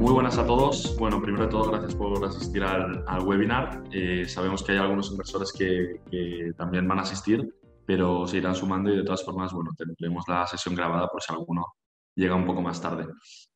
muy 0.00 0.14
buenas 0.14 0.38
a 0.38 0.46
todos. 0.46 0.96
Bueno, 0.98 1.20
primero 1.20 1.44
de 1.44 1.50
todo, 1.50 1.70
gracias 1.70 1.94
por 1.94 2.24
asistir 2.24 2.64
al, 2.64 3.04
webinar. 3.22 3.84
Eh, 3.92 4.26
sabemos 4.26 4.62
que 4.62 4.72
hay 4.72 4.78
algunos 4.78 5.10
inversores 5.10 5.52
que, 5.52 6.52
también 6.56 6.88
van 6.88 7.00
a 7.00 7.02
asistir, 7.02 7.54
pero 7.84 8.26
se 8.26 8.38
irán 8.38 8.54
sumando 8.54 8.90
y 8.90 8.96
de 8.96 9.04
todas 9.04 9.22
formas, 9.22 9.52
bueno, 9.52 9.72
tendremos 9.76 10.24
la 10.26 10.46
sesión 10.46 10.74
grabada 10.74 11.06
por 11.06 11.22
si 11.22 11.32
alguno 11.34 11.66
llega 12.14 12.34
un 12.34 12.46
poco 12.46 12.62
más 12.62 12.80
tarde. 12.80 13.06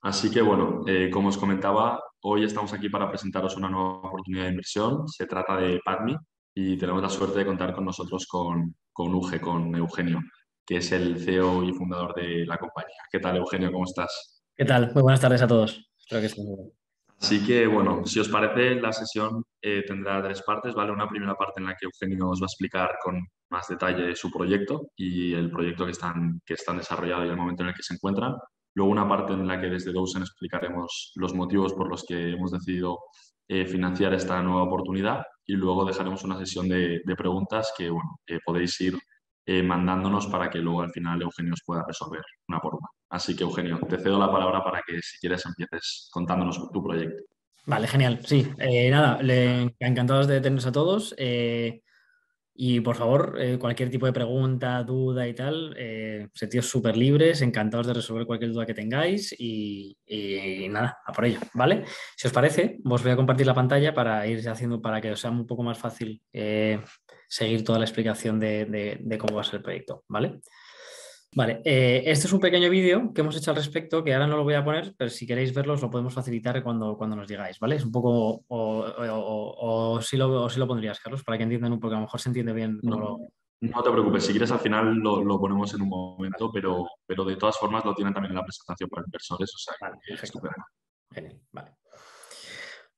Así 0.03 0.31
que, 0.31 0.43
bueno, 0.43 0.83
eh, 0.87 1.09
como 1.11 1.29
os 1.29 1.39
comentaba, 1.39 1.99
hoy 2.21 2.45
estamos 2.45 2.75
aquí 2.75 2.91
para 2.91 3.09
presentaros 3.09 3.57
una 3.57 3.71
nueva 3.71 4.09
oportunidad 4.09 4.45
de 4.45 4.51
inversión. 4.51 5.09
Se 5.09 5.27
trata 5.27 5.57
de 5.57 5.81
PADMI 5.83 6.15
y 6.55 6.77
tenemos 6.77 7.01
la 7.01 7.09
suerte 7.09 7.39
de 7.39 7.47
contar 7.47 7.75
con 7.75 7.87
nosotros 7.87 8.27
con, 8.27 8.75
con 8.93 9.19
con 9.41 9.75
Eugenio, 9.75 10.21
que 10.67 10.77
es 10.77 10.93
el 10.93 11.19
CEO 11.19 11.65
y 11.65 11.73
fundador 11.73 12.15
de 12.15 12.45
la 12.45 12.59
compañía. 12.59 13.01
¿Qué 13.11 13.19
tal, 13.19 13.39
Eugenio? 13.39 13.73
¿Cómo 13.73 13.85
estás? 13.85 14.43
¿Qué 14.55 14.67
tal? 14.67 14.93
Muy 14.93 15.03
buenas 15.03 15.21
tardes 15.21 15.41
a 15.41 15.49
todos. 15.49 15.94
Así 17.21 17.45
que, 17.45 17.67
bueno, 17.67 18.05
si 18.05 18.21
os 18.21 18.29
parece, 18.29 18.75
la 18.81 18.93
sesión 18.93 19.45
eh, 19.63 19.83
tendrá 19.87 20.23
tres 20.23 20.43
partes, 20.43 20.75
¿vale? 20.75 20.93
Una 20.93 21.09
primera 21.09 21.35
parte 21.35 21.61
en 21.61 21.67
la 21.67 21.75
que 21.75 21.87
Eugenio 21.87 22.29
os 22.29 22.41
va 22.41 22.45
a 22.45 22.53
explicar 22.53 22.97
con 23.03 23.19
más 23.51 23.69
detalle 23.69 24.15
su 24.15 24.31
proyecto 24.31 24.91
y 24.97 25.33
el 25.33 25.51
proyecto 25.51 25.87
que 25.87 25.93
están, 25.93 26.41
que 26.45 26.55
están 26.55 26.77
desarrollado 26.77 27.25
y 27.25 27.29
el 27.29 27.37
momento 27.37 27.63
en 27.63 27.71
el 27.71 27.75
que 27.75 27.83
se 27.83 27.95
encuentran. 27.95 28.35
Luego 28.75 28.91
una 28.91 29.09
parte 29.09 29.33
en 29.33 29.47
la 29.47 29.61
que 29.61 29.69
desde 29.69 29.93
Dawson 29.93 30.23
explicaremos 30.23 31.13
los 31.15 31.35
motivos 31.35 31.73
por 31.73 31.89
los 31.89 32.05
que 32.05 32.33
hemos 32.33 32.51
decidido 32.51 32.99
eh, 33.47 33.65
financiar 33.67 34.13
esta 34.15 34.43
nueva 34.43 34.65
oportunidad 34.65 35.23
y 35.47 35.55
luego 35.55 35.85
dejaremos 35.85 36.25
una 36.25 36.39
sesión 36.39 36.69
de, 36.69 37.01
preguntas 37.17 37.73
que, 37.77 37.91
bueno, 37.91 38.19
podéis 38.45 38.81
ir 38.81 38.99
eh, 39.47 39.63
mandándonos 39.63 40.27
para 40.27 40.51
que 40.51 40.59
luego 40.59 40.83
al 40.83 40.91
final 40.91 41.23
Eugenio 41.23 41.53
os 41.53 41.63
pueda 41.65 41.85
resolver 41.87 42.23
una 42.49 42.61
por 42.61 42.75
una. 42.75 42.89
Así 43.15 43.37
que, 43.37 43.45
Eugenio, 43.45 43.79
te 43.89 43.97
cedo 43.97 44.19
la 44.19 44.29
palabra 44.29 44.65
para 44.65 44.83
que, 44.85 45.01
si 45.01 45.19
quieres, 45.21 45.47
empieces 45.47 46.09
contándonos 46.11 46.69
tu 46.73 46.83
proyecto. 46.83 47.23
Vale, 47.65 47.87
genial. 47.87 48.19
Sí, 48.25 48.45
eh, 48.59 48.91
nada, 48.91 49.21
encantados 49.79 50.27
de 50.27 50.41
tenernos 50.41 50.67
a 50.67 50.73
todos. 50.73 51.15
Eh, 51.17 51.81
y 52.57 52.81
por 52.81 52.97
favor, 52.97 53.37
eh, 53.39 53.57
cualquier 53.57 53.89
tipo 53.89 54.07
de 54.07 54.13
pregunta, 54.13 54.83
duda 54.83 55.29
y 55.29 55.35
tal, 55.35 55.77
sentidos 56.35 56.67
súper 56.67 56.97
libres, 56.97 57.41
encantados 57.41 57.87
de 57.87 57.95
resolver 57.95 58.27
cualquier 58.27 58.53
duda 58.53 58.67
que 58.67 58.75
tengáis 58.75 59.33
y, 59.39 59.97
nada, 60.69 60.99
a 61.07 61.13
por 61.13 61.27
ello, 61.27 61.39
¿vale? 61.53 61.85
Si 62.17 62.27
os 62.27 62.33
parece, 62.33 62.79
os 62.85 63.03
voy 63.03 63.13
a 63.13 63.17
compartir 63.17 63.47
la 63.47 63.55
pantalla 63.55 63.95
para 63.95 64.27
ir 64.27 64.49
haciendo, 64.49 64.83
para 64.83 65.01
que 65.01 65.13
os 65.13 65.21
sea 65.21 65.31
un 65.31 65.47
poco 65.47 65.63
más 65.63 65.79
fácil 65.79 66.21
seguir 67.29 67.63
toda 67.63 67.79
la 67.79 67.85
explicación 67.85 68.41
de, 68.41 69.17
cómo 69.21 69.37
va 69.37 69.43
a 69.43 69.45
ser 69.45 69.57
el 69.57 69.63
proyecto. 69.63 70.05
Vale, 70.09 70.41
eh, 71.65 72.03
este 72.07 72.27
es 72.27 72.33
un 72.33 72.41
pequeño 72.41 72.71
vídeo 72.71 73.13
que 73.13 73.21
hemos 73.21 73.37
hecho 73.37 73.51
al 73.51 73.57
respecto, 73.57 74.05
que 74.05 74.15
ahora 74.15 74.27
no 74.27 74.37
lo 74.37 74.45
voy 74.45 74.55
a 74.55 74.65
poner, 74.65 74.95
pero 74.97 75.11
si 75.11 75.27
queréis 75.27 75.53
verlo 75.53 75.75
os 75.75 75.83
lo 75.83 75.91
podemos 75.91 76.15
facilitar 76.15 76.63
cuando, 76.63 76.97
cuando 76.97 77.17
nos 77.17 77.29
digáis, 77.29 77.59
¿vale? 77.59 77.77
Es 77.77 77.85
un 77.85 77.93
poco, 77.93 78.45
o, 78.49 80.01
si 80.01 80.17
lo, 80.17 80.49
lo, 80.49 80.67
pondrías, 80.67 81.01
Carlos, 81.01 81.25
para 81.25 81.37
que 81.37 81.45
entiendan 81.45 81.73
un 81.73 81.81
poco, 81.81 81.95
a 81.95 81.99
lo 81.99 82.03
mejor 82.03 82.21
se 82.21 82.29
entiende 82.29 82.53
bien. 82.53 82.79
No, 82.83 83.19
no 83.61 83.83
te 83.83 83.91
preocupes, 83.91 84.25
si 84.25 84.33
quieres 84.33 84.51
al 84.53 84.61
final 84.61 84.95
lo, 84.95 85.41
ponemos 85.41 85.73
en 85.75 85.83
un 85.83 85.89
momento, 85.89 86.51
pero, 86.53 86.87
pero 87.07 87.25
de 87.25 87.37
todas 87.37 87.57
formas 87.59 87.85
lo 87.85 87.95
tienen 87.95 88.13
también 88.13 88.33
en 88.33 88.37
la 88.37 88.45
presentación 88.45 88.89
para 88.91 89.05
inversores, 89.07 89.51
o 89.55 89.59
sea, 89.59 89.75
vale, 89.81 89.99
es 90.07 90.33
Genial, 91.11 91.41
vale. 91.53 91.71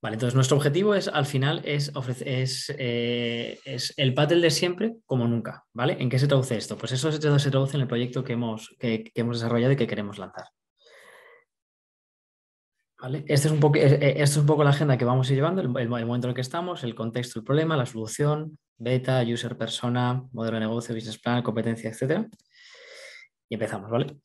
Vale, 0.02 0.14
entonces 0.14 0.34
nuestro 0.34 0.58
objetivo 0.58 0.94
es 0.94 1.08
al 1.08 1.24
final 1.24 1.62
es, 1.64 1.90
es, 2.24 2.74
eh, 2.78 3.58
es, 3.64 3.94
el 3.96 4.12
paddle 4.12 4.42
de 4.42 4.50
siempre 4.50 4.96
como 5.06 5.26
nunca, 5.26 5.64
¿vale? 5.72 5.96
¿En 5.98 6.10
qué 6.10 6.18
se 6.18 6.28
traduce 6.28 6.56
esto? 6.56 6.76
Pues 6.76 6.92
eso 6.92 7.10
se 7.10 7.18
traduce 7.50 7.76
en 7.76 7.80
el 7.80 7.88
proyecto 7.88 8.22
que 8.22 8.34
hemos, 8.34 8.74
que, 8.78 9.10
hemos 9.14 9.38
desarrollado 9.38 9.72
y 9.72 9.76
que 9.76 9.86
queremos 9.86 10.18
lanzar. 10.18 10.48
¿Vale? 12.98 13.24
Este 13.26 13.48
es 13.48 13.52
un 13.52 13.60
poco, 13.60 13.76
eh, 13.78 14.14
esto 14.22 14.38
es 14.38 14.42
un 14.42 14.46
poco 14.46 14.64
la 14.64 14.70
agenda 14.70 14.98
que 14.98 15.04
vamos 15.04 15.28
a 15.28 15.32
ir 15.32 15.36
llevando, 15.36 15.62
el, 15.62 15.68
el, 15.76 15.88
momento 15.88 16.26
en 16.26 16.30
el 16.30 16.34
que 16.34 16.40
estamos, 16.40 16.84
el 16.84 16.94
contexto, 16.94 17.38
el 17.38 17.44
problema, 17.44 17.76
la 17.76 17.86
solución, 17.86 18.58
beta, 18.78 19.22
user 19.22 19.56
persona, 19.56 20.22
modelo 20.32 20.56
de 20.56 20.60
negocio, 20.60 20.94
business 20.94 21.18
plan, 21.18 21.42
competencia, 21.42 21.90
etc. 21.90 22.26
Y 23.48 23.54
empezamos, 23.54 23.90
¿vale? 23.90 24.16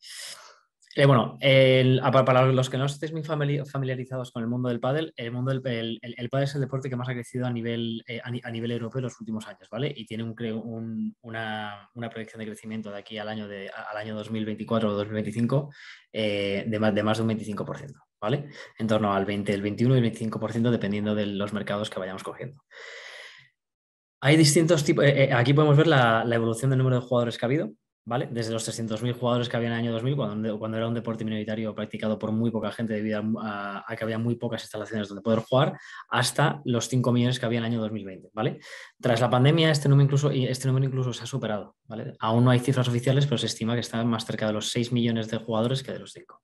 Eh, 0.94 1.06
bueno, 1.06 1.38
para 1.40 2.44
los 2.44 2.68
que 2.68 2.76
no 2.76 2.84
estéis 2.84 3.12
muy 3.12 3.22
familiarizados 3.22 4.30
con 4.30 4.42
el 4.42 4.48
mundo 4.48 4.68
del 4.68 4.78
pádel, 4.78 5.14
el 5.16 5.32
mundo 5.32 5.50
del 5.50 5.98
el, 6.02 6.28
pádel 6.28 6.44
es 6.44 6.54
el 6.54 6.60
deporte 6.60 6.90
que 6.90 6.96
más 6.96 7.08
ha 7.08 7.14
crecido 7.14 7.46
a 7.46 7.50
nivel, 7.50 8.04
eh, 8.06 8.20
a, 8.22 8.50
nivel 8.50 8.72
europeo 8.72 8.98
en 8.98 9.04
los 9.04 9.18
últimos 9.18 9.46
años, 9.46 9.68
¿vale? 9.70 9.92
Y 9.96 10.04
tiene 10.04 10.22
un, 10.22 11.16
una, 11.22 11.88
proyección 12.10 12.40
de 12.40 12.46
crecimiento 12.46 12.90
de 12.90 12.98
aquí 12.98 13.16
al 13.16 13.28
año, 13.30 13.48
de, 13.48 13.70
al 13.70 13.96
año 13.96 14.14
2024 14.14 14.90
o 14.90 14.92
2025 14.92 15.72
eh, 16.12 16.64
de, 16.66 16.78
más, 16.78 16.94
de 16.94 17.02
más 17.02 17.16
de 17.16 17.24
un 17.24 17.30
25%, 17.30 17.94
¿vale? 18.20 18.50
En 18.78 18.86
torno 18.86 19.14
al 19.14 19.24
20, 19.24 19.54
el 19.54 19.62
21 19.62 19.96
y 19.96 19.98
el 19.98 20.12
25% 20.12 20.70
dependiendo 20.70 21.14
de 21.14 21.24
los 21.24 21.54
mercados 21.54 21.88
que 21.88 22.00
vayamos 22.00 22.22
cogiendo. 22.22 22.60
Hay 24.20 24.36
distintos 24.36 24.84
tipos, 24.84 25.06
aquí 25.34 25.54
podemos 25.54 25.76
ver 25.76 25.86
la, 25.86 26.22
la 26.24 26.34
evolución 26.34 26.70
del 26.70 26.78
número 26.78 27.00
de 27.00 27.06
jugadores 27.06 27.38
que 27.38 27.46
ha 27.46 27.48
habido, 27.48 27.72
¿vale? 28.04 28.28
Desde 28.30 28.52
los 28.52 28.66
300.000 28.68 29.12
jugadores 29.14 29.48
que 29.48 29.56
había 29.56 29.68
en 29.68 29.74
el 29.74 29.78
año 29.80 29.92
2000, 29.92 30.16
cuando, 30.16 30.58
cuando, 30.58 30.76
era 30.76 30.88
un 30.88 30.94
deporte 30.94 31.24
minoritario 31.24 31.74
practicado 31.74 32.18
por 32.18 32.32
muy 32.32 32.50
poca 32.50 32.72
gente 32.72 32.94
debido 32.94 33.22
a, 33.40 33.84
que 33.96 34.04
había 34.04 34.18
muy 34.18 34.36
pocas 34.36 34.62
instalaciones 34.62 35.08
donde 35.08 35.22
poder 35.22 35.40
jugar, 35.40 35.78
hasta 36.08 36.60
los 36.64 36.88
5 36.88 37.12
millones 37.12 37.38
que 37.38 37.46
había 37.46 37.58
en 37.58 37.64
el 37.64 37.72
año 37.72 37.80
2020, 37.80 38.30
¿vale? 38.32 38.58
Tras 39.00 39.20
la 39.20 39.30
pandemia, 39.30 39.70
este 39.70 39.88
número 39.88 40.04
incluso, 40.04 40.30
este 40.30 40.66
número 40.66 40.86
incluso 40.86 41.12
se 41.12 41.22
ha 41.22 41.26
superado, 41.26 41.76
¿vale? 41.86 42.14
Aún 42.18 42.44
no 42.44 42.50
hay 42.50 42.58
cifras 42.58 42.88
oficiales, 42.88 43.26
pero 43.26 43.38
se 43.38 43.46
estima 43.46 43.74
que 43.74 43.80
está 43.80 44.02
más 44.04 44.26
cerca 44.26 44.46
de 44.46 44.52
los 44.52 44.70
6 44.70 44.92
millones 44.92 45.28
de 45.28 45.38
jugadores 45.38 45.82
que 45.82 45.92
de 45.92 46.00
los 46.00 46.12
5. 46.12 46.42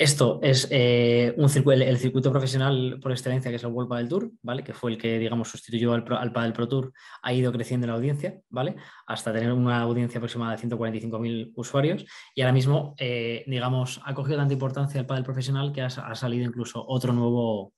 Esto 0.00 0.40
es 0.42 0.66
eh, 0.70 1.34
el, 1.36 1.98
circuito 1.98 2.30
profesional 2.30 2.98
por 3.02 3.12
excelencia, 3.12 3.50
que 3.50 3.56
es 3.58 3.64
el 3.64 3.68
World 3.68 3.90
Padel 3.90 4.08
Tour, 4.08 4.32
¿vale? 4.40 4.64
Que 4.64 4.72
fue 4.72 4.92
el 4.92 4.96
que, 4.96 5.18
digamos, 5.18 5.50
sustituyó 5.50 5.92
al, 5.92 6.06
al 6.08 6.32
Padel 6.32 6.54
Pro 6.54 6.66
Tour, 6.66 6.94
ha 7.20 7.34
ido 7.34 7.52
creciendo 7.52 7.84
en 7.84 7.90
la 7.90 7.96
audiencia, 7.96 8.40
¿vale? 8.48 8.76
Hasta 9.06 9.30
tener 9.30 9.52
una 9.52 9.82
audiencia 9.82 10.16
aproximada 10.16 10.56
de 10.56 10.68
145.000 10.68 11.52
usuarios. 11.54 12.06
Y 12.34 12.40
ahora 12.40 12.54
mismo, 12.54 12.94
eh, 12.96 13.44
digamos, 13.46 14.00
ha 14.02 14.14
cogido 14.14 14.38
tanta 14.38 14.54
importancia 14.54 14.98
el 14.98 15.04
Padel 15.04 15.22
profesional 15.22 15.70
que 15.70 15.82
ha, 15.82 15.90
salido 15.90 16.46
incluso 16.46 16.82
otro 16.88 17.12
nuevo, 17.12 17.74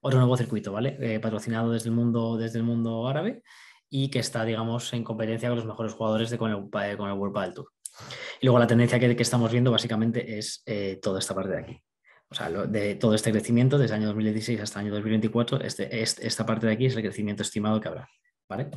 otro 0.00 0.18
nuevo 0.18 0.34
circuito, 0.38 0.72
¿vale? 0.72 0.96
Eh, 0.98 1.20
patrocinado 1.20 1.72
desde 1.72 1.90
el, 1.90 1.94
mundo, 1.94 2.38
desde 2.38 2.56
el 2.56 2.64
mundo 2.64 3.06
árabe 3.06 3.42
y 3.90 4.08
que 4.08 4.20
está, 4.20 4.46
digamos, 4.46 4.94
en 4.94 5.04
competencia 5.04 5.50
con 5.50 5.58
los 5.58 5.66
mejores 5.66 5.92
jugadores 5.92 6.30
de, 6.30 6.38
con, 6.38 6.50
el, 6.50 6.96
con 6.96 7.10
el 7.10 7.18
World 7.18 7.34
Padel 7.34 7.52
Tour. 7.52 7.75
Y 8.40 8.46
luego 8.46 8.58
la 8.58 8.66
tendencia 8.66 8.98
que, 8.98 9.16
estamos 9.18 9.50
viendo 9.50 9.70
básicamente 9.70 10.38
es 10.38 10.62
eh, 10.66 10.98
toda 11.00 11.18
esta 11.18 11.34
parte 11.34 11.50
de 11.50 11.58
aquí. 11.58 11.82
O 12.28 12.34
sea, 12.34 12.50
de 12.50 12.96
todo 12.96 13.14
este 13.14 13.30
crecimiento 13.30 13.78
desde 13.78 13.94
el 13.94 14.02
año 14.02 14.08
2016 14.08 14.60
hasta 14.60 14.80
el 14.80 14.86
año 14.86 14.94
2024, 14.94 15.60
este, 15.60 16.02
esta 16.02 16.44
parte 16.44 16.66
de 16.66 16.72
aquí 16.72 16.86
es 16.86 16.96
el 16.96 17.02
crecimiento 17.02 17.42
estimado 17.42 17.80
que 17.80 17.88
habrá. 17.88 18.08
¿vale? 18.48 18.70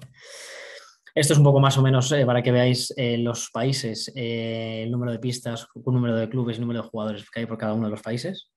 Esto 1.15 1.33
es 1.33 1.39
un 1.39 1.45
poco 1.45 1.59
más 1.59 1.77
o 1.77 1.81
menos 1.81 2.11
eh, 2.11 2.25
para 2.25 2.43
que 2.43 2.51
veáis 2.51 2.93
eh, 2.95 3.17
los 3.17 3.49
países, 3.49 4.11
el 4.15 4.91
número 4.91 5.11
de 5.11 5.19
pistas, 5.19 5.67
un 5.73 5.95
número 5.95 6.15
de 6.15 6.29
clubes 6.29 6.57
y 6.57 6.61
número 6.61 6.83
de 6.83 6.89
jugadores 6.89 7.29
que 7.29 7.39
hay 7.39 7.45
por 7.47 7.57
cada 7.57 7.73
uno 7.73 7.85
de 7.85 7.91
los 7.91 8.01
países. 8.01 8.51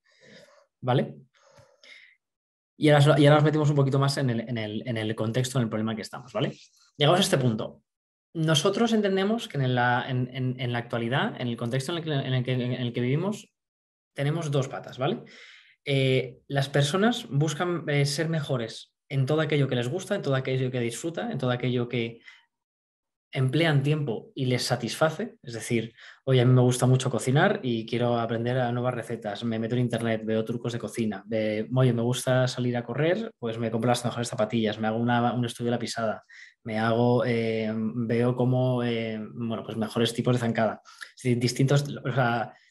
¿Vale? 0.80 1.14
Y 2.76 2.90
ahora, 2.90 3.16
nos 3.16 3.44
metimos 3.44 3.70
un 3.70 3.76
poquito 3.76 3.98
más 3.98 4.16
en 4.16 4.28
el, 4.28 4.40
en, 4.40 4.58
el, 4.58 4.82
en 4.86 4.96
el, 4.96 5.14
contexto, 5.14 5.58
en 5.58 5.64
el 5.64 5.68
problema 5.68 5.94
que 5.94 6.02
estamos, 6.02 6.32
¿vale? 6.32 6.52
Llegamos 6.96 7.20
a 7.20 7.22
este 7.22 7.38
punto 7.38 7.82
nosotros 8.34 8.92
entendemos 8.92 9.48
que 9.48 9.58
en 9.58 9.74
la, 9.74 10.04
en, 10.08 10.72
la, 10.72 10.78
actualidad, 10.78 11.40
en 11.40 11.48
el 11.48 11.56
contexto 11.56 11.92
en 11.92 11.98
el, 11.98 12.04
que, 12.44 12.52
en 12.52 12.72
el, 12.72 12.92
que, 12.92 13.00
vivimos, 13.00 13.52
tenemos 14.14 14.50
dos 14.50 14.68
patas, 14.68 14.98
¿vale? 14.98 15.24
Eh, 15.84 16.38
las 16.48 16.68
personas 16.68 17.26
buscan 17.28 17.84
eh, 17.88 18.06
ser 18.06 18.28
mejores 18.28 18.94
en 19.08 19.26
todo 19.26 19.40
aquello 19.40 19.68
que 19.68 19.76
les 19.76 19.88
gusta, 19.88 20.14
en 20.14 20.22
todo 20.22 20.34
aquello 20.34 20.70
que 20.70 20.80
disfruta, 20.80 21.30
en 21.30 21.38
todo 21.38 21.50
aquello 21.50 21.88
que 21.88 22.20
emplean 23.32 23.82
tiempo 23.82 24.30
y 24.34 24.44
les 24.46 24.62
satisface. 24.62 25.36
Es 25.42 25.54
decir, 25.54 25.94
oye, 26.24 26.40
a 26.40 26.44
mí 26.44 26.52
me 26.52 26.60
gusta 26.60 26.86
mucho 26.86 27.10
cocinar 27.10 27.60
y 27.62 27.86
quiero 27.86 28.18
aprender 28.18 28.58
a 28.58 28.70
nuevas 28.72 28.94
recetas. 28.94 29.42
Me 29.44 29.58
meto 29.58 29.74
en 29.74 29.80
internet, 29.80 30.22
veo 30.24 30.44
trucos 30.44 30.72
de 30.72 30.78
cocina. 30.78 31.24
oye, 31.74 31.92
me 31.92 32.02
gusta 32.02 32.46
salir 32.46 32.76
a 32.76 32.84
correr, 32.84 33.30
pues 33.38 33.58
me 33.58 33.70
compro 33.70 33.88
las 33.88 34.04
mejores 34.04 34.28
zapatillas, 34.28 34.78
me 34.78 34.86
hago 34.86 34.98
un 34.98 35.44
estudio 35.44 35.70
de 35.70 35.76
la 35.76 35.78
pisada, 35.78 36.24
me 36.64 36.78
hago, 36.78 37.24
eh, 37.24 37.72
veo 37.74 38.36
como, 38.36 38.82
eh, 38.82 39.18
bueno, 39.34 39.62
pues 39.64 39.76
mejores 39.76 40.14
tipos 40.14 40.34
de 40.34 40.40
zancada. 40.40 40.82
distintos, 41.22 41.84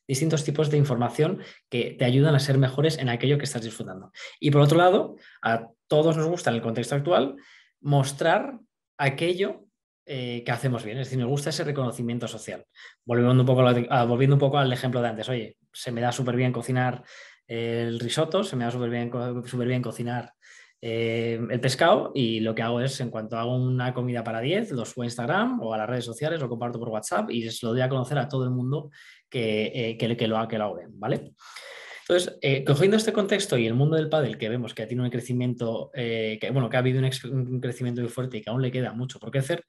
distintos 0.08 0.44
tipos 0.44 0.70
de 0.70 0.78
información 0.78 1.42
que 1.70 1.96
te 1.98 2.06
ayudan 2.06 2.36
a 2.36 2.40
ser 2.40 2.58
mejores 2.58 2.98
en 2.98 3.10
aquello 3.10 3.38
que 3.38 3.46
estás 3.46 3.64
disfrutando. 3.64 4.12
Y 4.40 4.52
por 4.52 4.62
otro 4.62 4.78
lado, 4.78 5.16
a 5.42 5.68
todos 5.88 6.18
nos 6.18 6.28
gusta 6.28 6.50
en 6.50 6.58
el 6.58 6.62
contexto 6.62 6.96
actual 6.96 7.36
mostrar 7.82 8.60
aquello 8.98 9.66
eh, 10.06 10.44
que 10.46 10.52
hacemos 10.52 10.84
bien. 10.84 10.98
Es 10.98 11.08
decir, 11.08 11.20
nos 11.20 11.30
gusta 11.30 11.52
ese 11.52 11.64
reconocimiento 11.64 12.28
social. 12.28 12.66
Volviendo 13.06 13.42
un 13.42 13.46
poco, 13.46 13.64
ah, 13.90 14.06
volviendo 14.06 14.36
un 14.36 14.40
poco 14.40 14.58
al 14.58 14.74
ejemplo 14.74 15.02
de 15.02 15.08
antes, 15.10 15.30
oye, 15.30 15.58
se 15.72 15.92
me 15.92 16.02
da 16.02 16.12
súper 16.12 16.36
bien 16.36 16.52
cocinar 16.52 17.04
el 17.48 18.00
risotto, 18.00 18.44
se 18.44 18.56
me 18.56 18.64
da 18.64 18.72
súper 18.72 18.90
bien, 18.90 19.12
super 19.46 19.68
bien 19.68 19.82
cocinar 19.82 20.34
eh, 20.82 21.40
el 21.50 21.60
pescado 21.60 22.12
y 22.16 22.40
lo 22.40 22.56
que 22.56 22.64
hago 22.64 22.82
es, 22.82 23.00
en 23.00 23.10
cuanto 23.10 23.38
hago 23.38 23.56
una 23.56 23.94
comida 23.94 24.24
para 24.24 24.42
10, 24.42 24.72
lo 24.72 24.86
subo 24.86 25.04
a 25.04 25.06
Instagram 25.06 25.62
o 25.62 25.74
a 25.74 25.78
las 25.78 25.90
redes 25.90 26.06
sociales, 26.06 26.40
lo 26.40 26.50
comparto 26.50 26.80
por 26.80 26.90
WhatsApp 26.90 27.30
y 27.30 27.50
se 27.50 27.66
lo 27.66 27.74
doy 27.74 27.82
a 27.82 27.90
conocer 27.90 28.18
a 28.18 28.28
todo 28.28 28.44
el 28.44 28.52
mundo 28.52 28.90
que, 29.30 29.72
eh, 29.74 29.98
que, 29.98 30.18
que, 30.18 30.28
lo, 30.28 30.48
que 30.48 30.58
lo 30.58 30.66
hago 30.66 30.78
bien, 30.78 31.00
¿vale? 31.00 31.34
Entonces, 32.12 32.38
eh, 32.42 32.66
cogiendo 32.66 32.98
este 32.98 33.14
contexto 33.14 33.58
y 33.58 33.66
el 33.66 33.74
mundo 33.74 33.96
del 33.96 34.10
pádel, 34.10 34.38
que 34.38 34.50
vemos 34.50 34.74
que 34.74 34.86
tiene 34.86 35.02
un 35.02 35.10
crecimiento, 35.10 35.92
eh, 35.94 36.38
que, 36.42 36.52
bueno, 36.52 36.70
que 36.70 36.76
ha 36.76 36.80
habido 36.80 37.00
un, 37.00 37.62
crecimiento 37.62 38.02
muy 38.02 38.10
fuerte 38.10 38.38
y 38.38 38.42
que 38.42 38.50
aún 38.50 38.62
le 38.62 38.70
queda 38.70 38.92
mucho 38.92 39.18
por 39.18 39.32
crecer, 39.32 39.64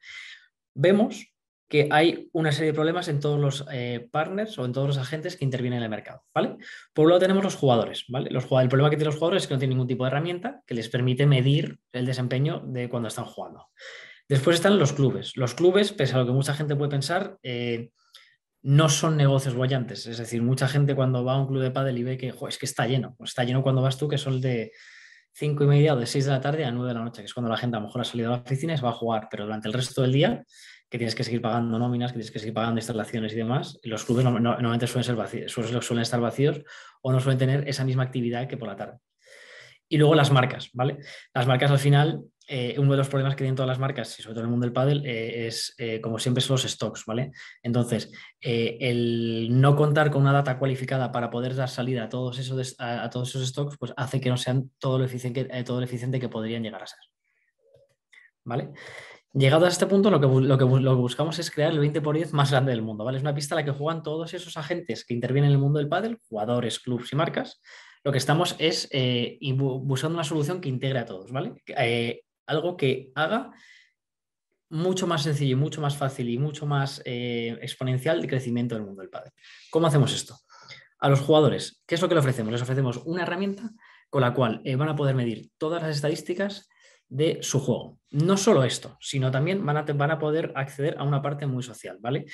vemos 0.75 1.32
que 1.73 1.89
hay 1.91 2.29
una 2.35 2.53
serie 2.53 2.73
de 2.73 2.75
problemas 2.75 3.09
en 3.09 3.19
todos 3.19 3.41
los 3.41 3.65
eh, 3.73 4.07
partners 4.13 4.59
o 4.59 4.67
en 4.67 4.75
todos 4.75 4.89
los 4.89 4.99
agentes 4.99 5.39
que 5.39 5.47
intervienen 5.47 5.79
en 5.79 5.85
el 5.85 5.89
mercado, 5.89 6.23
¿vale? 6.35 6.59
Por 6.93 7.05
un 7.07 7.13
lado 7.13 7.21
tenemos 7.21 7.43
los 7.43 7.55
jugadores, 7.55 8.05
¿vale? 8.09 8.29
Los, 8.29 8.45
el 8.45 8.69
problema 8.69 8.91
que 8.91 8.97
tienen 8.97 9.07
los 9.07 9.15
jugadores 9.15 9.45
es 9.45 9.47
que 9.49 9.55
no 9.55 9.59
tienen 9.59 9.79
ningún 9.79 9.89
tipo 9.89 10.05
de 10.05 10.09
herramienta 10.09 10.61
que 10.67 10.75
les 10.75 10.91
permite 10.91 11.25
medir 11.25 11.79
el 11.93 12.05
desempeño 12.05 12.61
de 12.67 12.91
cuando 12.91 13.09
están 13.09 13.25
jugando. 13.25 13.71
Después 14.29 14.57
están 14.57 14.79
los 14.79 14.93
clubes. 14.93 15.35
Los 15.39 15.55
clubes, 15.55 15.95
pese 15.95 16.15
a 16.15 16.19
lo 16.19 16.27
que 16.27 16.33
mucha 16.33 16.53
gente 16.53 16.77
puede 16.77 16.91
pensar, 16.91 17.39
no 18.61 18.89
son 18.91 19.17
negocios 19.17 19.55
bollantes. 19.55 20.07
Es 20.07 20.19
decir, 20.19 20.43
mucha 20.43 20.69
gente 20.69 20.95
cuando 20.95 21.25
va 21.25 21.37
a 21.37 21.39
un 21.39 21.47
club 21.47 21.63
de 21.63 21.71
pádel 21.71 21.97
y 21.97 22.03
ve 22.03 22.19
que 22.19 22.35
es 22.49 22.59
que 22.59 22.67
está 22.67 22.87
lleno, 22.87 23.15
pues 23.17 23.31
está 23.31 23.45
lleno 23.45 23.63
cuando 23.63 23.81
vas 23.81 23.97
tú, 23.97 24.09
que 24.09 24.19
son 24.19 24.43
de 24.43 24.73
5 25.33 25.65
y 25.65 25.67
media 25.67 25.95
o 25.95 25.97
de 25.97 26.05
6 26.05 26.27
de 26.27 26.31
la 26.33 26.41
tarde 26.43 26.67
a 26.67 26.71
9 26.71 26.89
de 26.89 26.95
la 26.99 27.03
noche, 27.03 27.23
que 27.23 27.27
es 27.27 27.33
cuando 27.33 27.49
la 27.49 27.57
gente 27.57 27.79
a 27.79 27.81
lo 27.81 27.87
mejor 27.87 28.03
ha 28.03 28.05
salido 28.05 28.29
a 28.29 28.37
la 28.37 28.43
oficina 28.43 28.75
y 28.75 28.77
se 28.77 28.83
va 28.83 28.91
a 28.91 28.93
jugar, 28.93 29.29
pero 29.31 29.45
durante 29.45 29.69
el 29.69 29.73
resto 29.73 30.03
del 30.03 30.13
día, 30.13 30.45
que 30.93 30.99
tienes 30.99 31.15
que 31.15 31.25
seguir 31.25 31.41
pagando 31.41 31.79
nóminas, 31.79 32.13
que 32.13 32.19
tienes 32.19 32.31
que 32.31 32.39
seguir 32.39 32.53
pagando 32.53 32.79
instalaciones 32.79 33.33
y 33.33 33.37
demás, 33.37 33.79
los 33.83 34.05
clubes 34.05 34.25
normalmente 34.25 34.87
suelen, 34.87 36.03
estar 36.03 36.21
vacíos 36.21 36.61
o 37.01 37.13
no 37.13 37.19
suelen 37.19 37.39
tener 37.39 37.67
esa 37.67 37.83
misma 37.83 38.03
actividad 38.03 38.47
que 38.47 38.59
por 38.59 38.69
la 38.69 38.77
tarde. 38.77 38.99
Y 39.89 39.97
luego 39.97 40.15
las 40.15 40.31
marcas, 40.31 40.69
¿vale? 40.75 40.99
Las 41.33 41.47
marcas 41.47 41.71
al 41.71 41.79
final 41.79 42.21
eh, 42.47 42.75
uno 42.77 42.91
de 42.91 42.99
los 42.99 43.09
problemas 43.09 43.35
que 43.35 43.39
tienen 43.39 43.55
todas 43.55 43.69
las 43.69 43.79
marcas, 43.79 44.19
y 44.19 44.23
sobre 44.23 44.35
todo 44.35 44.41
en 44.43 44.49
el 44.49 44.51
mundo 44.51 44.67
del 44.67 44.75
pádel, 44.75 45.07
eh, 45.07 45.47
es, 45.47 45.75
eh, 45.79 45.99
como 46.03 46.19
siempre, 46.19 46.43
son 46.43 46.57
los 46.57 46.65
stocks, 46.65 47.07
¿vale? 47.07 47.33
Entonces, 47.63 48.13
el 48.43 49.49
no 49.51 49.75
contar 49.75 50.11
con 50.11 50.21
una 50.21 50.33
data 50.33 50.59
cualificada 50.59 51.11
para 51.11 51.31
poder 51.31 51.55
dar 51.55 51.71
salida 51.71 52.05
a 52.05 52.09
todos 52.11 52.39
esos, 52.39 52.75
a, 52.79 53.09
todos 53.09 53.31
esos 53.31 53.49
stocks, 53.49 53.79
pues 53.79 53.95
hace 53.97 54.21
que 54.21 54.29
no 54.29 54.37
sean 54.37 54.71
todo 54.79 54.99
lo, 54.99 55.07
eficiente, 55.07 55.47
todo 55.65 55.79
lo 55.79 55.87
eficiente 55.87 56.21
que 56.21 56.29
podrían 56.29 56.63
llegar 56.63 56.83
a 56.83 56.87
ser. 56.87 56.99
¿Vale? 58.45 58.73
Llegado 59.35 59.65
a 59.65 59.69
este 59.69 59.87
punto, 59.87 60.11
lo 60.11 60.21
que, 60.21 60.27
lo 60.27 60.59
que, 60.59 60.65
buscamos 60.65 61.39
es 61.39 61.51
crear 61.51 61.73
el 61.73 61.79
20 61.79 62.03
por 62.03 62.15
10 62.15 62.35
más 62.35 62.51
grande 62.51 62.73
del 62.73 62.83
mundo, 62.83 63.05
¿vale? 63.05 63.17
Es 63.17 63.23
una 63.23 63.35
pista 63.35 63.55
en 63.55 63.61
la 63.61 63.65
que 63.65 63.79
juegan 63.79 64.03
todos 64.03 64.35
esos 64.35 64.57
agentes 64.59 65.07
que 65.07 65.15
intervienen 65.15 65.51
en 65.51 65.55
el 65.55 65.63
mundo 65.63 65.79
del 65.79 65.89
pádel, 65.89 66.19
jugadores, 66.29 66.81
clubs 66.81 67.13
y 67.13 67.17
marcas. 67.17 67.63
Lo 68.05 68.13
que 68.13 68.19
estamos 68.19 68.57
es 68.59 68.91
buscando 69.57 70.17
una 70.17 70.25
solución 70.25 70.61
que 70.61 70.69
integre 70.69 70.99
a 70.99 71.07
todos, 71.07 71.33
¿vale? 71.33 71.55
algo 72.47 72.77
que 72.77 73.11
haga 73.15 73.53
mucho 74.73 75.07
más 75.07 75.23
sencillo 75.23 75.53
y 75.53 75.61
mucho 75.61 75.81
más 75.81 75.97
fácil 75.97 76.31
y 76.31 76.39
mucho 76.39 76.67
más 76.67 77.03
eh, 77.05 77.59
exponencial 77.61 78.21
el 78.21 78.27
crecimiento 78.27 78.75
del 78.75 78.85
mundo 78.85 79.03
del 79.03 79.11
padre. 79.11 79.33
¿Cómo 79.71 79.87
hacemos 79.87 80.15
esto? 80.15 80.39
A 80.99 81.09
los 81.11 81.21
jugadores, 81.21 81.83
¿qué 81.87 81.95
es 81.95 82.01
lo 82.01 82.09
que 82.09 82.15
les 82.15 82.23
ofrecemos? 82.23 82.53
Les 82.53 82.63
ofrecemos 82.63 82.97
una 83.05 83.23
herramienta 83.23 83.71
con 84.09 84.23
la 84.23 84.33
cual 84.33 84.63
eh, 84.65 84.77
van 84.77 84.89
a 84.89 84.97
poder 84.97 85.15
medir 85.15 85.51
todas 85.59 85.83
las 85.83 85.95
estadísticas 85.95 86.71
de 87.13 87.39
su 87.43 87.61
juego. 87.61 87.99
No 88.11 88.37
solo 88.37 88.65
esto, 88.65 88.97
sino 89.01 89.31
también 89.31 89.65
van 89.65 89.77
a, 89.77 89.83
van 89.83 90.11
a 90.11 90.19
poder 90.19 90.53
acceder 90.57 90.97
a 90.99 91.05
una 91.05 91.21
parte 91.21 91.47
muy 91.47 91.63
social, 91.63 91.99
¿vale? 92.01 92.25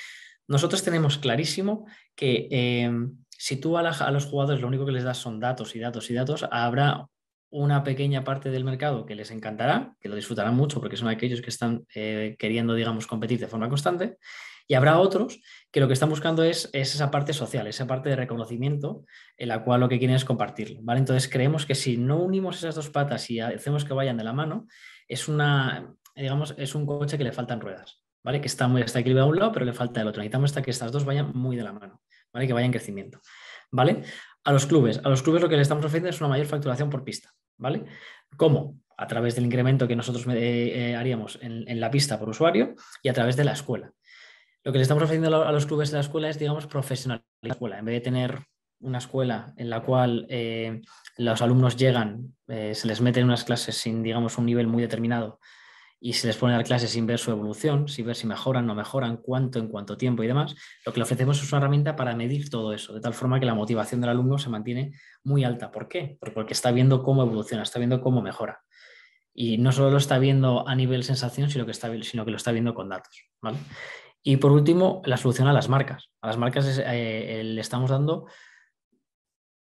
Nosotros 0.47 0.83
tenemos 0.83 1.17
clarísimo 1.17 1.85
que 2.15 2.47
eh, 2.49 2.91
si 3.29 3.57
tú 3.57 3.77
a, 3.77 3.81
a, 3.81 4.11
los 4.11 4.25
jugadores 4.25 4.61
lo 4.61 4.67
único 4.67 4.85
que 4.85 4.93
les 4.93 5.03
das 5.03 5.17
son 5.17 5.39
datos 5.39 5.75
y 5.75 5.79
datos 5.79 6.09
y 6.09 6.13
datos, 6.13 6.45
habrá 6.49 7.05
una 7.51 7.83
pequeña 7.83 8.23
parte 8.23 8.51
del 8.51 8.63
mercado 8.63 9.05
que 9.05 9.15
les 9.15 9.31
encantará, 9.31 9.95
que 9.99 10.07
lo 10.07 10.15
disfrutarán 10.15 10.55
mucho 10.55 10.79
porque 10.79 10.97
son 10.97 11.09
aquellos 11.09 11.41
que 11.41 11.49
están 11.49 11.85
eh, 11.93 12.35
queriendo, 12.39 12.73
digamos, 12.73 13.05
competir 13.05 13.39
de 13.39 13.47
forma 13.47 13.67
constante, 13.67 14.17
y 14.69 14.75
habrá 14.75 14.99
otros 14.99 15.41
que 15.71 15.79
lo 15.79 15.87
que 15.87 15.93
están 15.93 16.09
buscando 16.09 16.43
es, 16.43 16.69
esa 16.73 17.09
parte 17.09 17.33
social, 17.33 17.65
esa 17.65 17.87
parte 17.87 18.09
de 18.09 18.15
reconocimiento 18.15 19.03
en 19.35 19.49
la 19.49 19.63
cual 19.63 19.79
lo 19.81 19.89
que 19.89 19.97
quieren 19.97 20.15
es 20.15 20.25
compartirlo. 20.25 20.79
¿vale? 20.83 20.99
Entonces 20.99 21.27
creemos 21.27 21.65
que 21.65 21.73
si 21.73 21.97
no 21.97 22.17
unimos 22.19 22.57
esas 22.57 22.75
dos 22.75 22.91
patas 22.91 23.31
y 23.31 23.39
hacemos 23.39 23.83
que 23.83 23.95
vayan 23.95 24.15
de 24.15 24.23
la 24.23 24.31
mano, 24.31 24.67
es, 25.07 25.27
una, 25.27 25.91
digamos, 26.15 26.53
es 26.55 26.75
un 26.75 26.85
coche 26.85 27.17
que 27.17 27.23
le 27.23 27.31
faltan 27.31 27.59
ruedas. 27.59 28.03
¿vale? 28.23 28.41
Que 28.41 28.47
está, 28.47 28.67
muy, 28.67 28.83
está 28.83 28.99
equilibrado 28.99 29.27
a 29.27 29.31
un 29.31 29.39
lado, 29.39 29.51
pero 29.51 29.65
le 29.65 29.73
falta 29.73 30.01
el 30.01 30.07
otro. 30.07 30.21
Necesitamos 30.21 30.51
hasta 30.51 30.61
que 30.61 30.69
estas 30.69 30.91
dos 30.91 31.03
vayan 31.03 31.31
muy 31.33 31.55
de 31.55 31.63
la 31.63 31.73
mano, 31.73 32.03
¿vale? 32.31 32.45
que 32.45 32.53
vayan 32.53 32.67
en 32.67 32.73
crecimiento. 32.73 33.19
¿vale? 33.71 34.03
A 34.43 34.53
los 34.53 34.67
clubes, 34.67 35.01
a 35.03 35.09
los 35.09 35.23
clubes 35.23 35.41
lo 35.41 35.49
que 35.49 35.55
le 35.55 35.63
estamos 35.63 35.83
ofreciendo 35.83 36.09
es 36.09 36.21
una 36.21 36.29
mayor 36.29 36.45
facturación 36.45 36.91
por 36.91 37.03
pista. 37.03 37.33
¿vale? 37.57 37.85
¿Cómo? 38.37 38.79
A 38.97 39.07
través 39.07 39.33
del 39.33 39.45
incremento 39.45 39.87
que 39.87 39.95
nosotros 39.95 40.27
eh, 40.27 40.91
eh, 40.91 40.95
haríamos 40.95 41.39
en, 41.41 41.79
la 41.79 41.89
pista 41.89 42.19
por 42.19 42.29
usuario 42.29 42.75
y 43.01 43.09
a 43.09 43.13
través 43.13 43.35
de 43.35 43.45
la 43.45 43.53
escuela. 43.53 43.91
Lo 44.63 44.71
que 44.71 44.77
le 44.77 44.81
estamos 44.83 45.03
ofreciendo 45.03 45.43
a 45.43 45.51
los 45.51 45.65
clubes 45.65 45.91
de 45.91 45.97
la 45.97 46.01
escuela 46.01 46.29
es, 46.29 46.37
digamos, 46.37 46.67
profesionalizar 46.67 47.27
la 47.41 47.53
escuela. 47.53 47.79
En 47.79 47.85
vez 47.85 47.95
de 47.95 48.01
tener 48.01 48.39
una 48.81 48.97
escuela 48.97 49.53
en 49.57 49.69
la 49.69 49.81
cual 49.81 50.25
eh, 50.29 50.81
los 51.17 51.41
alumnos 51.41 51.77
llegan, 51.77 52.35
se 52.47 52.87
les 52.87 53.01
mete 53.01 53.19
en 53.19 53.25
unas 53.25 53.43
clases 53.43 53.75
sin, 53.75 54.03
digamos, 54.03 54.37
un 54.37 54.45
nivel 54.45 54.67
muy 54.67 54.81
determinado 54.81 55.39
y 56.01 56.13
se 56.13 56.27
les 56.27 56.37
pone 56.37 56.53
a 56.53 56.57
dar 56.57 56.65
clases 56.65 56.91
sin 56.91 57.05
ver 57.05 57.19
su 57.19 57.31
evolución, 57.31 57.87
sin 57.87 58.05
ver 58.05 58.15
si 58.15 58.25
mejoran, 58.25 58.65
no 58.65 58.73
mejoran, 58.73 59.17
cuánto, 59.17 59.59
en 59.59 59.67
cuánto 59.67 59.97
tiempo 59.97 60.23
y 60.23 60.27
demás, 60.27 60.55
lo 60.85 60.93
que 60.93 60.99
le 60.99 61.03
ofrecemos 61.03 61.41
es 61.41 61.51
una 61.51 61.59
herramienta 61.59 61.95
para 61.95 62.15
medir 62.15 62.49
todo 62.49 62.73
eso, 62.73 62.93
de 62.93 63.01
tal 63.01 63.13
forma 63.13 63.39
que 63.39 63.45
la 63.45 63.53
motivación 63.53 63.99
del 63.99 64.11
alumno 64.11 64.37
se 64.37 64.49
mantiene 64.49 64.93
muy 65.23 65.43
alta. 65.43 65.71
¿Por 65.71 65.89
qué? 65.89 66.17
Porque 66.33 66.53
está 66.53 66.71
viendo 66.71 67.03
cómo 67.03 67.23
evoluciona, 67.23 67.63
está 67.63 67.79
viendo 67.79 67.99
cómo 68.01 68.21
mejora. 68.21 68.61
Y 69.33 69.57
no 69.57 69.71
solo 69.71 69.91
lo 69.91 69.97
está 69.97 70.19
viendo 70.19 70.67
a 70.67 70.75
nivel 70.75 71.03
sensación, 71.03 71.49
sino 71.49 71.65
que, 71.65 71.73
sino 71.73 72.25
que 72.25 72.31
lo 72.31 72.37
está 72.37 72.51
viendo 72.51 72.73
con 72.73 72.89
datos. 72.89 73.29
Y 74.21 74.37
por 74.37 74.51
último, 74.51 75.01
la 75.05 75.17
solución 75.17 75.47
a 75.47 75.53
las 75.53 75.69
marcas. 75.69 76.09
A 76.21 76.27
las 76.27 76.37
marcas 76.37 76.81
eh, 76.85 77.41
le 77.43 77.61
estamos 77.61 77.89
dando 77.89 78.27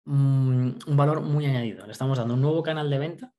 un 0.06 0.78
valor 0.88 1.22
muy 1.22 1.46
añadido. 1.46 1.86
Le 1.86 1.92
estamos 1.92 2.18
dando 2.18 2.34
un 2.34 2.42
nuevo 2.42 2.64
canal 2.64 2.90
de 2.90 2.98
venta 2.98 3.34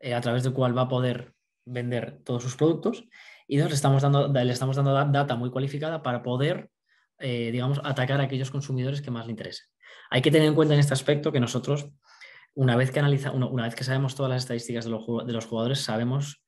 eh, 0.00 0.14
a 0.14 0.20
través 0.20 0.42
del 0.42 0.52
cual 0.52 0.76
va 0.76 0.82
a 0.82 0.88
poder 0.88 1.34
vender 1.64 2.20
todos 2.24 2.42
sus 2.42 2.56
productos 2.56 3.04
y 3.48 3.56
dos, 3.56 3.68
le 3.70 3.74
estamos 3.74 4.02
dando, 4.02 4.28
le 4.28 4.52
estamos 4.52 4.76
dando 4.76 4.92
data 4.92 5.36
muy 5.36 5.50
cualificada 5.50 6.02
para 6.02 6.22
poder, 6.22 6.70
eh, 7.18 7.50
digamos, 7.50 7.80
atacar 7.82 8.20
a 8.20 8.24
aquellos 8.24 8.50
consumidores 8.50 9.00
que 9.00 9.10
más 9.10 9.26
le 9.26 9.32
interesen. 9.32 9.66
Hay 10.10 10.20
que 10.20 10.30
tener 10.30 10.48
en 10.48 10.54
cuenta 10.54 10.74
en 10.74 10.80
este 10.80 10.94
aspecto 10.94 11.32
que 11.32 11.40
nosotros, 11.40 11.88
una 12.54 12.76
vez 12.76 12.90
que, 12.90 12.98
analiza, 12.98 13.30
una, 13.30 13.64
vez 13.64 13.74
que 13.74 13.84
sabemos 13.84 14.14
todas 14.14 14.30
las 14.30 14.42
estadísticas 14.42 14.84
de 14.84 14.90
los, 14.90 15.06
de 15.26 15.32
los 15.32 15.46
jugadores, 15.46 15.80
sabemos 15.80 16.42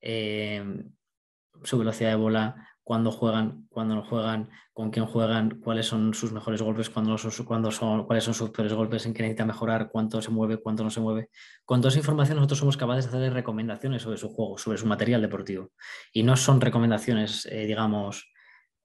su 0.00 1.78
velocidad 1.78 2.10
de 2.10 2.16
bola, 2.16 2.71
cuándo 2.84 3.12
juegan, 3.12 3.66
cuándo 3.68 3.94
no 3.94 4.02
juegan, 4.02 4.50
con 4.72 4.90
quién 4.90 5.06
juegan, 5.06 5.60
cuáles 5.60 5.86
son 5.86 6.14
sus 6.14 6.32
mejores 6.32 6.62
golpes, 6.62 6.90
cuándo 6.90 7.16
son, 7.18 8.04
cuáles 8.06 8.24
son 8.24 8.34
sus 8.34 8.50
peores 8.50 8.72
golpes, 8.72 9.06
en 9.06 9.14
qué 9.14 9.22
necesita 9.22 9.44
mejorar, 9.44 9.88
cuánto 9.90 10.20
se 10.20 10.30
mueve, 10.30 10.56
cuánto 10.56 10.82
no 10.82 10.90
se 10.90 11.00
mueve. 11.00 11.30
Con 11.64 11.80
toda 11.80 11.90
esa 11.90 11.98
información 11.98 12.36
nosotros 12.36 12.58
somos 12.58 12.76
capaces 12.76 13.04
de 13.04 13.10
hacerle 13.10 13.30
recomendaciones 13.30 14.02
sobre 14.02 14.18
su 14.18 14.28
juego, 14.28 14.58
sobre 14.58 14.78
su 14.78 14.86
material 14.86 15.22
deportivo. 15.22 15.70
Y 16.12 16.22
no 16.22 16.36
son 16.36 16.60
recomendaciones, 16.60 17.46
eh, 17.46 17.66
digamos, 17.66 18.32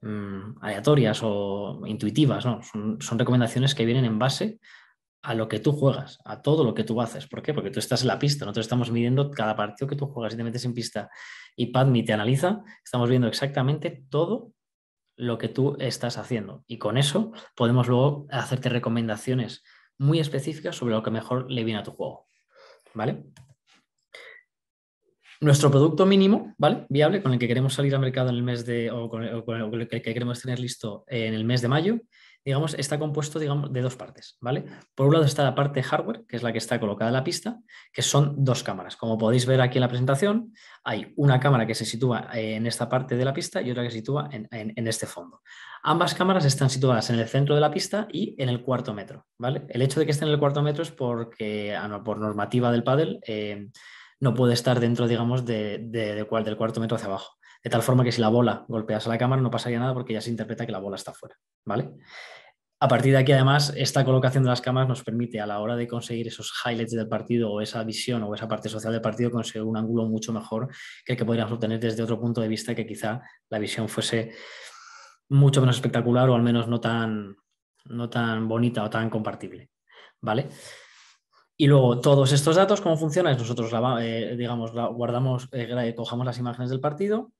mm, 0.01 0.57
aleatorias 0.61 1.21
o 1.23 1.81
intuitivas, 1.87 2.45
no, 2.45 2.61
son, 2.61 3.01
son 3.01 3.17
recomendaciones 3.17 3.73
que 3.73 3.85
vienen 3.85 4.05
en 4.05 4.19
base 4.19 4.59
a 5.23 5.33
lo 5.33 5.47
que 5.47 5.59
tú 5.59 5.71
juegas, 5.71 6.19
a 6.23 6.41
todo 6.41 6.63
lo 6.63 6.73
que 6.73 6.83
tú 6.83 7.01
haces. 7.01 7.27
¿Por 7.27 7.41
qué? 7.41 7.53
Porque 7.53 7.71
tú 7.71 7.79
estás 7.79 8.01
en 8.01 8.07
la 8.07 8.19
pista, 8.19 8.45
nosotros 8.45 8.65
estamos 8.65 8.91
midiendo 8.91 9.31
cada 9.31 9.55
partido 9.55 9.87
que 9.87 9.95
tú 9.95 10.05
juegas 10.05 10.33
y 10.33 10.37
te 10.37 10.43
metes 10.43 10.63
en 10.65 10.73
pista 10.73 11.09
y 11.57 11.67
Padme 11.67 12.03
te 12.03 12.13
analiza, 12.13 12.63
estamos 12.85 13.09
viendo 13.09 13.27
exactamente 13.27 14.05
todo 14.09 14.53
lo 15.17 15.39
que 15.39 15.49
tú 15.49 15.75
estás 15.79 16.17
haciendo. 16.17 16.63
Y 16.67 16.77
con 16.77 16.97
eso 16.97 17.33
podemos 17.55 17.87
luego 17.87 18.27
hacerte 18.29 18.69
recomendaciones 18.69 19.63
muy 19.97 20.19
específicas 20.19 20.75
sobre 20.75 20.93
lo 20.93 21.01
que 21.01 21.09
mejor 21.09 21.51
le 21.51 21.63
viene 21.63 21.79
a 21.79 21.83
tu 21.83 21.91
juego. 21.91 22.27
¿Vale? 22.93 23.25
Nuestro 25.41 25.69
producto 25.71 26.05
mínimo, 26.05 26.53
¿vale? 26.57 26.85
Viable, 26.89 27.21
con 27.21 27.33
el 27.33 27.39
que 27.39 27.47
queremos 27.47 27.73
salir 27.73 27.93
al 27.93 28.01
mercado 28.01 28.29
en 28.29 28.35
el 28.35 28.43
mes 28.43 28.65
de, 28.65 28.91
o 28.91 29.09
con 29.09 29.23
el 29.23 29.87
que 29.87 30.01
queremos 30.01 30.41
tener 30.41 30.59
listo 30.59 31.05
en 31.07 31.33
el 31.33 31.43
mes 31.43 31.61
de 31.61 31.67
mayo, 31.67 31.99
digamos, 32.43 32.75
está 32.75 32.97
compuesto 32.97 33.39
digamos, 33.39 33.71
de 33.73 33.81
dos 33.81 33.95
partes, 33.95 34.37
¿vale? 34.39 34.65
Por 34.95 35.07
un 35.07 35.13
lado 35.13 35.25
está 35.25 35.43
la 35.43 35.55
parte 35.55 35.83
hardware, 35.83 36.25
que 36.27 36.37
es 36.37 36.43
la 36.43 36.51
que 36.51 36.57
está 36.57 36.79
colocada 36.79 37.09
en 37.09 37.15
la 37.15 37.23
pista, 37.23 37.59
que 37.91 38.01
son 38.01 38.35
dos 38.43 38.63
cámaras. 38.63 38.95
Como 38.95 39.17
podéis 39.17 39.45
ver 39.45 39.59
aquí 39.61 39.77
en 39.77 39.81
la 39.81 39.89
presentación, 39.89 40.53
hay 40.83 41.13
una 41.17 41.39
cámara 41.39 41.67
que 41.67 41.75
se 41.75 41.85
sitúa 41.85 42.29
en 42.33 42.65
esta 42.65 42.87
parte 42.87 43.17
de 43.17 43.25
la 43.25 43.33
pista 43.33 43.61
y 43.61 43.71
otra 43.71 43.83
que 43.83 43.91
se 43.91 43.97
sitúa 43.97 44.29
en, 44.31 44.87
este 44.87 45.05
fondo. 45.05 45.41
Ambas 45.83 46.15
cámaras 46.15 46.45
están 46.45 46.69
situadas 46.69 47.09
en 47.09 47.19
el 47.19 47.27
centro 47.27 47.53
de 47.55 47.61
la 47.61 47.71
pista 47.71 48.07
y 48.11 48.41
en 48.41 48.49
el 48.49 48.61
cuarto 48.61 48.93
metro, 48.93 49.25
¿vale? 49.37 49.65
El 49.69 49.81
hecho 49.81 49.99
de 49.99 50.05
que 50.05 50.11
estén 50.11 50.29
en 50.29 50.33
el 50.35 50.39
cuarto 50.39 50.61
metro 50.61 50.83
es 50.83 50.91
porque, 50.91 51.75
ah, 51.75 52.01
por 52.03 52.19
normativa 52.19 52.71
del 52.71 52.83
pádel, 52.83 53.19
eh, 53.27 53.67
no 54.19 54.33
puede 54.33 54.53
estar 54.53 54.79
dentro, 54.79 55.07
digamos, 55.07 55.45
de, 55.45 55.79
del 55.79 56.27
cuarto 56.27 56.79
metro 56.79 56.95
hacia 56.95 57.07
abajo. 57.07 57.36
De 57.63 57.69
tal 57.69 57.81
forma 57.81 58.03
que 58.03 58.11
si 58.11 58.21
la 58.21 58.29
bola 58.29 58.65
golpease 58.67 59.09
a 59.09 59.11
la 59.11 59.17
cámara 59.17 59.41
no 59.41 59.51
pasaría 59.51 59.79
nada 59.79 59.93
porque 59.93 60.13
ya 60.13 60.21
se 60.21 60.29
interpreta 60.29 60.65
que 60.65 60.71
la 60.71 60.79
bola 60.79 60.95
está 60.95 61.13
fuera, 61.13 61.35
¿vale? 61.65 61.95
A 62.79 62.87
partir 62.87 63.11
de 63.13 63.17
aquí, 63.17 63.31
además, 63.31 63.73
esta 63.75 64.05
colocación 64.05 64.43
de 64.43 64.49
las 64.49 64.61
cámaras 64.61 64.87
nos 64.87 65.03
permite 65.03 65.41
a 65.41 65.47
la 65.47 65.59
hora 65.59 65.75
de 65.75 65.87
conseguir 65.87 66.27
esos 66.27 66.53
highlights 66.63 66.91
del 66.91 67.07
partido 67.07 67.51
o 67.51 67.59
esa 67.59 67.83
visión 67.83 68.21
o 68.21 68.35
esa 68.35 68.47
parte 68.47 68.69
social 68.69 68.93
del 68.93 69.01
partido 69.01 69.31
conseguir 69.31 69.63
un 69.63 69.77
ángulo 69.77 70.05
mucho 70.05 70.31
mejor 70.31 70.67
que 71.03 71.13
el 71.13 71.17
que 71.17 71.25
podríamos 71.25 71.53
obtener 71.53 71.79
desde 71.79 72.03
otro 72.03 72.19
punto 72.19 72.39
de 72.39 72.47
vista 72.47 72.75
que 72.75 72.85
quizá 72.85 73.21
la 73.49 73.57
visión 73.57 73.89
fuese 73.89 74.31
mucho 75.29 75.59
menos 75.59 75.77
espectacular 75.77 76.29
o 76.29 76.35
al 76.35 76.43
menos 76.43 76.67
no 76.67 76.79
tan, 76.79 77.35
no 77.85 78.09
tan 78.11 78.47
bonita 78.47 78.83
o 78.83 78.89
tan 78.91 79.09
compartible. 79.09 79.71
¿vale? 80.21 80.49
Y 81.55 81.67
luego 81.67 81.99
todos 81.99 82.31
estos 82.31 82.55
datos, 82.55 82.81
¿cómo 82.81 82.97
funciona? 82.97 83.31
Es 83.31 83.39
nosotros, 83.39 83.71
eh, 84.01 84.35
digamos, 84.37 84.71
guardamos, 84.71 85.49
eh, 85.51 85.93
cojamos 85.95 86.25
las 86.25 86.37
imágenes 86.37 86.69
del 86.69 86.79
partido, 86.79 87.31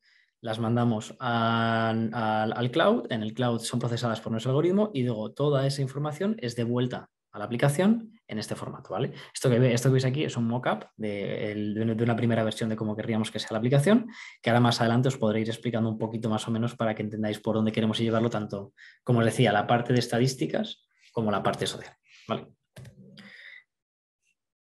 las 0.42 0.60
mandamos 0.60 1.16
al 1.20 2.72
cloud, 2.72 3.08
en 3.10 3.24
el 3.24 3.34
cloud 3.34 3.60
son 3.60 3.80
procesadas 3.80 4.22
por 4.22 4.32
nuestro 4.32 4.52
algoritmo 4.52 4.92
y 4.94 5.04
luego 5.04 5.32
toda 5.32 5.66
esa 5.66 5.82
información 5.82 6.36
es 6.40 6.56
devuelta 6.56 7.10
a 7.32 7.40
la 7.40 7.46
aplicación 7.46 8.12
en 8.28 8.40
este 8.40 8.56
formato, 8.56 8.90
¿vale? 8.92 9.14
Esto 9.34 9.50
que, 9.50 9.74
esto 9.74 9.90
que 9.90 9.94
veis 9.94 10.06
aquí 10.06 10.24
es 10.24 10.38
un 10.38 10.48
mockup 10.48 10.86
de, 10.96 11.74
de, 11.76 12.04
una 12.04 12.16
primera 12.16 12.44
versión 12.44 12.70
de 12.70 12.76
cómo 12.76 12.96
querríamos 12.96 13.32
que 13.32 13.40
sea 13.40 13.50
la 13.52 13.60
aplicación, 13.60 14.08
que 14.42 14.50
ahora 14.50 14.60
más 14.60 14.80
adelante 14.82 15.08
os 15.08 15.18
podré 15.18 15.42
ir 15.42 15.50
explicando 15.50 15.90
un 15.90 15.98
poquito 15.98 16.30
más 16.30 16.48
o 16.48 16.52
menos 16.52 16.76
para 16.76 16.94
que 16.94 17.04
entendáis 17.04 17.40
por 17.40 17.56
dónde 17.56 17.72
queremos 17.72 18.00
llevarlo, 18.00 18.30
tanto, 18.30 18.74
como 19.04 19.20
os 19.20 19.26
decía, 19.26 19.52
la 19.52 19.66
parte 19.66 19.94
de 19.94 20.00
estadísticas 20.00 20.86
como 21.12 21.32
la 21.32 21.42
parte 21.42 21.68
social, 21.68 21.94
¿vale? 22.28 22.48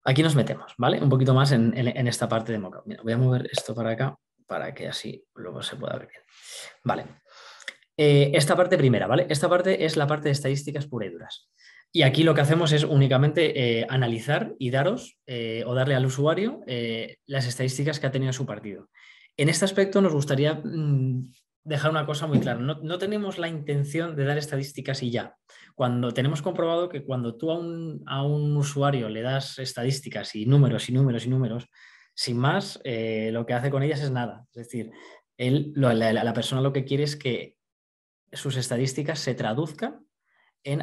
Aquí 0.05 0.23
nos 0.23 0.35
metemos, 0.35 0.73
¿vale? 0.77 1.01
Un 1.01 1.09
poquito 1.09 1.33
más 1.33 1.51
en, 1.51 1.75
esta 2.07 2.27
parte 2.27 2.51
de 2.51 2.59
mockup. 2.59 2.85
voy 3.03 3.13
a 3.13 3.17
mover 3.17 3.49
esto 3.51 3.75
para 3.75 3.91
acá 3.91 4.17
para 4.49 4.73
que 4.73 4.87
así 4.87 5.23
luego 5.35 5.61
se 5.61 5.75
pueda 5.75 5.97
ver 5.97 6.07
bien. 6.07 6.21
Vale. 6.83 7.05
Eh, 7.95 8.31
esta 8.33 8.55
parte 8.55 8.77
primera, 8.77 9.07
¿vale? 9.07 9.27
Esta 9.29 9.47
parte 9.47 9.85
es 9.85 9.95
la 9.95 10.07
parte 10.07 10.29
de 10.29 10.31
estadísticas 10.31 10.87
pura 10.87 11.05
y 11.05 11.09
duras. 11.11 11.49
Y 11.91 12.01
aquí 12.01 12.23
lo 12.23 12.33
que 12.33 12.41
hacemos 12.41 12.71
es 12.71 12.83
únicamente 12.83 13.79
eh, 13.79 13.85
analizar 13.89 14.53
y 14.57 14.71
daros 14.71 15.17
eh, 15.27 15.63
o 15.65 15.75
darle 15.75 15.95
al 15.95 16.05
usuario 16.05 16.61
las 17.25 17.47
estadísticas 17.47 17.99
que 17.99 18.07
ha 18.07 18.11
tenido 18.11 18.33
su 18.33 18.45
partido. 18.45 18.89
En 19.37 19.49
este 19.49 19.65
aspecto 19.65 20.01
nos 20.01 20.13
gustaría 20.13 20.55
mm, 20.55 21.31
dejar 21.63 21.91
una 21.91 22.05
cosa 22.05 22.27
muy 22.27 22.39
clara. 22.39 22.59
No, 22.59 22.97
tenemos 22.97 23.37
la 23.37 23.47
intención 23.47 24.15
de 24.15 24.25
dar 24.25 24.37
estadísticas 24.37 25.03
y 25.03 25.11
ya. 25.11 25.35
Cuando 25.75 26.11
tenemos 26.11 26.41
comprobado 26.41 26.89
que 26.89 27.03
cuando 27.03 27.37
tú 27.37 27.51
a 27.51 28.23
un, 28.23 28.57
usuario 28.57 29.09
le 29.09 29.21
das 29.21 29.59
estadísticas 29.59 30.35
y 30.35 30.45
números 30.45 30.89
y 30.89 30.93
números 30.93 31.25
y 31.25 31.29
números, 31.29 31.67
sin 32.19 32.38
más, 32.38 32.81
eh, 32.83 33.29
lo 33.31 33.45
que 33.45 33.53
hace 33.53 33.71
con 33.71 33.81
ellas 33.81 34.01
es 34.01 34.11
nada. 34.11 34.45
Es 34.51 34.67
decir, 34.67 34.91
él, 35.38 35.71
la, 35.73 36.33
persona 36.33 36.61
lo 36.61 36.73
que 36.73 36.83
quiere 36.83 37.03
es 37.03 37.15
que 37.15 37.55
sus 38.33 38.57
estadísticas 38.57 39.19
se 39.19 39.35
traduzcan 39.35 40.05
en, 40.65 40.81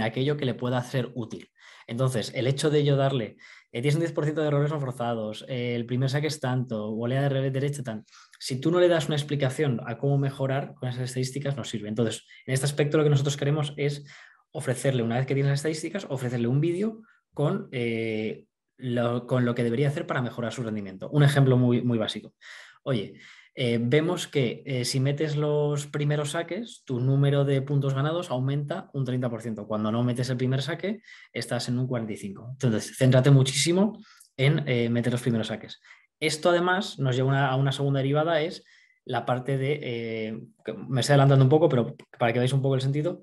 aquello 0.00 0.38
que 0.38 0.46
le 0.46 0.54
pueda 0.54 0.78
hacer 0.78 1.12
útil. 1.14 1.50
Entonces, 1.86 2.32
el 2.34 2.46
hecho 2.46 2.70
de 2.70 2.84
yo 2.84 2.96
darle, 2.96 3.36
eh, 3.70 3.82
tienes 3.82 3.96
un 3.96 4.00
10% 4.00 4.32
de 4.40 4.46
errores 4.46 4.70
no 4.70 4.80
forzados, 4.80 5.44
eh, 5.46 5.74
el 5.74 5.84
primer 5.84 6.08
saque 6.08 6.28
es 6.28 6.40
tanto, 6.40 6.94
volea 6.94 7.20
de 7.20 7.28
revés 7.28 7.52
derecha, 7.52 7.82
tanto. 7.82 8.10
Si 8.40 8.58
tú 8.58 8.70
no 8.70 8.80
le 8.80 8.88
das 8.88 9.08
una 9.08 9.16
explicación 9.16 9.82
a 9.86 9.98
cómo 9.98 10.16
mejorar 10.16 10.72
con 10.74 10.88
esas 10.88 11.02
estadísticas, 11.02 11.54
no 11.54 11.64
sirve. 11.64 11.90
Entonces, 11.90 12.24
en 12.46 12.54
este 12.54 12.64
aspecto 12.64 12.96
lo 12.96 13.04
que 13.04 13.10
nosotros 13.10 13.36
queremos 13.36 13.74
es 13.76 14.06
ofrecerle, 14.52 15.02
una 15.02 15.18
vez 15.18 15.26
que 15.26 15.34
tiene 15.34 15.50
las 15.50 15.58
estadísticas, 15.58 16.06
ofrecerle 16.08 16.48
un 16.48 16.62
vídeo 16.62 17.02
con, 17.34 17.68
lo, 18.78 19.26
con 19.26 19.44
lo 19.44 19.54
que 19.54 19.64
debería 19.64 19.88
hacer 19.88 20.06
para 20.06 20.22
mejorar 20.22 20.52
su 20.52 20.62
rendimiento. 20.62 21.10
Un 21.10 21.22
ejemplo 21.22 21.56
muy, 21.56 21.82
muy 21.82 21.98
básico. 21.98 22.32
Oye, 22.82 23.14
eh, 23.54 23.78
vemos 23.80 24.28
que 24.28 24.62
eh, 24.66 24.84
si 24.84 25.00
metes 25.00 25.36
los 25.36 25.88
primeros 25.88 26.30
saques, 26.30 26.84
tu 26.84 27.00
número 27.00 27.44
de 27.44 27.60
puntos 27.60 27.92
ganados 27.92 28.30
aumenta 28.30 28.88
un 28.92 29.04
30%. 29.04 29.66
Cuando 29.66 29.90
no 29.90 30.04
metes 30.04 30.30
el 30.30 30.36
primer 30.36 30.62
saque, 30.62 31.02
estás 31.32 31.68
en 31.68 31.78
un 31.78 31.88
45%. 31.88 32.52
Entonces, 32.52 32.96
céntrate 32.96 33.32
muchísimo 33.32 33.98
en 34.36 34.62
eh, 34.68 34.88
meter 34.90 35.12
los 35.12 35.22
primeros 35.22 35.48
saques. 35.48 35.80
Esto 36.20 36.50
además 36.50 37.00
nos 37.00 37.16
lleva 37.16 37.48
a 37.48 37.56
una 37.56 37.72
segunda 37.72 37.98
derivada, 37.98 38.40
es 38.40 38.64
la 39.04 39.26
parte 39.26 39.58
de, 39.58 40.40
me 40.88 41.00
estoy 41.00 41.14
adelantando 41.14 41.44
un 41.44 41.48
poco, 41.48 41.68
pero 41.68 41.96
para 42.18 42.32
que 42.32 42.38
veáis 42.38 42.52
un 42.52 42.62
poco 42.62 42.74
el 42.74 42.80
sentido, 42.80 43.22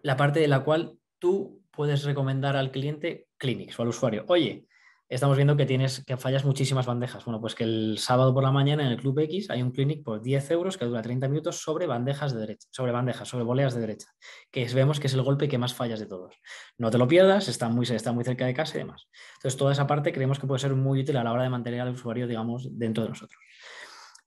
la 0.00 0.16
parte 0.16 0.40
de 0.40 0.48
la 0.48 0.60
cual 0.60 0.98
tú 1.18 1.63
puedes 1.74 2.04
recomendar 2.04 2.56
al 2.56 2.70
cliente 2.70 3.28
clinics 3.36 3.78
o 3.78 3.82
al 3.82 3.88
usuario, 3.88 4.24
oye, 4.28 4.66
estamos 5.08 5.36
viendo 5.36 5.56
que 5.56 5.66
tienes 5.66 6.04
que 6.04 6.16
fallas 6.16 6.44
muchísimas 6.44 6.86
bandejas. 6.86 7.24
Bueno, 7.24 7.40
pues 7.40 7.54
que 7.54 7.64
el 7.64 7.98
sábado 7.98 8.32
por 8.32 8.42
la 8.42 8.50
mañana 8.50 8.84
en 8.84 8.92
el 8.92 8.98
Club 8.98 9.18
X 9.20 9.50
hay 9.50 9.62
un 9.62 9.70
clinic 9.70 10.02
por 10.02 10.22
10 10.22 10.50
euros 10.52 10.78
que 10.78 10.84
dura 10.84 11.02
30 11.02 11.28
minutos 11.28 11.60
sobre 11.60 11.86
bandejas 11.86 12.32
de 12.32 12.40
derecha, 12.40 12.68
sobre 12.70 12.92
bandejas, 12.92 13.28
sobre 13.28 13.44
voleas 13.44 13.74
de 13.74 13.80
derecha, 13.80 14.08
que 14.50 14.64
vemos 14.74 15.00
que 15.00 15.06
es 15.06 15.14
el 15.14 15.22
golpe 15.22 15.48
que 15.48 15.58
más 15.58 15.74
fallas 15.74 16.00
de 16.00 16.06
todos. 16.06 16.34
No 16.78 16.90
te 16.90 16.98
lo 16.98 17.06
pierdas, 17.06 17.48
está 17.48 17.68
muy, 17.68 17.86
está 17.86 18.12
muy 18.12 18.24
cerca 18.24 18.46
de 18.46 18.54
casa 18.54 18.76
y 18.76 18.78
demás. 18.78 19.08
Entonces, 19.36 19.58
toda 19.58 19.72
esa 19.72 19.86
parte 19.86 20.12
creemos 20.12 20.38
que 20.38 20.46
puede 20.46 20.60
ser 20.60 20.74
muy 20.74 21.00
útil 21.00 21.16
a 21.16 21.24
la 21.24 21.32
hora 21.32 21.42
de 21.42 21.50
mantener 21.50 21.80
al 21.80 21.90
usuario, 21.90 22.26
digamos, 22.26 22.68
dentro 22.78 23.02
de 23.04 23.10
nosotros. 23.10 23.40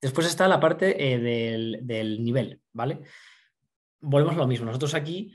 Después 0.02 0.28
está 0.28 0.48
la 0.48 0.60
parte 0.60 1.14
eh, 1.14 1.18
del, 1.18 1.80
del 1.82 2.24
nivel, 2.24 2.62
¿vale? 2.72 3.02
Volvemos 4.00 4.36
a 4.36 4.40
lo 4.40 4.48
mismo. 4.48 4.68
Nosotros 4.68 4.94
aquí 4.94 5.34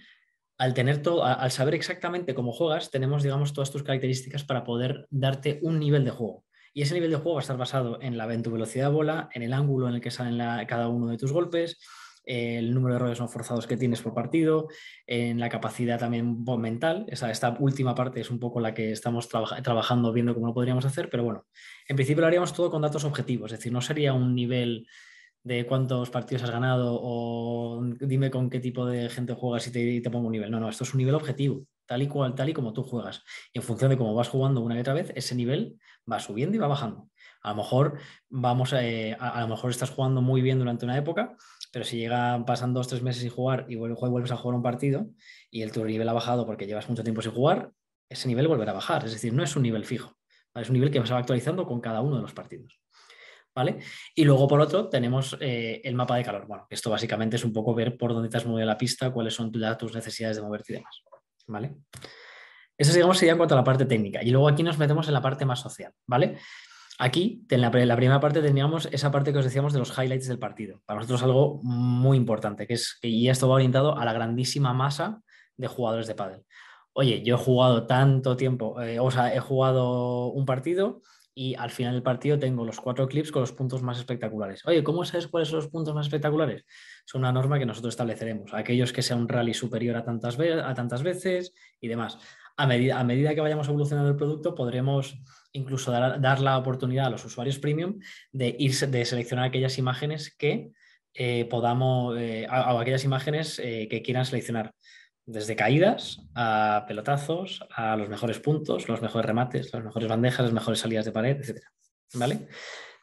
al 0.62 0.75
tener 0.75 1.02
todo, 1.02 1.25
al 1.25 1.50
saber 1.50 1.75
exactamente 1.75 2.37
cómo 2.37 2.52
juegas, 2.52 2.92
tenemos, 2.92 3.25
digamos, 3.25 3.52
todas 3.52 3.73
tus 3.73 3.83
características 3.83 4.45
para 4.45 4.62
poder 4.62 5.09
darte 5.11 5.59
un 5.62 5.81
nivel 5.81 6.04
de 6.04 6.12
juego. 6.12 6.45
Y 6.73 6.83
ese 6.83 6.95
nivel 6.95 7.11
de 7.11 7.16
juego 7.16 7.35
va 7.35 7.40
a 7.40 7.42
estar 7.42 7.57
basado 7.57 7.99
en, 8.00 8.16
la, 8.16 8.33
en 8.33 8.45
tu 8.45 8.52
velocidad 8.52 8.87
de 8.87 8.95
bola, 8.95 9.28
en 9.35 9.42
el 9.42 9.54
ángulo 9.54 9.88
en 9.88 9.97
el 9.97 10.00
que 10.00 10.12
salen 10.12 10.38
cada 10.69 10.87
uno 10.87 11.09
de 11.09 11.19
tus 11.19 11.33
golpes, 11.33 11.81
el 12.25 12.73
número 12.73 12.95
de 12.95 13.00
errores 13.00 13.19
no 13.19 13.26
forzados 13.26 13.66
que 13.66 13.76
tienes 13.76 14.02
por 14.02 14.14
partido, 14.14 14.69
en 15.04 15.40
la 15.40 15.49
capacidad 15.49 15.99
también 15.99 16.45
mental. 16.61 17.07
Esa, 17.09 17.28
esta 17.33 17.57
última 17.59 17.97
parte 17.97 18.21
es 18.21 18.31
un 18.31 18.38
poco 18.38 18.61
la 18.61 18.73
que 18.73 18.92
estamos 18.92 19.28
trabajando, 19.28 20.12
viendo 20.12 20.33
cómo 20.33 20.47
lo 20.47 20.54
podríamos 20.54 20.85
hacer, 20.85 21.11
pero 21.11 21.25
bueno, 21.25 21.47
en 21.88 21.97
principio 21.97 22.21
lo 22.21 22.28
haríamos 22.28 22.52
todo 22.52 22.71
con 22.71 22.83
datos 22.83 23.02
objetivos, 23.02 23.50
es 23.50 23.59
decir, 23.59 23.73
no 23.73 23.81
sería 23.81 24.12
un 24.12 24.33
nivel 24.37 24.87
de 25.45 25.67
cuántos 25.67 26.11
partidos 26.11 26.45
has 26.45 26.51
ganado 26.51 26.99
o 27.03 27.83
dime 28.01 28.31
con 28.31 28.49
qué 28.49 28.61
tipo 28.61 28.87
de 28.87 29.09
gente 29.09 29.35
juegas 29.35 29.67
y 29.67 30.01
te, 30.01 30.11
pongo 30.11 30.27
un 30.27 30.33
nivel. 30.33 30.51
No, 30.51 30.61
no, 30.61 30.69
esto 30.69 30.85
es 30.85 30.95
un 30.95 30.99
nivel 30.99 31.15
objetivo, 31.15 31.67
tal 31.87 32.03
y 32.03 32.09
cual, 32.09 32.35
tal 32.35 32.49
y 32.49 32.53
como 32.53 32.73
tú 32.73 32.83
juegas. 32.83 33.23
Y 33.53 33.59
en 33.59 33.65
función 33.65 33.91
de 33.91 33.99
cómo 33.99 34.15
vas 34.15 34.29
jugando 34.29 34.61
una 34.61 34.77
y 34.77 34.81
otra 34.81 34.95
vez, 34.95 35.13
ese 35.17 35.35
nivel 35.35 35.79
va 36.11 36.21
subiendo 36.21 36.57
y 36.57 36.61
va 36.61 36.69
bajando. 36.69 37.09
A 37.43 37.51
lo 37.51 37.57
mejor 37.57 37.99
vamos 38.29 38.73
eh, 38.73 39.17
a, 39.19 39.41
lo 39.41 39.49
mejor 39.49 39.71
estás 39.71 39.91
jugando 39.91 40.23
muy 40.23 40.43
bien 40.43 40.59
durante 40.59 40.85
una 40.85 40.97
época, 40.97 41.37
pero 41.73 41.85
si 41.85 41.97
llegan 41.97 42.45
pasan 42.45 42.73
dos, 42.73 42.87
tres 42.87 43.03
meses 43.03 43.23
sin 43.23 43.31
jugar 43.31 43.67
y 43.69 43.75
vuelves 43.77 44.31
a 44.31 44.37
jugar 44.37 44.55
un 44.55 44.63
partido 44.63 45.07
y 45.51 45.63
el 45.63 45.73
tu 45.73 45.85
nivel 45.85 46.09
ha 46.09 46.13
bajado 46.13 46.47
porque 46.47 46.67
llevas 46.67 46.89
mucho 46.89 47.03
tiempo 47.03 47.21
sin 47.21 47.33
jugar, 47.33 47.73
ese 48.09 48.29
nivel 48.29 48.47
volverá 48.47 48.71
a 48.71 48.75
bajar. 48.75 49.05
Es 49.05 49.13
decir, 49.13 49.33
no 49.33 49.43
es 49.43 49.57
un 49.57 49.63
nivel 49.65 49.85
fijo, 49.85 50.17
es 50.55 50.69
un 50.69 50.75
nivel 50.75 50.93
que 50.93 51.05
se 51.05 51.13
va 51.13 51.19
actualizando 51.19 51.67
con 51.67 51.81
cada 51.81 52.01
uno 52.01 52.17
de 52.17 52.23
los 52.23 52.33
partidos. 52.33 52.82
¿Vale? 53.54 53.78
Y 54.14 54.25
luego, 54.25 54.49
por 54.49 54.61
otro, 54.61 54.88
tenemos 54.88 55.37
eh, 55.40 55.80
el 55.85 55.94
mapa 55.94 56.16
de 56.16 56.25
calor. 56.25 56.47
Bueno, 56.47 56.66
esto 56.71 56.90
básicamente 56.90 57.37
es 57.37 57.44
un 57.44 57.52
poco 57.52 57.75
ver 57.75 57.97
por 57.97 58.12
dónde 58.12 58.28
te 58.28 58.37
has 58.37 58.47
movido 58.47 58.66
la 58.66 58.78
pista, 58.78 59.11
cuáles 59.11 59.35
son 59.35 59.52
tus 59.52 59.94
necesidades 59.94 60.37
de 60.37 60.42
moverte 60.42 60.73
y 60.73 60.76
demás, 60.76 61.02
¿vale? 61.47 61.75
Eso, 62.76 62.92
digamos, 62.92 63.18
sería 63.18 63.32
en 63.32 63.38
cuanto 63.38 63.54
a 63.54 63.59
la 63.59 63.64
parte 63.64 63.85
técnica. 63.85 64.23
Y 64.23 64.30
luego 64.30 64.49
aquí 64.49 64.62
nos 64.62 64.78
metemos 64.78 65.06
en 65.06 65.14
la 65.14 65.23
parte 65.23 65.44
más 65.44 65.61
social, 65.61 65.92
¿vale? 66.06 66.38
Aquí, 66.99 67.44
en 67.50 67.61
la, 67.61 67.71
primera 67.71 68.21
parte, 68.21 68.42
teníamos 68.42 68.88
esa 68.92 69.11
parte 69.11 69.32
que 69.32 69.38
os 69.38 69.44
decíamos 69.44 69.73
de 69.73 69.78
los 69.78 69.97
highlights 69.97 70.28
del 70.28 70.38
partido. 70.38 70.80
Para 70.85 71.00
nosotros 71.00 71.23
algo 71.23 71.61
muy 71.62 72.16
importante, 72.16 72.66
que 72.66 72.75
es, 72.75 72.99
y 73.02 73.28
esto 73.28 73.49
va 73.49 73.56
orientado 73.56 73.99
a 73.99 74.04
la 74.04 74.12
grandísima 74.12 74.73
masa 74.73 75.21
de 75.56 75.66
jugadores 75.66 76.06
de 76.06 76.14
pádel. 76.14 76.44
Oye, 76.92 77.23
yo 77.25 77.37
he 77.37 77.38
jugado 77.38 77.87
tanto 77.87 78.37
tiempo, 78.37 78.80
eh, 78.80 79.00
o 79.00 79.11
sea, 79.11 79.35
he 79.35 79.40
jugado 79.40 80.26
un 80.26 80.44
partido 80.44 81.02
y 81.35 81.55
al 81.55 81.71
final 81.71 81.95
del 81.95 82.03
partido 82.03 82.39
tengo 82.39 82.65
los 82.65 82.81
cuatro 82.81 83.09
clips 83.09 83.33
con 83.33 83.41
los 83.41 83.53
puntos 83.53 83.83
más 83.83 83.99
espectaculares. 83.99 84.62
Oye, 84.67 84.83
¿cómo 84.85 85.05
sabes 85.05 85.29
cuáles 85.29 85.49
son 85.49 85.61
los 85.61 85.69
puntos 85.69 85.95
más 85.95 86.07
espectaculares? 86.07 86.65
Es 87.07 87.15
una 87.15 87.33
norma 87.33 87.59
que 87.59 87.67
nosotros 87.67 87.93
estableceremos. 87.95 88.53
Aquellos 88.53 88.93
que 88.93 89.03
sea 89.03 89.17
un 89.17 89.29
rally 89.29 89.55
superior 89.55 89.97
a 89.97 90.05
tantas, 90.05 90.39
a 90.39 91.03
veces 91.03 91.55
y 91.81 91.89
demás. 91.89 92.19
A 92.57 92.67
medida, 92.67 93.01
a 93.01 93.35
que 93.35 93.41
vayamos 93.41 93.69
evolucionando 93.69 94.11
el 94.11 94.17
producto, 94.17 94.55
podremos 94.55 95.19
incluso 95.53 95.91
dar, 95.91 96.41
la 96.41 96.59
oportunidad 96.59 97.07
a 97.07 97.11
los 97.11 97.25
usuarios 97.25 97.59
premium 97.59 97.99
de, 98.31 98.55
ir, 98.59 98.75
de 98.75 99.05
seleccionar 99.05 99.47
aquellas 99.47 99.79
imágenes 99.79 100.35
que 100.37 100.71
eh, 101.15 101.47
podamos, 101.47 102.17
eh, 102.19 102.47
o 102.49 102.79
aquellas 102.79 103.05
imágenes 103.05 103.59
eh, 103.59 103.89
que 103.91 104.03
quieran 104.03 104.27
seleccionar 104.27 104.75
desde 105.25 105.57
caídas 105.57 106.21
a 106.35 106.85
pelotazos, 106.87 107.64
a 107.75 107.97
los 107.97 108.09
mejores 108.09 108.41
puntos, 108.41 108.88
los 108.88 109.02
mejores 109.02 109.26
remates, 109.26 109.73
las 109.73 109.85
mejores 109.85 110.09
bandejas, 110.09 110.45
las 110.45 110.52
mejores 110.52 110.81
salidas 110.81 111.05
de 111.05 111.12
pared, 111.12 111.37
etc. 111.41 111.62
¿Vale? 112.14 112.49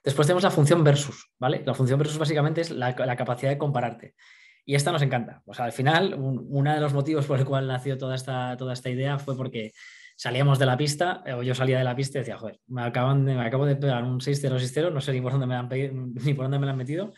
Después 0.03 0.27
tenemos 0.27 0.43
la 0.43 0.51
función 0.51 0.83
versus, 0.83 1.31
¿vale? 1.39 1.63
La 1.65 1.73
función 1.73 1.99
versus 1.99 2.17
básicamente 2.17 2.61
es 2.61 2.71
la, 2.71 2.95
capacidad 2.95 3.51
de 3.51 3.57
compararte. 3.57 4.15
Y 4.65 4.75
esta 4.75 4.91
nos 4.91 5.01
encanta. 5.01 5.41
O 5.45 5.53
sea, 5.53 5.65
al 5.65 5.71
final, 5.71 6.15
uno 6.17 6.73
de 6.73 6.79
los 6.79 6.93
motivos 6.93 7.25
por 7.25 7.39
el 7.39 7.45
cual 7.45 7.67
nació 7.67 7.97
toda 7.97 8.15
esta, 8.15 8.55
toda 8.57 8.73
esta 8.73 8.89
idea 8.89 9.17
fue 9.17 9.35
porque 9.35 9.71
salíamos 10.15 10.59
de 10.59 10.65
la 10.65 10.77
pista, 10.77 11.23
o 11.35 11.43
yo 11.43 11.55
salía 11.55 11.77
de 11.77 11.83
la 11.83 11.95
pista 11.95 12.17
y 12.17 12.21
decía, 12.21 12.37
joder, 12.37 12.59
me, 12.67 12.83
acaban 12.83 13.23
me 13.23 13.41
acabo 13.41 13.65
de 13.65 13.75
pegar 13.75 14.03
un 14.03 14.19
6-0, 14.19 14.59
6-0, 14.59 14.91
no 14.91 15.01
sé 15.01 15.13
ni 15.13 15.21
por 15.21 15.31
dónde 15.31 15.47
me 15.47 15.55
han, 15.55 15.69
ni 15.69 16.33
por 16.33 16.45
dónde 16.45 16.59
me 16.59 16.65
lo 16.65 16.71
han 16.71 16.77
metido, 16.77 17.13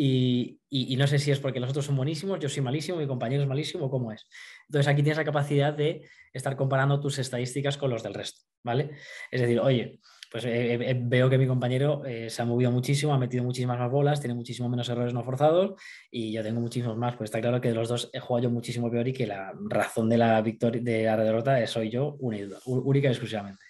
y, 0.00 0.96
no 0.96 1.08
sé 1.08 1.18
si 1.18 1.32
es 1.32 1.40
porque 1.40 1.58
los 1.58 1.70
otros 1.70 1.86
son 1.86 1.96
buenísimos, 1.96 2.38
yo 2.38 2.48
soy 2.48 2.62
malísimo, 2.62 2.98
mi 2.98 3.06
compañero 3.08 3.42
es 3.42 3.48
malísimo, 3.48 3.90
¿cómo 3.90 4.12
es? 4.12 4.28
Entonces 4.68 4.86
aquí 4.86 5.02
tienes 5.02 5.18
la 5.18 5.24
capacidad 5.24 5.74
de 5.74 6.08
estar 6.32 6.54
comparando 6.56 7.00
tus 7.00 7.18
estadísticas 7.18 7.76
con 7.76 7.90
los 7.90 8.04
del 8.04 8.14
resto, 8.14 8.42
¿vale? 8.62 8.92
Es 9.32 9.40
decir, 9.40 9.58
oye, 9.58 9.98
pues 10.30 10.44
veo 10.44 11.28
que 11.28 11.38
mi 11.38 11.48
compañero 11.48 12.02
se 12.28 12.42
ha 12.42 12.44
movido 12.44 12.70
muchísimo, 12.70 13.12
ha 13.12 13.18
metido 13.18 13.42
muchísimas 13.42 13.76
más 13.78 13.90
bolas, 13.90 14.20
tiene 14.20 14.34
muchísimo 14.34 14.68
menos 14.68 14.88
errores 14.88 15.12
no 15.12 15.24
forzados 15.24 15.80
y 16.12 16.32
yo 16.32 16.44
tengo 16.44 16.60
muchísimos 16.60 16.96
más. 16.96 17.16
Pues 17.16 17.28
está 17.28 17.40
claro 17.40 17.60
que 17.60 17.70
de 17.70 17.74
los 17.74 17.88
dos 17.88 18.10
he 18.12 18.20
jugado 18.20 18.44
yo 18.44 18.50
muchísimo 18.50 18.90
peor 18.90 19.08
y 19.08 19.12
que 19.12 19.26
la 19.26 19.52
razón 19.68 20.08
de 20.08 20.18
la 20.18 20.40
victoria, 20.42 20.80
de 20.80 21.04
la 21.04 21.16
derrota 21.16 21.66
soy 21.66 21.90
yo 21.90 22.16
única 22.20 23.08
y 23.08 23.10
exclusivamente. 23.10 23.64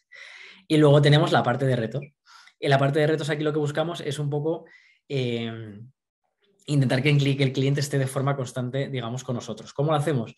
Y 0.66 0.76
luego 0.76 1.00
tenemos 1.00 1.32
la 1.32 1.42
parte 1.42 1.64
de 1.64 1.76
retos. 1.76 2.02
En 2.61 2.70
la 2.70 2.78
parte 2.78 2.99
de 2.99 3.06
retos 3.06 3.30
aquí 3.30 3.44
lo 3.44 3.52
que 3.52 3.61
buscamos 3.61 4.00
es 4.00 4.18
un 4.18 4.28
poco 4.28 4.66
em, 5.08 5.88
intentar 6.68 7.02
que 7.02 7.10
el 7.10 7.52
cliente 7.52 7.80
esté 7.80 7.98
de 7.98 8.06
forma 8.06 8.37
constante, 8.37 8.88
digamos, 8.88 9.25
con 9.25 9.34
nosotros. 9.34 9.72
¿Cómo 9.72 9.90
lo 9.90 9.96
hacemos? 9.96 10.37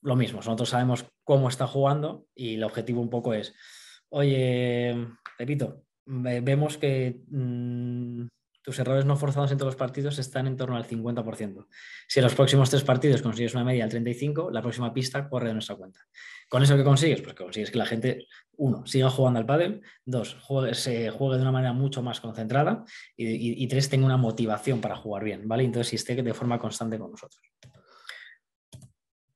Lo 0.00 0.14
mismo, 0.14 0.38
nosotros 0.38 0.68
sabemos 0.68 1.06
cómo 1.24 1.48
está 1.48 1.66
jugando 1.66 2.26
y 2.34 2.54
el 2.54 2.64
objetivo 2.64 3.00
un 3.00 3.10
poco 3.10 3.34
es, 3.34 3.54
oye, 4.08 4.94
repito, 5.38 5.84
vemos 6.04 6.78
que 6.78 7.20
mm, 7.28 8.26
tus 8.66 8.80
errores 8.80 9.04
no 9.04 9.16
forzados 9.16 9.52
entre 9.52 9.64
los 9.64 9.76
partidos 9.76 10.18
están 10.18 10.48
en 10.48 10.56
torno 10.56 10.76
al 10.76 10.84
50%. 10.84 11.68
Si 12.08 12.18
en 12.18 12.24
los 12.24 12.34
próximos 12.34 12.68
tres 12.68 12.82
partidos 12.82 13.22
consigues 13.22 13.54
una 13.54 13.62
media 13.62 13.86
del 13.86 14.04
35%, 14.04 14.50
la 14.50 14.60
próxima 14.60 14.92
pista 14.92 15.28
corre 15.28 15.46
de 15.46 15.52
nuestra 15.52 15.76
cuenta. 15.76 16.00
¿Con 16.48 16.64
eso 16.64 16.76
qué 16.76 16.82
consigues? 16.82 17.22
Pues 17.22 17.36
que 17.36 17.44
consigues 17.44 17.70
que 17.70 17.78
la 17.78 17.86
gente, 17.86 18.26
uno, 18.56 18.84
siga 18.84 19.08
jugando 19.08 19.38
al 19.38 19.46
pádel, 19.46 19.82
dos, 20.04 20.36
se 20.72 21.10
juegue 21.10 21.36
de 21.36 21.42
una 21.42 21.52
manera 21.52 21.72
mucho 21.72 22.02
más 22.02 22.20
concentrada 22.20 22.84
y, 23.16 23.62
y, 23.62 23.68
tres, 23.68 23.88
tenga 23.88 24.04
una 24.04 24.16
motivación 24.16 24.80
para 24.80 24.96
jugar 24.96 25.22
bien, 25.22 25.46
¿vale? 25.46 25.62
Entonces, 25.62 25.90
si 25.90 25.94
esté 25.94 26.20
de 26.20 26.34
forma 26.34 26.58
constante 26.58 26.98
con 26.98 27.12
nosotros. 27.12 27.40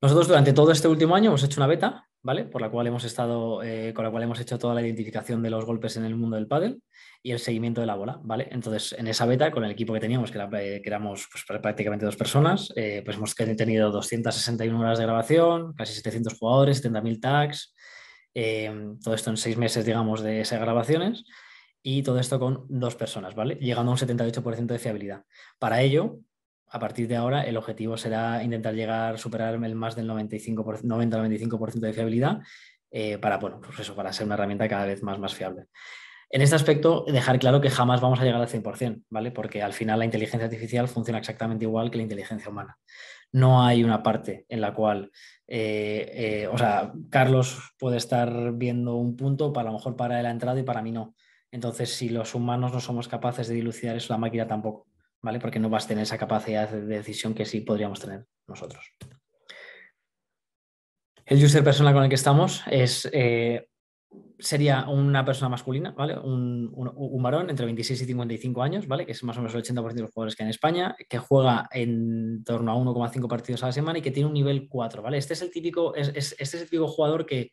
Nosotros 0.02 0.26
durante 0.26 0.52
todo 0.52 0.72
este 0.72 0.88
último 0.88 1.14
año 1.14 1.28
hemos 1.28 1.44
hecho 1.44 1.60
una 1.60 1.68
beta, 1.68 2.09
¿vale? 2.22 2.44
Por 2.44 2.60
la 2.60 2.70
cual 2.70 2.86
hemos 2.86 3.04
estado, 3.04 3.62
eh, 3.62 3.92
con 3.94 4.04
la 4.04 4.10
cual 4.10 4.22
hemos 4.22 4.40
hecho 4.40 4.58
toda 4.58 4.74
la 4.74 4.82
identificación 4.82 5.42
de 5.42 5.50
los 5.50 5.64
golpes 5.64 5.96
en 5.96 6.04
el 6.04 6.14
mundo 6.14 6.36
del 6.36 6.46
pádel 6.46 6.82
y 7.22 7.32
el 7.32 7.38
seguimiento 7.38 7.80
de 7.80 7.86
la 7.86 7.94
bola, 7.94 8.20
¿vale? 8.22 8.48
Entonces, 8.50 8.94
en 8.98 9.06
esa 9.08 9.26
beta, 9.26 9.50
con 9.50 9.64
el 9.64 9.70
equipo 9.70 9.92
que 9.92 10.00
teníamos, 10.00 10.30
que, 10.30 10.38
eh, 10.38 10.82
éramos 10.84 11.28
pues, 11.30 11.60
prácticamente 11.60 12.04
dos 12.04 12.16
personas, 12.16 12.72
eh, 12.76 13.02
pues 13.04 13.16
hemos 13.16 13.34
tenido 13.34 13.90
261 13.90 14.80
horas 14.80 14.98
de 14.98 15.04
grabación, 15.04 15.74
casi 15.74 15.94
700 15.94 16.38
jugadores, 16.38 16.82
70.000 16.82 17.20
tags, 17.20 17.74
todo 19.02 19.14
esto 19.14 19.30
en 19.30 19.36
seis 19.36 19.56
meses, 19.56 19.84
digamos, 19.84 20.22
de 20.22 20.44
grabaciones 20.50 21.24
y 21.82 22.02
todo 22.02 22.18
esto 22.18 22.38
con 22.38 22.66
dos 22.68 22.94
personas, 22.94 23.34
¿vale? 23.34 23.56
Llegando 23.56 23.90
a 23.90 23.94
un 23.94 23.98
78% 23.98 24.66
de 24.66 24.78
fiabilidad. 24.78 25.24
Para 25.58 25.82
ello, 25.82 26.20
a 26.70 26.78
partir 26.78 27.08
de 27.08 27.16
ahora 27.16 27.42
el 27.42 27.56
objetivo 27.56 27.96
será 27.96 28.42
intentar 28.42 28.74
llegar 28.74 29.18
superar 29.18 29.54
el 29.54 29.74
más 29.74 29.96
del 29.96 30.08
90-95% 30.08 31.80
de 31.80 31.92
fiabilidad 31.92 32.40
eh, 32.90 33.18
para, 33.18 33.38
bueno, 33.38 33.60
pues 33.60 33.78
eso, 33.80 33.94
para 33.94 34.12
ser 34.12 34.26
una 34.26 34.34
herramienta 34.34 34.68
cada 34.68 34.86
vez 34.86 35.02
más, 35.02 35.18
más 35.18 35.34
fiable. 35.34 35.66
En 36.32 36.42
este 36.42 36.54
aspecto, 36.54 37.04
dejar 37.08 37.40
claro 37.40 37.60
que 37.60 37.70
jamás 37.70 38.00
vamos 38.00 38.20
a 38.20 38.24
llegar 38.24 38.40
al 38.40 38.48
100%, 38.48 39.02
¿vale? 39.10 39.32
Porque 39.32 39.62
al 39.62 39.72
final 39.72 39.98
la 39.98 40.04
inteligencia 40.04 40.44
artificial 40.44 40.86
funciona 40.86 41.18
exactamente 41.18 41.64
igual 41.64 41.90
que 41.90 41.96
la 41.96 42.04
inteligencia 42.04 42.48
humana. 42.48 42.78
No 43.32 43.64
hay 43.64 43.82
una 43.82 44.02
parte 44.02 44.46
en 44.48 44.60
la 44.60 44.72
cual, 44.72 45.10
eh, 45.48 46.10
eh, 46.14 46.46
o 46.46 46.56
sea, 46.56 46.92
Carlos 47.10 47.74
puede 47.78 47.96
estar 47.96 48.52
viendo 48.52 48.94
un 48.94 49.16
punto, 49.16 49.52
para 49.52 49.70
lo 49.70 49.76
mejor 49.76 49.96
para 49.96 50.22
la 50.22 50.30
entrada 50.30 50.58
y 50.58 50.62
para 50.62 50.82
mí 50.82 50.92
no. 50.92 51.16
Entonces, 51.50 51.92
si 51.92 52.08
los 52.08 52.34
humanos 52.36 52.72
no 52.72 52.80
somos 52.80 53.08
capaces 53.08 53.48
de 53.48 53.54
dilucidar 53.54 53.96
eso, 53.96 54.12
la 54.12 54.18
máquina 54.18 54.46
tampoco. 54.46 54.86
¿Vale? 55.22 55.38
Porque 55.40 55.58
no 55.58 55.70
vas 55.70 55.84
a 55.84 55.88
tener 55.88 56.02
esa 56.02 56.18
capacidad 56.18 56.68
de 56.68 56.82
decisión 56.82 57.34
que 57.34 57.44
sí 57.44 57.60
podríamos 57.60 58.00
tener 58.00 58.26
nosotros. 58.46 58.92
El 61.24 61.44
user 61.44 61.62
persona 61.62 61.92
con 61.92 62.02
el 62.02 62.08
que 62.08 62.16
estamos 62.16 62.62
es, 62.66 63.08
eh, 63.12 63.68
sería 64.38 64.88
una 64.88 65.24
persona 65.24 65.48
masculina, 65.48 65.92
¿vale? 65.92 66.18
Un, 66.18 67.22
varón 67.22 67.50
entre 67.50 67.66
26 67.66 68.02
y 68.02 68.06
55 68.06 68.62
años, 68.62 68.88
¿vale? 68.88 69.06
Que 69.06 69.12
es 69.12 69.22
más 69.22 69.36
o 69.36 69.40
menos 69.40 69.54
el 69.54 69.62
80% 69.62 69.92
de 69.92 70.02
los 70.02 70.10
jugadores 70.10 70.34
que 70.34 70.42
hay 70.42 70.46
en 70.46 70.50
España, 70.50 70.96
que 71.08 71.18
juega 71.18 71.68
en 71.70 72.42
torno 72.42 72.72
a 72.72 72.74
1,5 72.74 73.28
partidos 73.28 73.62
a 73.62 73.66
la 73.66 73.72
semana 73.72 73.98
y 73.98 74.02
que 74.02 74.10
tiene 74.10 74.26
un 74.26 74.34
nivel 74.34 74.68
4, 74.68 75.02
¿vale? 75.02 75.18
Este 75.18 75.34
es 75.34 75.42
el 75.42 75.50
típico, 75.50 75.94
este 75.94 76.42
es 76.42 76.54
el 76.54 76.64
típico 76.64 76.88
jugador 76.88 77.26
que 77.26 77.50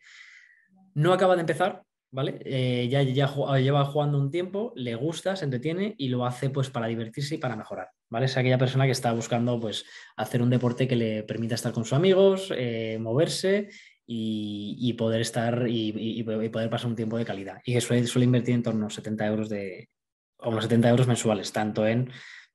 no 0.96 1.14
acaba 1.14 1.36
de 1.36 1.42
empezar, 1.42 1.84
¿vale? 2.12 2.40
Eh, 2.46 2.88
ya, 2.90 3.02
ya, 3.02 3.34
lleva 3.58 3.86
jugando 3.86 4.18
un 4.18 4.32
tiempo, 4.32 4.74
le 4.76 4.96
gusta, 4.96 5.36
se 5.36 5.46
entretiene 5.46 5.96
y 5.98 6.10
lo 6.10 6.26
hace 6.26 6.50
pues 6.50 6.70
para 6.70 6.88
divertirse 6.88 7.36
y 7.36 7.38
para 7.38 7.56
mejorar, 7.56 7.90
¿vale? 8.10 8.26
Es 8.28 8.38
aquella 8.38 8.58
persona 8.58 8.86
que 8.86 8.92
está 8.92 9.12
buscando 9.12 9.60
pues 9.60 9.86
hacer 10.16 10.42
un 10.42 10.50
deporte 10.50 10.88
que 10.88 10.96
le 10.96 11.24
permita 11.24 11.56
estar 11.56 11.74
con 11.74 11.84
sus 11.84 11.94
amigos, 11.94 12.54
eh, 12.56 12.98
moverse 13.00 13.70
y, 14.06 14.94
poder 14.94 15.22
estar 15.22 15.66
y, 15.68 16.24
poder 16.24 16.70
pasar 16.70 16.88
un 16.88 16.96
tiempo 16.96 17.18
de 17.18 17.26
calidad. 17.26 17.62
Y 17.66 17.74
que 17.74 17.82
suele, 17.82 18.26
invertir 18.26 18.56
en 18.56 18.64
torno 18.64 18.88
a 18.88 18.90
70 18.90 19.26
euros 19.26 19.50
de, 19.50 19.90
o 20.38 20.50
unos 20.50 20.64
70 20.64 20.90
euros 20.90 21.08
mensuales, 21.08 21.52
tanto 21.52 21.86
en 21.86 22.10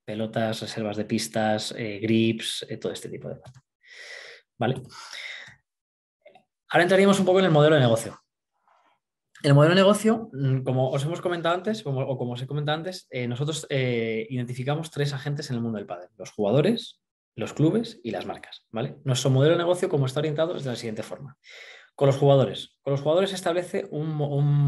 pelotas, 0.05 0.63
reservas 0.63 0.97
de 0.97 1.05
pistas, 1.05 1.75
eh, 1.77 1.99
grips, 2.01 2.67
todo 2.81 2.93
este 2.93 3.11
tipo 3.11 3.29
de 3.29 3.39
cosas. 3.39 3.63
¿Vale? 4.59 4.83
Ahora 6.71 6.85
entraríamos 6.85 7.21
un 7.21 7.27
poco 7.27 7.41
en 7.41 7.45
el 7.45 7.51
modelo 7.51 7.75
de 7.75 7.83
negocio. 7.83 8.19
El 9.43 9.55
modelo 9.55 9.75
de 9.75 9.81
negocio, 9.81 10.31
mm, 10.33 10.63
como 10.63 10.91
os 10.91 11.05
hemos 11.05 11.21
comentado 11.21 11.55
antes, 11.57 11.83
o 11.85 12.17
como 12.17 12.33
os 12.33 12.43
he 12.43 12.47
comentado 12.47 12.79
antes, 12.79 13.09
eh, 13.11 13.27
nosotros 13.27 13.67
eh, 13.71 14.27
identificamos 14.31 14.91
tres 14.91 15.13
agentes 15.13 15.51
en 15.51 15.57
el 15.57 15.63
mundo 15.63 15.79
del 15.79 15.87
pádel, 15.87 16.11
los 16.17 16.31
jugadores, 16.31 17.01
los 17.35 17.53
clubes 17.53 18.01
y 18.05 18.13
las 18.13 18.25
marcas. 18.25 18.67
¿vale? 18.71 18.97
Nuestro 19.05 19.31
modelo 19.31 19.55
de 19.55 19.59
negocio, 19.59 19.89
como 19.89 20.07
está 20.07 20.21
orientado, 20.21 20.57
es 20.57 20.63
de 20.63 20.71
la 20.71 20.77
siguiente 20.77 21.03
forma. 21.03 21.37
Con 21.97 22.07
los 22.07 22.17
jugadores. 22.17 22.79
Con 22.83 22.93
los 22.93 23.01
jugadores 23.01 23.31
se 23.31 23.37
establece 23.37 23.89
un, 23.91 24.07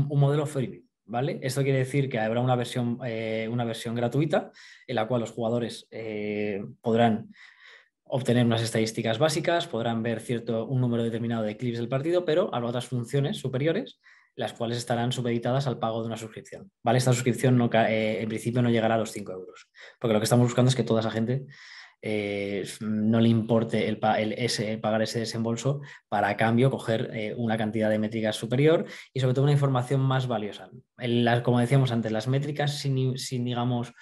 modelo 0.08 0.44
freebie. 0.44 0.82
¿vale? 1.04 1.38
Esto 1.42 1.62
quiere 1.62 1.78
decir 1.78 2.08
que 2.08 2.18
habrá 2.18 2.40
una 2.40 2.56
versión, 2.56 2.98
eh, 3.04 3.48
una 3.50 3.64
versión 3.64 3.94
gratuita 3.94 4.50
en 4.88 4.96
la 4.96 5.06
cual 5.06 5.20
los 5.20 5.30
jugadores 5.30 5.88
podrán 6.80 7.28
obtener 8.04 8.44
unas 8.44 8.62
estadísticas 8.62 9.18
básicas, 9.18 9.66
podrán 9.68 10.02
ver 10.02 10.20
cierto, 10.20 10.66
un 10.66 10.80
número 10.80 11.02
determinado 11.04 11.44
de 11.44 11.56
clips 11.56 11.78
del 11.78 11.88
partido, 11.88 12.24
pero 12.24 12.52
habrá 12.52 12.68
otras 12.68 12.86
funciones 12.86 13.38
superiores 13.38 14.00
las 14.36 14.52
cuales 14.52 14.78
estarán 14.78 15.12
supeditadas 15.12 15.66
al 15.66 15.78
pago 15.78 16.00
de 16.00 16.06
una 16.06 16.16
suscripción. 16.16 16.70
¿vale? 16.82 16.98
Esta 16.98 17.12
suscripción 17.12 17.56
no, 17.56 17.70
eh, 17.72 18.20
en 18.20 18.28
principio 18.28 18.62
no 18.62 18.70
llegará 18.70 18.96
a 18.96 18.98
los 18.98 19.12
5 19.12 19.32
euros, 19.32 19.68
porque 19.98 20.14
lo 20.14 20.20
que 20.20 20.24
estamos 20.24 20.46
buscando 20.46 20.68
es 20.68 20.74
que 20.74 20.82
toda 20.82 21.00
esa 21.00 21.10
gente 21.10 21.46
eh, 22.02 22.66
no 22.80 23.20
le 23.20 23.28
importe 23.28 23.88
el, 23.88 23.98
pagar 23.98 25.02
ese 25.02 25.18
desembolso 25.20 25.80
para 26.08 26.28
a 26.28 26.36
cambio 26.36 26.70
coger 26.70 27.10
eh, 27.14 27.34
una 27.36 27.56
cantidad 27.56 27.88
de 27.88 27.98
métricas 27.98 28.36
superior 28.36 28.84
y 29.12 29.20
sobre 29.20 29.34
todo 29.34 29.44
una 29.44 29.52
información 29.52 30.00
más 30.00 30.26
valiosa. 30.26 30.70
como 31.42 31.60
decíamos 31.60 31.92
antes, 31.92 32.12
las 32.12 32.28
métricas 32.28 32.78
sin, 32.78 33.44
digamos, 33.44 33.92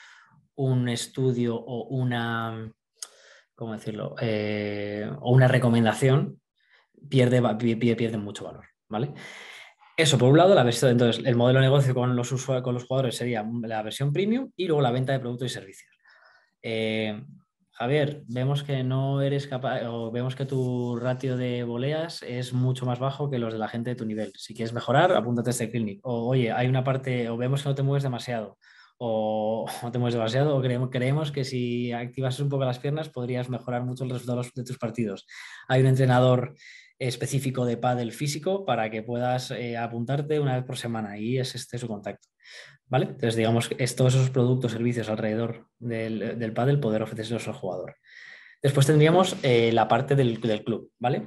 un 0.55 0.88
estudio 0.88 1.57
o 1.57 1.85
una, 1.88 2.73
¿cómo 3.55 3.75
decirlo? 3.75 4.16
o 5.21 5.33
una 5.33 5.49
recomendación 5.49 6.40
pierde, 7.09 7.40
pierde 7.77 8.16
mucho 8.16 8.45
valor. 8.45 8.64
¿vale? 8.88 9.14
Eso, 9.96 10.18
por 10.18 10.31
un 10.31 10.38
lado, 10.38 10.55
la 10.55 10.62
versión, 10.62 10.92
entonces, 10.92 11.24
el 11.24 11.37
modelo 11.37 11.61
de 11.61 11.66
negocio 11.66 11.94
con 11.94 12.16
los, 12.16 12.31
con 12.44 12.74
los 12.74 12.85
jugadores 12.85 13.16
sería 13.16 13.44
la 13.62 13.83
versión 13.83 14.12
premium 14.12 14.50
y 14.57 14.66
luego 14.66 14.81
la 14.81 14.90
venta 14.90 15.12
de 15.12 15.20
productos 15.20 15.46
y 15.50 15.55
servicios. 15.55 15.90
Eh, 16.62 17.22
Javier, 17.72 18.22
vemos 18.28 18.62
que 18.62 18.85
no 18.85 19.22
eres 19.22 19.46
capaz, 19.46 19.83
o 19.87 20.11
vemos 20.11 20.37
que 20.37 20.46
tu 20.46 20.96
ratio 20.96 21.37
de 21.37 21.64
voleas 21.64 22.22
es 22.22 22.52
mucho 22.52 22.87
más 22.87 22.98
bajo 22.98 23.31
que 23.31 23.38
los 23.38 23.52
de 23.52 23.59
la 23.59 23.68
gente 23.68 23.90
de 23.90 23.96
tu 23.96 24.05
nivel. 24.05 24.33
Si 24.37 24.55
quieres 24.55 24.72
mejorar, 24.72 25.12
apúntate 25.12 25.50
a 25.50 25.52
este 25.52 25.70
clinic. 25.70 26.00
O 26.05 26.28
oye, 26.28 26.52
hay 26.52 26.68
una 26.68 26.85
parte, 26.85 27.28
o 27.28 27.37
vemos 27.37 27.62
que 27.62 27.68
no 27.70 27.74
te 27.74 27.83
mueves 27.83 28.02
demasiado, 28.02 28.59
o 28.98 29.66
no 29.83 29.90
te 29.90 29.98
mueves 29.98 30.14
demasiado, 30.14 30.57
o 30.57 30.62
creemos, 30.62 30.90
creemos 30.90 31.33
que 31.33 31.44
si 31.44 31.92
activas 31.92 32.38
un 32.40 32.48
poco 32.48 32.64
las 32.64 32.78
piernas 32.78 33.09
podrías 33.09 33.48
mejorar 33.48 33.85
mucho 33.85 34.05
el 34.05 34.11
resultado 34.11 34.42
de 34.55 34.64
tus 34.64 34.78
partidos. 34.78 35.26
Hay 35.66 35.81
un 35.81 35.88
entrenador 35.88 36.55
específico 36.98 37.64
de 37.64 37.76
pádel 37.76 38.12
físico 38.12 38.64
para 38.64 38.90
que 38.90 39.02
puedas 39.02 39.50
eh, 39.50 39.76
apuntarte 39.76 40.40
una 40.40 40.57
vez 40.57 40.64
por 40.64 40.76
semana 40.76 41.18
y 41.18 41.38
es 41.38 41.55
este 41.55 41.78
su 41.78 41.88
contacto. 41.88 42.28
¿Vale? 42.87 43.07
Entonces, 43.07 43.37
digamos, 43.37 43.70
es 43.78 43.96
todos 43.96 44.14
esos 44.14 44.31
productos, 44.31 44.72
servicios 44.72 45.09
alrededor 45.09 45.66
del, 45.78 46.38
del 46.38 46.52
pádel 46.52 46.78
poder 46.78 47.02
ofrecerlos 47.02 47.48
al 47.48 47.55
jugador. 47.55 47.96
Después 48.62 48.87
tendríamos 48.87 49.37
eh, 49.42 49.72
la 49.72 49.88
parte 49.88 50.14
del, 50.14 50.38
club, 50.40 50.92
¿vale? 51.00 51.26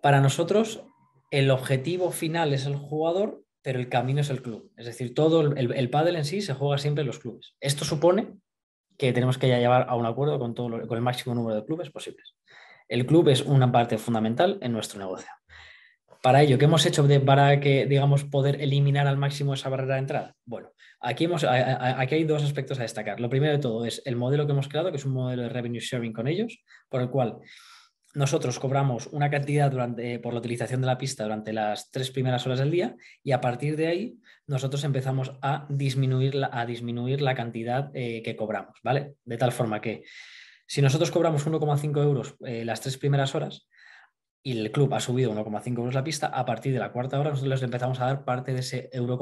Para 0.00 0.20
nosotros, 0.20 0.82
el 1.30 1.50
objetivo 1.50 2.10
final 2.10 2.54
es 2.54 2.64
el 2.64 2.74
jugador, 2.74 3.44
pero 3.60 3.78
el 3.78 3.90
camino 3.90 4.22
es 4.22 4.30
el 4.30 4.40
club. 4.40 4.72
Es 4.78 4.86
decir, 4.86 5.14
todo 5.14 5.42
el, 5.42 5.72
el 5.72 5.90
pádel 5.90 6.16
en 6.16 6.24
sí 6.24 6.40
se 6.40 6.54
juega 6.54 6.78
siempre 6.78 7.02
en 7.02 7.08
los 7.08 7.18
clubes. 7.18 7.54
Esto 7.60 7.84
supone 7.84 8.38
que 8.96 9.12
tenemos 9.12 9.36
que 9.36 9.48
ya 9.48 9.58
llevar 9.58 9.86
a 9.90 9.94
un 9.94 10.06
acuerdo 10.06 10.38
con, 10.38 10.54
todo 10.54 10.86
con 10.86 10.96
el 10.96 11.02
máximo 11.02 11.34
número 11.34 11.56
de 11.56 11.66
clubes 11.66 11.90
posibles. 11.90 12.34
El 12.90 13.06
club 13.06 13.28
es 13.28 13.42
una 13.42 13.70
parte 13.70 13.98
fundamental 13.98 14.58
en 14.60 14.72
nuestro 14.72 14.98
negocio. 14.98 15.30
Para 16.24 16.42
ello, 16.42 16.58
¿qué 16.58 16.64
hemos 16.64 16.84
hecho 16.84 17.06
para 17.24 17.60
que, 17.60 17.86
digamos, 17.86 18.24
poder 18.24 18.60
eliminar 18.60 19.06
al 19.06 19.16
máximo 19.16 19.54
esa 19.54 19.68
barrera 19.68 19.94
de 19.94 20.00
entrada? 20.00 20.34
Bueno, 20.44 20.72
aquí, 21.00 21.26
hemos, 21.26 21.44
aquí 21.44 22.16
hay 22.16 22.24
dos 22.24 22.42
aspectos 22.42 22.80
a 22.80 22.82
destacar. 22.82 23.20
Lo 23.20 23.30
primero 23.30 23.52
de 23.52 23.60
todo 23.60 23.84
es 23.86 24.02
el 24.04 24.16
modelo 24.16 24.44
que 24.44 24.52
hemos 24.52 24.68
creado, 24.68 24.90
que 24.90 24.96
es 24.96 25.04
un 25.04 25.12
modelo 25.12 25.42
de 25.42 25.48
revenue 25.50 25.78
sharing 25.78 26.12
con 26.12 26.26
ellos, 26.26 26.58
por 26.88 27.00
el 27.00 27.10
cual 27.10 27.38
nosotros 28.12 28.58
cobramos 28.58 29.06
una 29.06 29.30
cantidad 29.30 29.70
durante, 29.70 30.18
por 30.18 30.32
la 30.32 30.40
utilización 30.40 30.80
de 30.80 30.88
la 30.88 30.98
pista 30.98 31.22
durante 31.22 31.52
las 31.52 31.92
tres 31.92 32.10
primeras 32.10 32.44
horas 32.44 32.58
del 32.58 32.72
día 32.72 32.96
y 33.22 33.30
a 33.30 33.40
partir 33.40 33.76
de 33.76 33.86
ahí 33.86 34.18
nosotros 34.48 34.82
empezamos 34.82 35.32
a 35.42 35.64
disminuir 35.68 36.34
la, 36.34 36.50
a 36.52 36.66
disminuir 36.66 37.22
la 37.22 37.36
cantidad 37.36 37.92
eh, 37.94 38.20
que 38.24 38.34
cobramos, 38.34 38.80
¿vale? 38.82 39.14
De 39.24 39.36
tal 39.36 39.52
forma 39.52 39.80
que 39.80 40.02
si 40.70 40.82
nosotros 40.82 41.10
cobramos 41.10 41.44
1,5 41.44 42.00
euros 42.00 42.36
eh, 42.46 42.64
las 42.64 42.80
tres 42.80 42.96
primeras 42.96 43.34
horas 43.34 43.66
y 44.40 44.56
el 44.56 44.70
club 44.70 44.94
ha 44.94 45.00
subido 45.00 45.32
1,5 45.32 45.76
euros 45.76 45.94
la 45.94 46.04
pista, 46.04 46.28
a 46.28 46.44
partir 46.44 46.72
de 46.72 46.78
la 46.78 46.92
cuarta 46.92 47.18
hora 47.18 47.30
nosotros 47.30 47.50
les 47.50 47.62
empezamos 47.64 47.98
a 47.98 48.06
dar 48.06 48.24
parte 48.24 48.54
de 48.54 48.60
ese 48.60 48.88
euro, 48.92 49.18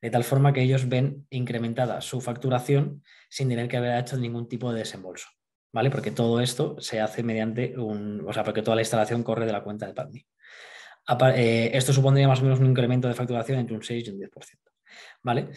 de 0.00 0.10
tal 0.10 0.22
forma 0.22 0.52
que 0.52 0.62
ellos 0.62 0.88
ven 0.88 1.26
incrementada 1.30 2.00
su 2.00 2.20
facturación 2.20 3.02
sin 3.28 3.48
tener 3.48 3.66
que 3.66 3.76
haber 3.76 3.98
hecho 3.98 4.16
ningún 4.18 4.48
tipo 4.48 4.72
de 4.72 4.78
desembolso. 4.78 5.26
¿vale? 5.72 5.90
Porque 5.90 6.12
todo 6.12 6.40
esto 6.40 6.76
se 6.78 7.00
hace 7.00 7.24
mediante 7.24 7.76
un, 7.76 8.24
o 8.24 8.32
sea, 8.32 8.44
porque 8.44 8.62
toda 8.62 8.76
la 8.76 8.82
instalación 8.82 9.24
corre 9.24 9.46
de 9.46 9.52
la 9.52 9.64
cuenta 9.64 9.84
de 9.84 9.94
Padme. 9.94 10.26
Eh, 11.34 11.70
esto 11.74 11.92
supondría 11.92 12.28
más 12.28 12.38
o 12.38 12.44
menos 12.44 12.60
un 12.60 12.66
incremento 12.66 13.08
de 13.08 13.14
facturación 13.14 13.58
entre 13.58 13.74
un 13.74 13.82
6 13.82 14.06
y 14.06 14.10
un 14.10 14.20
10%. 14.20 14.30
¿vale? 15.24 15.48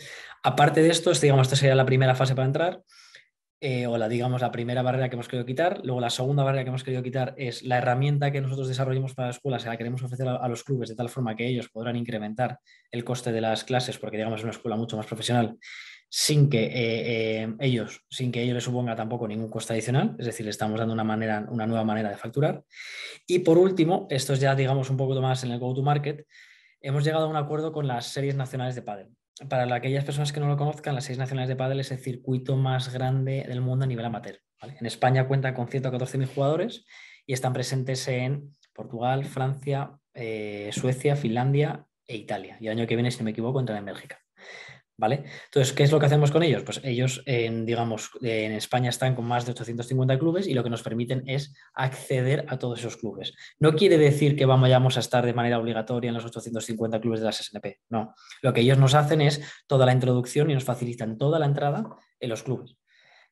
Aparte 0.42 0.82
de 0.82 0.90
esto, 0.90 1.12
digamos, 1.12 1.46
esta 1.46 1.58
sería 1.58 1.76
la 1.76 1.86
primera 1.86 2.16
fase 2.16 2.34
para 2.34 2.48
entrar, 2.48 2.82
eh, 3.63 3.86
o 3.86 3.95
la, 3.95 4.10
digamos, 4.10 4.41
la 4.41 4.52
primera 4.52 4.82
barrera 4.82 5.08
que 5.08 5.15
hemos 5.15 5.28
querido 5.28 5.45
quitar. 5.45 5.82
Luego, 5.84 6.02
la 6.02 6.10
segunda 6.10 6.43
barrera 6.43 6.63
que 6.63 6.69
hemos 6.69 6.84
querido 6.84 7.04
quitar 7.04 7.36
es 7.38 7.62
la 7.62 7.78
herramienta 7.78 8.32
que 8.32 8.41
nosotros 8.41 8.67
desarrollamos 8.67 9.13
para 9.13 9.28
la 9.28 9.34
escuela, 9.34 9.60
se 9.60 9.67
la 9.67 9.78
queremos 9.78 10.02
ofrecer 10.02 10.28
a, 10.28 10.47
los 10.47 10.63
clubes 10.63 10.89
de 10.89 10.95
tal 10.95 11.10
forma 11.10 11.36
que 11.36 11.47
ellos 11.47 11.69
podrán 11.69 11.95
incrementar 11.95 12.58
el 12.89 13.04
coste 13.04 13.32
de 13.32 13.39
las 13.39 13.63
clases, 13.63 14.00
porque, 14.00 14.17
digamos, 14.17 14.39
es 14.39 14.43
una 14.45 14.52
escuela 14.52 14.76
mucho 14.78 14.97
más 14.97 15.06
profesional 15.06 15.60
sin 16.10 16.50
que 16.50 16.63
eh, 16.63 17.43
eh, 17.43 17.56
ellos, 17.60 18.04
sin 18.10 18.32
que 18.32 18.41
ello 18.41 18.56
les 18.56 18.63
suponga 18.63 18.95
tampoco 18.95 19.28
ningún 19.28 19.50
coste 19.50 19.74
adicional, 19.74 20.15
es 20.17 20.26
decir, 20.26 20.43
le 20.43 20.50
estamos 20.50 20.78
dando 20.80 20.93
una, 20.93 21.06
manera, 21.06 21.45
una 21.47 21.67
nueva 21.67 21.86
manera 21.86 22.10
de 22.10 22.17
facturar. 22.17 22.63
Y 23.28 23.39
por 23.39 23.60
último, 23.60 24.08
esto 24.10 24.34
es 24.34 24.39
ya 24.39 24.56
digamos 24.56 24.89
un 24.89 24.97
poco 24.97 25.21
más 25.21 25.43
en 25.43 25.52
el 25.52 25.60
go-to-market, 25.60 26.26
hemos 26.82 27.04
llegado 27.06 27.26
a 27.26 27.30
un 27.30 27.38
acuerdo 27.38 27.71
con 27.71 27.88
las 27.88 28.08
series 28.08 28.36
nacionales 28.36 28.74
de 28.74 28.82
pádel. 28.82 29.08
Para 29.50 29.74
aquellas 29.74 30.04
personas 30.04 30.32
que 30.32 30.39
no 30.39 30.48
lo 30.48 30.58
conozcan, 30.58 30.96
las 30.96 31.06
series 31.06 31.20
nacionales 31.20 31.50
de 31.50 31.56
pádel 31.56 31.80
es 31.80 31.91
el 31.91 32.00
circuito 32.00 32.58
más 32.58 32.94
grande 32.94 33.46
del 33.48 33.62
mundo 33.62 33.86
a 33.86 33.88
nivel 33.88 34.06
amateur. 34.06 34.39
En 34.62 34.86
España 34.86 35.28
cuentan 35.28 35.54
con 35.54 35.67
114.000 35.67 36.28
jugadores 36.28 36.86
y 37.26 37.34
están 37.34 37.54
presentes 37.54 38.08
en 38.08 38.52
Portugal, 38.74 39.26
Francia, 39.26 39.98
eh, 40.13 40.70
Suecia, 40.74 41.15
Finlandia 41.15 41.86
e 42.06 42.17
Italia. 42.17 42.58
Y 42.60 42.67
el 42.67 42.78
año 42.78 42.88
que 42.88 42.96
viene, 42.96 43.12
si 43.12 43.20
no 43.20 43.26
me 43.26 43.32
equivoco, 43.32 43.60
entran 43.60 43.80
en 43.80 43.86
Bélgica. 43.86 44.20
¿Vale? 45.02 45.24
Entonces, 45.46 45.74
¿qué 45.74 45.82
es 45.82 45.92
lo 45.92 46.00
que 46.00 46.06
hacemos 46.06 46.30
con 46.30 46.44
ellos? 46.44 46.62
Pues 46.62 46.80
ellos, 46.84 47.24
digamos, 47.26 48.12
en 48.22 48.52
España 48.52 48.92
están 48.92 49.16
con 49.16 49.26
más 49.26 49.48
de 49.48 49.52
850 49.54 50.20
clubes 50.20 50.46
y 50.46 50.54
lo 50.54 50.64
que 50.64 50.70
nos 50.70 50.84
permiten 50.84 51.24
es 51.26 51.56
acceder 51.74 52.46
a 52.50 52.60
todos 52.60 52.78
esos 52.78 52.98
clubes. 52.98 53.34
No 53.58 53.74
quiere 53.74 53.98
decir 53.98 54.36
que 54.36 54.46
vayamos 54.46 54.98
a 54.98 55.00
estar 55.00 55.26
de 55.26 55.34
manera 55.34 55.58
obligatoria 55.58 56.10
en 56.10 56.14
los 56.14 56.26
850 56.26 57.02
clubes 57.02 57.20
de 57.20 57.26
las 57.26 57.38
SNP, 57.38 57.80
no. 57.90 58.14
Lo 58.44 58.54
que 58.54 58.62
ellos 58.62 58.78
nos 58.78 58.94
hacen 58.94 59.22
es 59.22 59.42
toda 59.66 59.88
la 59.88 59.94
introducción 59.94 60.52
y 60.52 60.54
nos 60.54 60.66
facilitan 60.66 61.18
toda 61.18 61.40
la 61.40 61.48
entrada 61.48 61.84
en 62.20 62.30
los 62.30 62.44
clubes. 62.44 62.78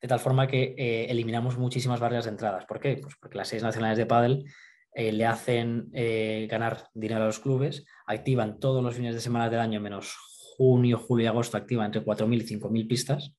De 0.01 0.07
tal 0.07 0.19
forma 0.19 0.47
que 0.47 0.73
eh, 0.75 1.05
eliminamos 1.11 1.59
muchísimas 1.59 1.99
barreras 1.99 2.25
de 2.25 2.31
entradas. 2.31 2.65
¿Por 2.65 2.79
qué? 2.79 2.97
Pues 2.97 3.13
porque 3.21 3.37
las 3.37 3.47
seis 3.47 3.61
nacionales 3.61 3.99
de 3.99 4.07
pádel 4.07 4.45
eh, 4.93 5.11
le 5.11 5.25
hacen 5.27 5.91
eh, 5.93 6.47
ganar 6.49 6.89
dinero 6.95 7.21
a 7.21 7.27
los 7.27 7.39
clubes, 7.39 7.85
activan 8.07 8.59
todos 8.59 8.83
los 8.83 8.95
fines 8.95 9.13
de 9.13 9.21
semana 9.21 9.51
del 9.51 9.59
año 9.59 9.79
menos 9.79 10.28
junio, 10.59 10.97
julio 10.97 11.23
y 11.23 11.27
agosto 11.27 11.55
activa 11.55 11.85
entre 11.85 12.03
4.000 12.03 12.41
y 12.41 12.59
5.000 12.59 12.87
pistas 12.89 13.33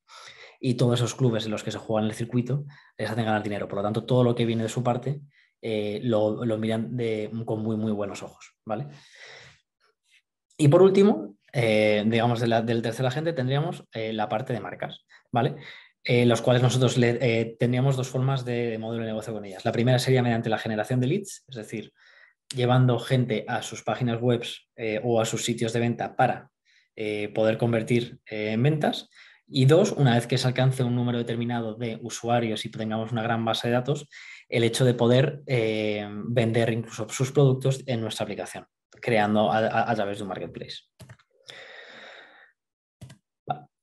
y 0.59 0.75
todos 0.75 0.99
esos 0.99 1.15
clubes 1.15 1.45
en 1.45 1.51
los 1.51 1.63
que 1.63 1.71
se 1.71 1.77
juegan 1.77 2.09
el 2.09 2.15
circuito 2.15 2.65
les 2.97 3.11
hacen 3.11 3.27
ganar 3.27 3.43
dinero. 3.43 3.69
Por 3.69 3.77
lo 3.77 3.83
tanto, 3.83 4.05
todo 4.05 4.25
lo 4.25 4.35
que 4.35 4.47
viene 4.47 4.63
de 4.63 4.71
su 4.71 4.83
parte 4.83 5.21
eh, 5.61 6.01
lo, 6.03 6.41
miran 6.57 6.97
con 7.45 7.63
muy, 7.63 7.77
muy 7.77 7.93
buenos 7.93 8.23
ojos. 8.23 8.55
¿vale? 8.65 8.87
Y 10.57 10.69
por 10.69 10.81
último, 10.81 11.37
eh, 11.53 12.05
digamos, 12.07 12.41
del 12.41 12.81
tercer 12.81 13.05
agente 13.05 13.35
tendríamos 13.35 13.85
eh, 13.93 14.15
la 14.15 14.27
parte 14.27 14.55
de 14.55 14.61
marcas, 14.61 15.05
¿vale? 15.31 15.57
los 16.03 16.41
cuales 16.41 16.63
nosotros 16.63 16.95
tendríamos 16.95 17.95
dos 17.95 18.09
formas 18.09 18.47
de, 18.47 18.79
modelo 18.79 19.03
de 19.03 19.11
negocio 19.11 19.35
con 19.35 19.45
ellas. 19.45 19.67
La 19.67 19.73
primera 19.73 19.99
sería 19.99 20.23
mediante 20.23 20.49
la 20.49 20.57
generación 20.57 20.99
de 21.01 21.07
leads, 21.07 21.45
es 21.47 21.55
decir, 21.55 21.93
llevando 22.57 22.99
gente 22.99 23.45
a 23.47 23.61
sus 23.61 23.83
páginas 23.83 24.19
web 24.19 24.43
o 25.05 25.21
a 25.21 25.27
sus 25.27 25.45
sitios 25.45 25.75
de 25.75 25.81
venta 25.81 26.17
para 26.17 26.51
eh, 26.97 27.31
poder 27.35 27.59
convertir 27.59 28.19
eh, 28.27 28.53
en 28.53 28.63
ventas. 28.63 29.09
Y 29.53 29.65
dos, 29.65 29.93
una 29.93 30.15
vez 30.15 30.27
que 30.27 30.39
se 30.39 30.47
alcance 30.47 30.85
un 30.85 30.95
número 30.95 31.19
determinado 31.19 31.75
de 31.75 31.99
usuarios 32.03 32.65
y 32.65 32.71
tengamos 32.71 33.11
una 33.11 33.23
gran 33.23 33.45
base 33.45 33.69
de 33.69 33.75
datos, 33.75 34.09
el 34.49 34.63
hecho 34.63 34.85
de 34.85 34.95
poder 34.95 35.43
eh, 35.47 36.09
vender 36.29 36.73
incluso 36.73 37.09
sus 37.09 37.33
productos 37.33 37.83
en 37.87 38.01
nuestra 38.01 38.25
aplicación, 38.25 38.67
creando 39.01 39.51
a, 39.51 39.95
través 39.95 40.19
de 40.19 40.23
un 40.23 40.29
marketplace. 40.29 40.79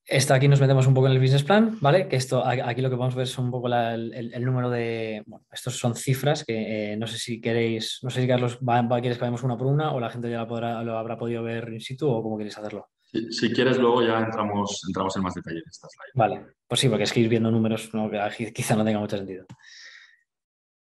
Esta 0.06 0.36
aquí 0.36 0.48
nos 0.48 0.62
metemos 0.62 0.88
un 0.88 0.94
poco 0.94 1.08
en 1.08 1.14
el 1.14 1.20
business 1.20 1.44
plan, 1.44 1.78
¿vale? 1.82 2.08
Que 2.08 2.16
esto 2.16 2.46
aquí 2.46 2.82
lo 2.82 2.90
que 2.90 2.96
vamos 2.96 3.14
a 3.16 3.18
ver 3.18 3.28
es 3.28 3.38
un 3.38 3.52
poco 3.52 3.68
el, 3.68 4.46
número 4.46 4.70
de. 4.70 5.22
Bueno, 5.26 5.46
estos 5.52 5.78
son 5.78 5.96
cifras 5.96 6.46
que 6.46 6.96
no 6.98 7.08
sé 7.08 7.18
si 7.18 7.42
queréis, 7.42 8.00
no 8.04 8.10
sé 8.10 8.22
si 8.22 8.28
Carlos 8.28 8.58
va, 8.60 8.82
va, 8.84 9.02
quieres 9.02 9.18
que 9.18 9.24
vayamos 9.24 9.44
una 9.44 9.58
por 9.58 9.68
una 9.68 9.92
o 9.92 10.00
la 10.00 10.10
gente 10.10 10.30
ya 10.30 10.46
lo 10.46 10.98
habrá 10.98 11.18
podido 11.18 11.44
ver 11.44 11.74
in 11.74 11.82
situ 11.82 12.08
o 12.08 12.24
cómo 12.24 12.38
queréis 12.38 12.58
hacerlo. 12.58 12.88
Si, 13.12 13.54
quieres, 13.54 13.78
luego 13.78 14.02
ya 14.02 14.20
entramos, 14.20 14.84
entramos 14.88 15.16
en 15.16 15.24
más 15.24 15.34
detalle 15.34 15.60
en 15.60 15.70
esta 15.70 15.88
slide. 15.88 16.12
Vale, 16.14 16.46
pues 16.68 16.82
sí, 16.82 16.90
porque 16.90 17.04
es 17.04 17.14
que 17.14 17.22
ir 17.22 17.30
viendo 17.30 17.50
números 17.50 17.94
no, 17.94 18.10
quizá 18.54 18.76
no 18.76 18.84
tenga 18.84 19.00
mucho 19.00 19.18
sentido. 19.18 19.46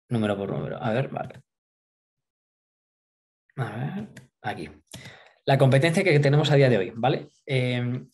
Número 0.09 0.37
por 0.37 0.51
número. 0.51 0.81
A 0.81 0.91
ver, 0.91 1.09
vale. 1.09 1.41
A 3.57 3.77
ver, 3.77 4.09
aquí. 4.41 4.69
La 5.45 5.57
competencia 5.57 6.03
que 6.03 6.19
tenemos 6.19 6.49
a 6.51 6.55
día 6.55 6.69
de 6.69 6.77
hoy, 6.77 6.93
¿vale? 6.95 7.29
Eh, 7.45 8.05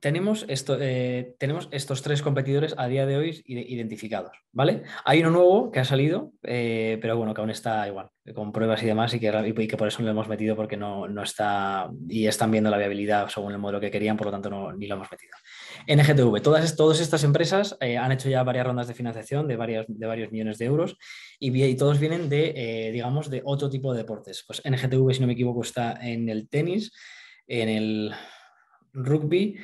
tenemos, 0.00 0.44
esto, 0.48 0.76
eh, 0.80 1.34
tenemos 1.38 1.68
estos 1.70 2.02
tres 2.02 2.22
competidores 2.22 2.74
a 2.76 2.88
día 2.88 3.06
de 3.06 3.16
hoy 3.16 3.42
identificados, 3.46 4.36
¿vale? 4.52 4.82
Hay 5.04 5.20
uno 5.20 5.30
nuevo 5.30 5.70
que 5.70 5.80
ha 5.80 5.84
salido, 5.84 6.32
eh, 6.42 6.98
pero 7.00 7.16
bueno, 7.16 7.34
que 7.34 7.40
aún 7.40 7.50
está 7.50 7.86
igual, 7.86 8.08
con 8.34 8.52
pruebas 8.52 8.82
y 8.82 8.86
demás, 8.86 9.14
y 9.14 9.20
que, 9.20 9.54
y 9.56 9.68
que 9.68 9.76
por 9.76 9.88
eso 9.88 10.02
lo 10.02 10.10
hemos 10.10 10.28
metido 10.28 10.56
porque 10.56 10.76
no, 10.76 11.08
no, 11.08 11.22
está, 11.22 11.90
y 12.08 12.26
están 12.26 12.50
viendo 12.50 12.70
la 12.70 12.78
viabilidad 12.78 13.28
según 13.28 13.52
el 13.52 13.58
modelo 13.58 13.80
que 13.80 13.90
querían, 13.90 14.16
por 14.16 14.26
lo 14.26 14.32
tanto 14.32 14.50
no, 14.50 14.72
ni 14.72 14.86
lo 14.86 14.96
hemos 14.96 15.08
metido. 15.10 15.32
NGTV, 15.88 16.42
todas, 16.42 16.76
todas 16.76 17.00
estas 17.00 17.24
empresas 17.24 17.76
eh, 17.80 17.96
han 17.96 18.12
hecho 18.12 18.28
ya 18.28 18.42
varias 18.42 18.66
rondas 18.66 18.88
de 18.88 18.94
financiación 18.94 19.48
de, 19.48 19.56
varias, 19.56 19.86
de 19.88 20.06
varios 20.06 20.30
millones 20.32 20.58
de 20.58 20.66
euros 20.66 20.96
y, 21.38 21.62
y 21.62 21.76
todos 21.76 21.98
vienen 22.00 22.28
de, 22.28 22.90
digamos, 22.92 23.30
de 23.30 23.42
otro 23.44 23.70
tipo 23.70 23.92
de 23.92 23.98
deportes. 23.98 24.44
Pues 24.46 24.62
NGTV, 24.64 25.14
si 25.14 25.20
no 25.20 25.26
me 25.26 25.34
equivoco, 25.34 25.62
está 25.62 25.92
en 26.00 26.28
el 26.28 26.48
tenis, 26.48 26.92
en 27.46 27.68
el 27.68 28.14
rugby 28.96 29.56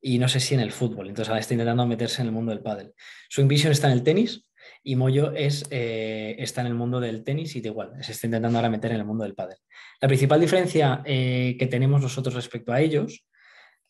y 0.00 0.18
no 0.18 0.28
sé 0.28 0.40
si 0.40 0.54
en 0.54 0.60
el 0.60 0.72
fútbol. 0.72 1.08
Entonces 1.08 1.28
ahora 1.28 1.40
está 1.40 1.54
intentando 1.54 1.86
meterse 1.86 2.22
en 2.22 2.28
el 2.28 2.32
mundo 2.32 2.52
del 2.52 2.62
pádel. 2.62 2.92
Swing 3.28 3.48
Vision 3.48 3.72
está 3.72 3.88
en 3.88 3.92
el 3.92 4.02
tenis 4.02 4.46
y 4.82 4.96
Moyo 4.96 5.32
es, 5.32 5.64
eh, 5.70 6.36
está 6.38 6.62
en 6.62 6.68
el 6.68 6.74
mundo 6.74 7.00
del 7.00 7.22
tenis 7.22 7.54
y 7.56 7.60
de 7.60 7.68
igual, 7.68 7.92
se 8.02 8.12
está 8.12 8.26
intentando 8.26 8.58
ahora 8.58 8.70
meter 8.70 8.92
en 8.92 8.98
el 8.98 9.04
mundo 9.04 9.24
del 9.24 9.34
pádel. 9.34 9.58
La 10.00 10.08
principal 10.08 10.40
diferencia 10.40 11.02
eh, 11.04 11.56
que 11.58 11.66
tenemos 11.66 12.00
nosotros 12.00 12.34
respecto 12.34 12.72
a 12.72 12.80
ellos, 12.80 13.26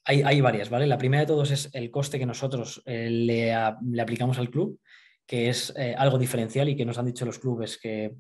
hay, 0.02 0.40
varias, 0.40 0.70
¿vale? 0.70 0.88
La 0.88 0.98
primera 0.98 1.20
de 1.20 1.26
todos 1.26 1.52
es 1.52 1.70
el 1.72 1.90
coste 1.90 2.18
que 2.18 2.26
nosotros 2.26 2.82
eh, 2.84 3.08
le, 3.10 3.54
aplicamos 3.54 4.38
al 4.38 4.50
club, 4.50 4.80
que 5.24 5.48
es 5.48 5.72
algo 5.96 6.18
diferencial 6.18 6.68
y 6.68 6.74
que 6.74 6.84
nos 6.84 6.98
han 6.98 7.06
dicho 7.06 7.24
los 7.24 7.38
clubes 7.38 7.78
que 7.78 8.14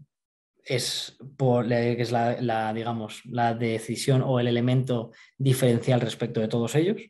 es, 0.64 1.16
por, 1.36 1.68
que 1.68 2.00
es 2.00 2.12
la, 2.12 2.72
digamos, 2.72 3.22
la 3.24 3.54
decisión 3.54 4.22
o 4.22 4.40
el 4.40 4.48
elemento 4.48 5.12
diferencial 5.38 6.00
respecto 6.00 6.40
de 6.40 6.48
todos 6.48 6.74
ellos. 6.74 7.02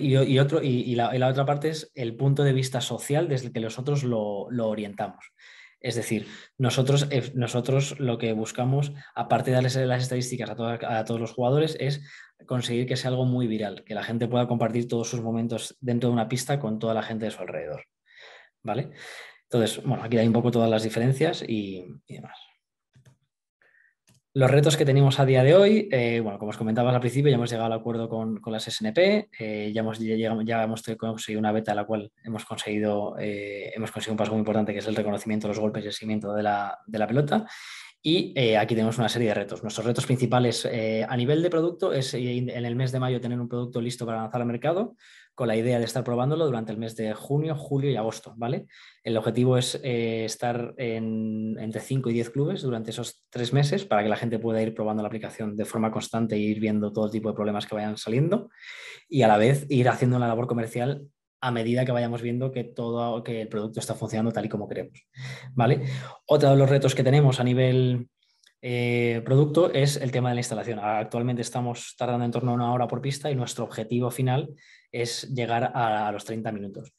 Y, 0.00 0.38
otro, 0.38 0.62
y, 0.62 0.94
la, 0.94 1.28
otra 1.28 1.44
parte 1.44 1.70
es 1.70 1.90
el 1.94 2.14
punto 2.14 2.44
de 2.44 2.52
vista 2.52 2.80
social 2.80 3.28
desde 3.28 3.48
el 3.48 3.52
que 3.52 3.60
nosotros 3.60 4.04
lo, 4.04 4.48
orientamos. 4.64 5.32
Es 5.80 5.94
decir, 5.94 6.28
nosotros, 6.58 7.08
eh, 7.10 7.32
nosotros 7.34 7.98
lo 7.98 8.18
que 8.18 8.32
buscamos, 8.34 8.92
aparte 9.14 9.50
de 9.50 9.56
darles 9.56 9.76
las 9.76 10.02
estadísticas 10.02 10.50
a, 10.50 10.98
a, 10.98 11.04
todos 11.04 11.20
los 11.20 11.32
jugadores, 11.32 11.76
es 11.80 12.02
conseguir 12.46 12.86
que 12.86 12.96
sea 12.96 13.10
algo 13.10 13.24
muy 13.24 13.46
viral, 13.46 13.82
que 13.84 13.94
la 13.94 14.04
gente 14.04 14.28
pueda 14.28 14.46
compartir 14.46 14.86
todos 14.86 15.08
sus 15.08 15.22
momentos 15.22 15.76
dentro 15.80 16.10
de 16.10 16.14
una 16.14 16.28
pista 16.28 16.60
con 16.60 16.78
toda 16.78 16.94
la 16.94 17.02
gente 17.02 17.24
de 17.24 17.30
su 17.30 17.40
alrededor. 17.40 17.84
¿Vale? 18.62 18.90
Entonces, 19.52 19.84
bueno, 19.84 20.04
aquí 20.04 20.16
hay 20.16 20.26
un 20.26 20.32
poco 20.32 20.50
todas 20.50 20.70
las 20.70 20.84
diferencias 20.84 21.42
y 21.46 21.84
demás. 22.08 22.38
Los 24.32 24.48
retos 24.48 24.76
que 24.76 24.84
tenemos 24.84 25.18
a 25.18 25.26
día 25.26 25.42
de 25.42 25.56
hoy, 25.56 25.88
eh, 25.90 26.20
bueno, 26.22 26.38
como 26.38 26.50
os 26.50 26.56
comentaba 26.56 26.94
al 26.94 27.00
principio, 27.00 27.30
ya 27.30 27.34
hemos 27.34 27.50
llegado 27.50 27.66
al 27.66 27.80
acuerdo 27.80 28.08
con, 28.08 28.40
las 28.46 28.62
SNP, 28.62 29.28
eh, 29.36 29.72
ya, 29.74 29.80
hemos, 29.80 29.98
ya, 29.98 30.62
hemos 30.62 30.82
conseguido 30.96 31.40
una 31.40 31.50
beta 31.50 31.72
en 31.72 31.76
la 31.76 31.84
cual 31.84 32.12
hemos 32.22 32.44
conseguido, 32.44 33.16
eh, 33.18 33.72
hemos 33.74 33.90
conseguido 33.90 34.12
un 34.12 34.18
paso 34.18 34.30
muy 34.30 34.38
importante 34.38 34.72
que 34.72 34.78
es 34.78 34.86
el 34.86 34.94
reconocimiento 34.94 35.48
de 35.48 35.54
los 35.54 35.58
golpes 35.58 35.82
y 35.82 35.88
el 35.88 35.92
seguimiento 35.92 36.32
de 36.32 36.44
la, 36.44 36.78
pelota. 37.08 37.44
Y 38.02 38.38
aquí 38.56 38.76
tenemos 38.76 38.98
una 38.98 39.08
serie 39.08 39.28
de 39.28 39.34
retos. 39.34 39.64
Nuestros 39.64 39.84
retos 39.84 40.06
principales 40.06 40.64
a 40.64 41.16
nivel 41.16 41.42
de 41.42 41.50
producto 41.50 41.92
es 41.92 42.14
en 42.14 42.48
el 42.48 42.76
mes 42.76 42.92
de 42.92 43.00
mayo 43.00 43.20
tener 43.20 43.38
un 43.38 43.48
producto 43.48 43.80
listo 43.80 44.06
para 44.06 44.22
lanzar 44.22 44.40
al 44.40 44.46
mercado 44.46 44.94
con 45.40 45.48
la 45.48 45.56
idea 45.56 45.78
de 45.78 45.86
estar 45.86 46.04
probándolo 46.04 46.44
durante 46.44 46.70
el 46.70 46.76
mes 46.76 46.96
de 46.96 47.14
junio, 47.14 47.54
julio 47.56 47.90
y 47.90 47.96
agosto, 47.96 48.34
¿vale? 48.36 48.66
El 49.02 49.16
objetivo 49.16 49.56
es 49.56 49.80
eh, 49.82 50.26
estar 50.26 50.74
en, 50.76 51.56
entre 51.58 51.80
5 51.80 52.10
y 52.10 52.12
10 52.12 52.28
clubes 52.28 52.60
durante 52.60 52.90
esos 52.90 53.24
tres 53.30 53.54
meses 53.54 53.86
para 53.86 54.02
que 54.02 54.10
la 54.10 54.16
gente 54.16 54.38
pueda 54.38 54.60
ir 54.60 54.74
probando 54.74 55.02
la 55.02 55.06
aplicación 55.06 55.56
de 55.56 55.64
forma 55.64 55.90
constante 55.90 56.34
e 56.34 56.40
ir 56.40 56.60
viendo 56.60 56.92
todo 56.92 57.08
tipo 57.08 57.30
de 57.30 57.34
problemas 57.34 57.66
que 57.66 57.74
vayan 57.74 57.96
saliendo 57.96 58.50
y 59.08 59.22
a 59.22 59.28
la 59.28 59.38
vez 59.38 59.64
ir 59.70 59.88
haciendo 59.88 60.18
la 60.18 60.28
labor 60.28 60.46
comercial 60.46 61.06
a 61.40 61.50
medida 61.50 61.86
que 61.86 61.92
vayamos 61.92 62.20
viendo 62.20 62.52
que 62.52 62.64
todo 62.64 63.22
que 63.22 63.40
el 63.40 63.48
producto 63.48 63.80
está 63.80 63.94
funcionando 63.94 64.32
tal 64.32 64.44
y 64.44 64.50
como 64.50 64.68
queremos, 64.68 65.08
¿vale? 65.54 65.84
Otro 66.26 66.50
de 66.50 66.56
los 66.56 66.68
retos 66.68 66.94
que 66.94 67.02
tenemos 67.02 67.40
a 67.40 67.44
nivel 67.44 68.10
eh, 68.62 69.22
producto 69.24 69.72
es 69.72 69.96
el 69.96 70.10
tema 70.10 70.28
de 70.28 70.34
la 70.34 70.40
instalación. 70.40 70.78
Actualmente 70.80 71.42
estamos 71.42 71.94
tardando 71.96 72.24
en 72.24 72.30
torno 72.30 72.52
a 72.52 72.54
una 72.54 72.72
hora 72.72 72.86
por 72.86 73.00
pista 73.00 73.30
y 73.30 73.34
nuestro 73.34 73.64
objetivo 73.64 74.10
final 74.10 74.50
es 74.92 75.32
llegar 75.34 75.72
a, 75.74 76.10
los 76.12 76.24
30 76.24 76.52
minutos. 76.52 76.92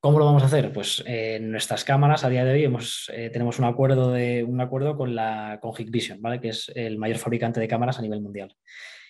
¿Cómo 0.00 0.18
lo 0.18 0.24
vamos 0.24 0.42
a 0.42 0.46
hacer? 0.46 0.72
Pues 0.72 1.02
eh, 1.06 1.36
en 1.36 1.50
nuestras 1.50 1.84
cámaras 1.84 2.24
a 2.24 2.28
día 2.28 2.44
de 2.44 2.52
hoy 2.52 2.76
eh, 3.12 3.30
tenemos 3.30 3.58
un 3.58 3.64
acuerdo, 3.64 4.12
de, 4.12 4.44
un 4.44 4.60
acuerdo 4.60 4.96
con, 4.96 5.14
la, 5.14 5.58
con 5.60 5.72
Hikvision, 5.72 6.22
¿vale? 6.22 6.40
que 6.40 6.50
es 6.50 6.70
el 6.74 6.98
mayor 6.98 7.18
fabricante 7.18 7.60
de 7.60 7.68
cámaras 7.68 7.98
a 7.98 8.02
nivel 8.02 8.20
mundial. 8.20 8.54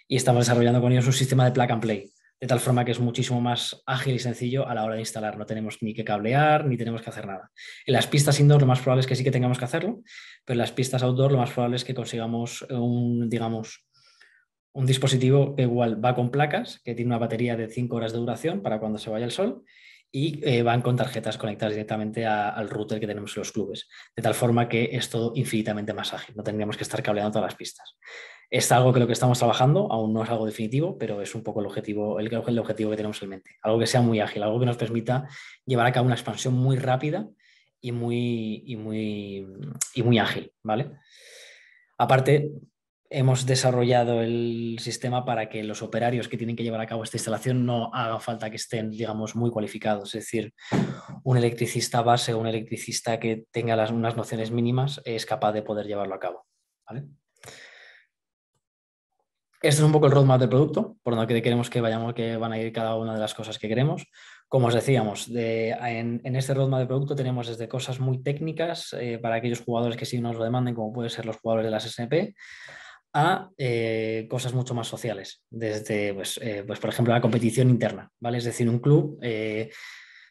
Y 0.07 0.17
estamos 0.17 0.47
desarrollando 0.47 0.81
con 0.81 0.93
ellos 0.93 1.07
un 1.07 1.13
sistema 1.13 1.45
de 1.45 1.53
plug 1.53 1.71
and 1.71 1.83
play, 1.83 2.11
de 2.41 2.47
tal 2.47 2.61
forma 2.61 2.85
que 2.85 2.93
es 2.93 3.01
muchísimo 3.01 3.41
más 3.41 3.83
ágil 3.87 4.15
y 4.15 4.19
sencillo 4.19 4.69
a 4.69 4.75
la 4.75 4.85
hora 4.85 4.95
de 4.95 5.01
instalar. 5.01 5.37
No 5.37 5.47
tenemos 5.47 5.79
ni 5.83 5.93
que 5.93 6.05
cablear, 6.05 6.67
ni 6.67 6.77
tenemos 6.77 7.03
que 7.03 7.11
hacer 7.11 7.27
nada. 7.27 7.51
En 7.85 7.95
las 7.95 8.07
pistas 8.07 8.39
indoor 8.39 8.61
lo 8.61 8.67
más 8.67 8.81
probable 8.81 9.01
es 9.01 9.07
que 9.07 9.17
sí 9.17 9.25
que 9.25 9.31
tengamos 9.31 9.59
que 9.59 9.65
hacerlo, 9.65 10.03
pero 10.45 10.55
en 10.55 10.59
las 10.59 10.73
pistas 10.73 11.03
outdoor 11.03 11.33
lo 11.33 11.39
más 11.39 11.51
probable 11.51 11.77
es 11.77 11.85
que 11.85 11.95
consigamos 11.95 12.63
un, 12.71 13.29
digamos, 13.29 13.85
un 14.73 14.87
dispositivo 14.87 15.57
que 15.57 15.63
igual 15.63 16.03
va 16.05 16.15
con 16.15 16.31
placas, 16.31 16.81
que 16.85 16.95
tiene 16.95 17.09
una 17.09 17.19
batería 17.19 17.57
de 17.57 17.69
5 17.69 17.97
horas 17.97 18.13
de 18.13 18.19
duración 18.19 18.63
para 18.63 18.79
cuando 18.79 18.99
se 18.99 19.11
vaya 19.11 19.25
el 19.25 19.33
sol 19.33 19.65
y 20.13 20.41
eh, 20.43 20.63
van 20.63 20.81
con 20.81 20.97
tarjetas 20.97 21.37
conectadas 21.37 21.75
directamente 21.75 22.25
al 22.25 22.71
router 22.71 23.01
que 23.01 23.07
tenemos 23.07 23.37
en 23.37 23.41
los 23.41 23.53
clubes, 23.53 23.89
de 24.17 24.23
tal 24.23 24.35
forma 24.35 24.69
que 24.69 24.91
es 24.93 25.11
todo 25.11 25.33
infinitamente 25.35 25.93
más 25.93 26.15
ágil, 26.15 26.35
no 26.37 26.43
tendríamos 26.43 26.77
que 26.77 26.85
estar 26.85 27.03
cableando 27.03 27.33
todas 27.33 27.51
las 27.51 27.57
pistas. 27.57 27.97
Es 28.51 28.73
algo 28.73 28.93
que 28.93 29.01
lo 29.01 29.07
que 29.07 29.13
estamos 29.13 29.39
trabajando, 29.39 29.93
aún 29.93 30.13
no 30.13 30.23
es 30.23 30.31
algo 30.31 30.47
definitivo, 30.47 30.97
pero 30.97 31.21
es 31.21 31.35
un 31.35 31.43
poco 31.43 31.61
el 31.61 31.67
objetivo, 31.67 32.19
el, 32.19 32.33
el 32.33 32.59
objetivo 32.59 32.91
que 32.91 32.97
tenemos 32.97 33.23
en 33.23 33.29
mente, 33.29 33.57
algo 33.63 33.79
que 33.79 33.87
sea 33.87 34.01
muy 34.01 34.21
ágil, 34.21 34.43
algo 34.43 34.59
que 34.59 34.67
nos 34.67 34.77
permita 34.77 35.29
llevar 35.67 35.87
a 35.87 35.93
cabo 35.93 36.07
una 36.07 36.15
expansión 36.15 36.55
muy 36.55 36.77
rápida 36.77 37.29
y 37.81 37.93
muy, 37.93 38.63
y 38.67 38.77
muy, 38.77 39.47
y 39.95 40.03
muy 40.03 40.19
ágil, 40.19 40.53
¿vale? 40.63 40.93
Aparte, 41.99 42.51
hemos 43.11 43.47
desarrollado 43.47 44.23
el 44.23 44.77
sistema 44.81 45.25
para 45.25 45.49
que 45.49 45.65
los 45.65 45.83
operarios 45.83 46.29
que 46.29 46.37
tienen 46.37 46.57
que 46.57 46.63
llevar 46.63 46.81
a 46.81 46.87
cabo 46.87 47.05
esta 47.05 47.17
instalación 47.17 47.65
no 47.65 47.91
haga 47.95 48.21
falta 48.21 48.51
que 48.51 48.57
estén, 48.57 48.91
digamos, 48.91 49.35
muy 49.35 49.51
cualificados. 49.51 50.15
Es 50.15 50.25
decir, 50.25 50.55
un 51.25 51.37
electricista 51.37 52.03
base 52.03 52.35
o 52.35 52.39
un 52.39 52.47
electricista 52.47 53.19
que 53.19 53.45
tenga 53.51 53.77
las, 53.77 53.91
unas 53.91 54.17
nociones 54.17 54.51
mínimas 54.51 55.01
es 55.05 55.25
capaz 55.27 55.53
de 55.53 55.63
poder 55.63 55.87
llevarlo 55.87 56.15
a 56.15 56.21
cabo. 56.21 56.47
¿vale? 56.87 57.05
Este 59.61 59.81
es 59.81 59.85
un 59.85 59.91
poco 59.91 60.07
el 60.07 60.13
roadmap 60.13 60.39
del 60.39 60.49
producto, 60.49 60.99
por 61.03 61.17
donde 61.17 61.43
queremos 61.43 61.69
que 61.69 61.81
vayamos, 61.81 62.15
que 62.15 62.37
van 62.37 62.53
a 62.53 62.59
ir 62.59 62.73
cada 62.73 62.95
una 62.95 63.15
de 63.15 63.21
las 63.21 63.35
cosas 63.35 63.59
que 63.59 63.67
queremos. 63.67 64.07
Como 64.47 64.69
os 64.69 64.75
decíamos, 64.75 65.29
en, 65.35 66.37
este 66.37 66.55
roadmap 66.55 66.81
de 66.81 66.87
producto 66.87 67.17
tenemos 67.17 67.49
desde 67.49 67.69
cosas 67.69 67.99
muy 67.99 68.23
técnicas 68.23 68.95
eh, 68.99 69.19
para 69.19 69.35
aquellos 69.35 69.61
jugadores 69.61 69.97
que 69.97 70.07
sí 70.07 70.21
nos 70.21 70.37
lo 70.37 70.45
demanden, 70.45 70.77
como 70.77 70.93
pueden 70.93 71.11
ser 71.11 71.27
los 71.27 71.39
jugadores 71.39 71.65
de 71.65 71.71
las 71.73 71.85
SNP, 71.91 72.37
a 73.15 73.51
eh, 73.59 74.29
cosas 74.31 74.55
mucho 74.55 74.75
más 74.75 74.87
sociales, 74.87 75.43
desde, 75.51 76.15
pues, 76.15 76.39
eh, 76.41 76.63
pues, 76.65 76.79
por 76.79 76.91
ejemplo, 76.91 77.13
la 77.13 77.21
competición 77.21 77.69
interna, 77.69 78.13
¿vale? 78.21 78.39
Es 78.39 78.45
decir, 78.45 78.69
un 78.71 78.79
club 78.79 79.19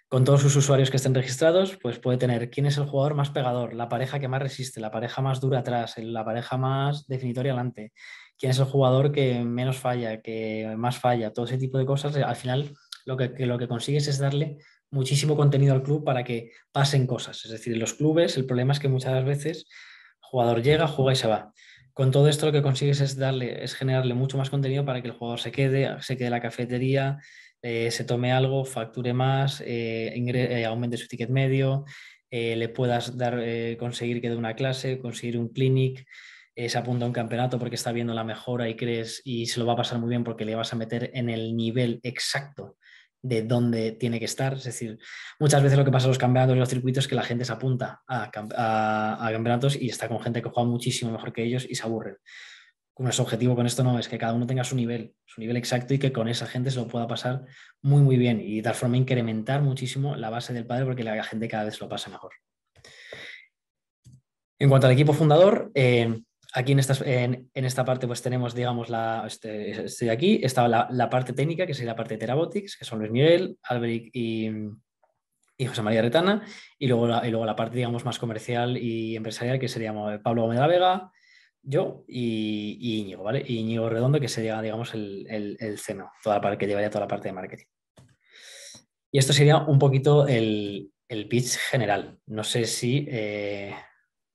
con 0.10 0.24
todos 0.24 0.42
sus 0.42 0.56
usuarios 0.56 0.90
que 0.90 0.96
estén 0.96 1.14
registrados, 1.14 1.78
pues 1.82 2.00
puede 2.00 2.18
tener 2.18 2.50
quién 2.50 2.66
es 2.66 2.78
el 2.78 2.86
jugador 2.86 3.14
más 3.14 3.30
pegador, 3.30 3.74
la 3.74 3.90
pareja 3.90 4.20
que 4.20 4.30
más 4.30 4.42
resiste, 4.42 4.80
la 4.80 4.90
pareja 4.90 5.22
más 5.22 5.42
dura 5.42 5.60
atrás, 5.60 5.96
la 5.98 6.24
pareja 6.24 6.56
más 6.56 7.08
definitoria 7.08 7.52
adelante, 7.52 7.92
quién 8.38 8.52
es 8.52 8.60
el 8.60 8.66
jugador 8.66 9.12
que 9.12 9.44
menos 9.44 9.78
falla, 9.78 10.22
que 10.22 10.74
más 10.78 10.98
falla, 10.98 11.34
todo 11.34 11.46
ese 11.46 11.58
tipo 11.58 11.78
de 11.78 11.86
cosas. 11.86 12.16
Al 12.16 12.36
final, 12.36 12.74
lo 13.06 13.18
que, 13.18 13.46
lo 13.46 13.58
que 13.58 13.68
consigues 13.68 14.08
es 14.08 14.20
darle 14.20 14.58
muchísimo 14.90 15.36
contenido 15.36 15.74
al 15.74 15.84
club 15.84 16.04
para 16.04 16.24
que 16.24 16.52
pasen 16.72 17.08
cosas. 17.08 17.44
Es 17.46 17.52
decir, 17.52 17.74
en 17.74 17.80
los 17.80 17.94
clubes 17.94 18.38
el 18.38 18.46
problema 18.46 18.74
es 18.74 18.80
que 18.80 18.90
muchas 18.90 19.24
veces 19.26 19.66
el 19.68 20.20
jugador 20.22 20.62
llega, 20.62 20.88
juega 20.88 21.14
y 21.14 21.16
se 21.16 21.28
va 21.28 21.54
con 21.98 22.12
todo 22.12 22.28
esto 22.30 22.46
lo 22.46 22.52
que 22.52 22.62
consigues 22.62 23.02
es 23.02 23.18
darle, 23.18 23.64
es 23.64 23.74
generarle 23.74 24.14
mucho 24.14 24.38
más 24.38 24.52
contenido 24.52 24.86
para 24.86 25.02
que 25.02 25.08
el 25.08 25.16
jugador 25.16 25.40
se 25.40 25.52
quede, 25.52 26.00
se 26.04 26.16
quede 26.16 26.28
en 26.28 26.34
la 26.34 26.42
cafetería, 26.42 27.18
eh, 27.64 27.90
se 27.90 28.04
tome 28.04 28.32
algo, 28.32 28.66
facture 28.66 29.14
más, 29.14 29.62
eh, 29.62 30.14
eh, 30.16 30.66
aumente 30.66 30.98
su 30.98 31.08
ticket 31.08 31.32
medio, 31.32 31.86
le 32.30 32.70
puedas 32.70 33.18
dar, 33.18 33.42
conseguir 33.80 34.22
que 34.22 34.30
dé 34.30 34.36
una 34.36 34.56
clase, 34.56 35.00
conseguir 35.00 35.40
un 35.40 35.50
clinic, 35.50 36.06
se 36.68 36.78
apunta 36.78 37.06
a 37.06 37.08
un 37.08 37.14
campeonato 37.14 37.60
porque 37.60 37.76
está 37.76 37.92
viendo 37.92 38.14
la 38.14 38.24
mejora 38.24 38.68
y 38.68 38.76
crees 38.76 39.22
y 39.24 39.46
se 39.46 39.60
lo 39.60 39.66
va 39.66 39.74
a 39.74 39.78
pasar 39.78 40.00
muy 40.00 40.10
bien 40.10 40.24
porque 40.24 40.44
le 40.44 40.56
vas 40.56 40.74
a 40.74 40.76
meter 40.76 41.12
en 41.14 41.30
el 41.30 41.56
nivel 41.56 42.00
exacto 42.02 42.78
de 43.22 43.44
dónde 43.44 43.92
tiene 43.92 44.20
que 44.20 44.26
estar. 44.26 44.54
Es 44.54 44.64
decir, 44.64 44.98
muchas 45.40 45.62
veces 45.62 45.78
lo 45.78 45.86
que 45.86 45.92
pasa 45.92 46.06
en 46.06 46.12
los 46.12 46.18
campeonatos 46.18 46.56
y 46.56 46.60
los 46.60 46.70
circuitos 46.70 47.04
es 47.04 47.08
que 47.08 47.16
la 47.16 47.24
gente 47.24 47.46
se 47.46 47.54
apunta 47.54 48.02
a, 48.08 48.32
campeonatos 48.32 49.76
y 49.80 49.90
está 49.90 50.08
con 50.08 50.20
gente 50.20 50.42
que 50.42 50.50
juega 50.50 50.70
muchísimo 50.70 51.12
mejor 51.12 51.34
que 51.34 51.44
ellos 51.44 51.66
y 51.70 51.76
se 51.76 51.84
aburren. 51.84 52.18
Nuestro 53.00 53.26
objetivo 53.26 53.56
con 53.56 53.68
esto 53.68 53.84
no 53.84 54.00
es 54.00 54.08
que 54.08 54.18
cada 54.18 54.34
uno 54.34 54.48
tenga 54.48 54.64
su 54.64 54.76
nivel, 54.76 55.14
su 55.26 55.40
nivel 55.40 55.58
exacto 55.58 55.94
y 55.94 56.00
que 56.00 56.12
con 56.12 56.28
esa 56.28 56.48
gente 56.48 56.72
se 56.72 56.78
lo 56.78 56.88
pueda 56.88 57.08
pasar 57.08 57.46
muy, 57.84 58.02
muy 58.02 58.18
bien 58.18 58.42
y 58.42 58.56
de 58.56 58.62
tal 58.64 58.74
forma 58.74 58.98
incrementar 58.98 59.62
muchísimo 59.62 60.16
la 60.16 60.32
base 60.32 60.52
del 60.52 60.66
padre 60.66 60.86
porque 60.86 61.04
la 61.04 61.24
gente 61.24 61.48
cada 61.48 61.66
vez 61.66 61.80
lo 61.80 61.88
pasa 61.88 62.10
mejor. 62.10 62.32
En 64.60 64.70
cuanto 64.70 64.88
al 64.88 64.94
equipo 64.94 65.14
fundador, 65.14 65.72
eh, 65.76 66.24
aquí 66.58 66.72
en 66.72 66.80
en, 67.54 67.66
esta, 67.66 67.86
parte 67.86 68.08
pues 68.08 68.24
tenemos, 68.24 68.56
digamos, 68.56 68.90
la, 68.90 69.24
este, 69.28 69.86
estoy 69.86 70.10
aquí, 70.10 70.40
está 70.42 70.68
la, 70.68 71.10
parte 71.10 71.34
técnica, 71.34 71.68
que 71.68 71.76
sería 71.76 71.92
la 71.92 71.96
parte 71.96 72.16
de 72.16 72.20
Terabotics, 72.20 72.78
que 72.78 72.86
son 72.86 73.00
Luis 73.00 73.12
Miguel, 73.12 73.60
Alberic 73.62 74.10
y, 74.14 74.52
José 75.68 75.82
María 75.84 76.02
Retana, 76.02 76.44
y 76.80 76.88
luego, 76.88 77.08
la, 77.08 77.56
parte, 77.56 77.76
digamos, 77.76 78.06
más 78.06 78.18
comercial 78.18 78.76
y 78.78 79.16
empresarial, 79.16 79.60
que 79.60 79.68
seríamos 79.68 80.20
Pablo 80.20 80.44
Gómez 80.44 80.56
de 80.56 80.62
la 80.62 80.68
Vega, 80.68 81.12
yo 81.62 82.04
y, 82.08 83.02
Íñigo, 83.02 83.24
¿vale? 83.24 83.44
Y 83.46 83.58
Íñigo 83.58 83.90
Redondo, 83.90 84.20
que 84.20 84.28
sería, 84.28 84.60
digamos, 84.62 84.96
el, 84.96 85.28
parte, 86.24 86.58
que 86.58 86.68
llevaría 86.68 86.90
toda 86.90 87.02
la 87.02 87.08
parte 87.08 87.28
de 87.28 87.34
marketing. 87.34 87.66
Y 89.12 89.20
esto 89.20 89.32
sería 89.32 89.58
un 89.58 89.78
poquito 89.78 90.28
el, 90.28 90.92
pitch 91.08 91.58
general. 91.70 92.18
No 92.26 92.44
sé 92.44 92.66
si... 92.66 93.06
Eh, 93.10 93.76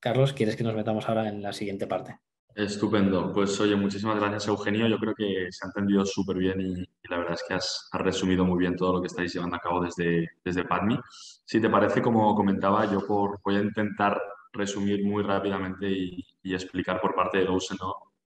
Carlos, 0.03 0.33
¿quieres 0.33 0.57
que 0.57 0.65
nos 0.65 0.75
metamos 0.75 1.09
ahora 1.09 1.29
en 1.29 1.41
la 1.41 1.53
siguiente 1.53 1.87
parte? 1.87 2.19
Estupendo. 2.57 3.33
Pues 3.33 3.59
oye, 3.61 3.77
muchísimas 3.77 4.19
gracias 4.19 4.49
Eugenio. 4.49 4.88
Yo 4.88 4.99
creo 4.99 5.15
que 5.15 5.47
se 5.51 5.65
ha 5.65 5.69
entendido 5.69 6.05
súper 6.05 6.38
bien 6.38 6.61
y, 6.61 7.09
la 7.09 7.19
verdad 7.19 7.35
es 7.35 7.45
que 7.47 7.55
has, 7.55 7.88
resumido 7.93 8.45
muy 8.45 8.59
bien 8.59 8.75
todo 8.75 8.95
lo 8.95 9.01
que 9.01 9.07
estáis 9.07 9.33
llevando 9.33 9.55
a 9.55 9.61
cabo 9.61 9.81
desde, 9.81 10.29
desde 10.45 10.65
PADMI. 10.65 10.99
Si 11.45 11.61
te 11.61 11.71
parece, 11.71 12.03
como 12.03 12.35
comentaba, 12.35 12.91
yo 12.91 13.07
por, 13.07 13.38
voy 13.45 13.55
a 13.55 13.61
intentar 13.61 14.21
resumir 14.53 15.05
muy 15.05 15.23
rápidamente 15.23 15.88
y, 15.88 16.27
explicar 16.43 17.01
por 17.01 17.15
parte 17.15 17.38
de 17.38 17.45
Dose 17.45 17.77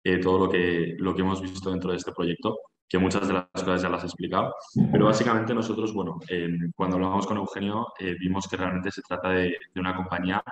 eh, 0.04 0.20
todo 0.20 0.46
lo 0.46 0.52
que, 0.52 0.96
lo 1.00 1.16
que 1.16 1.22
hemos 1.22 1.42
visto 1.42 1.72
dentro 1.72 1.90
de 1.90 1.98
este 1.98 2.12
proyecto, 2.12 2.60
que 2.88 3.00
muchas 3.00 3.28
de 3.28 3.34
las 3.34 3.48
cosas 3.52 3.82
ya 3.82 3.90
las 3.90 4.04
he 4.04 4.06
explicado. 4.06 4.54
Pero 4.92 5.06
básicamente 5.06 5.56
nosotros, 5.56 5.92
bueno, 5.92 6.20
cuando 6.76 6.98
hablamos 6.98 7.26
con 7.26 7.38
Eugenio, 7.38 7.88
eh, 8.00 8.16
vimos 8.20 8.48
que 8.48 8.58
realmente 8.58 8.92
se 8.92 9.02
trata 9.02 9.30
de, 9.30 9.58
de 9.74 9.82
una 9.82 9.96
compañía 9.96 10.44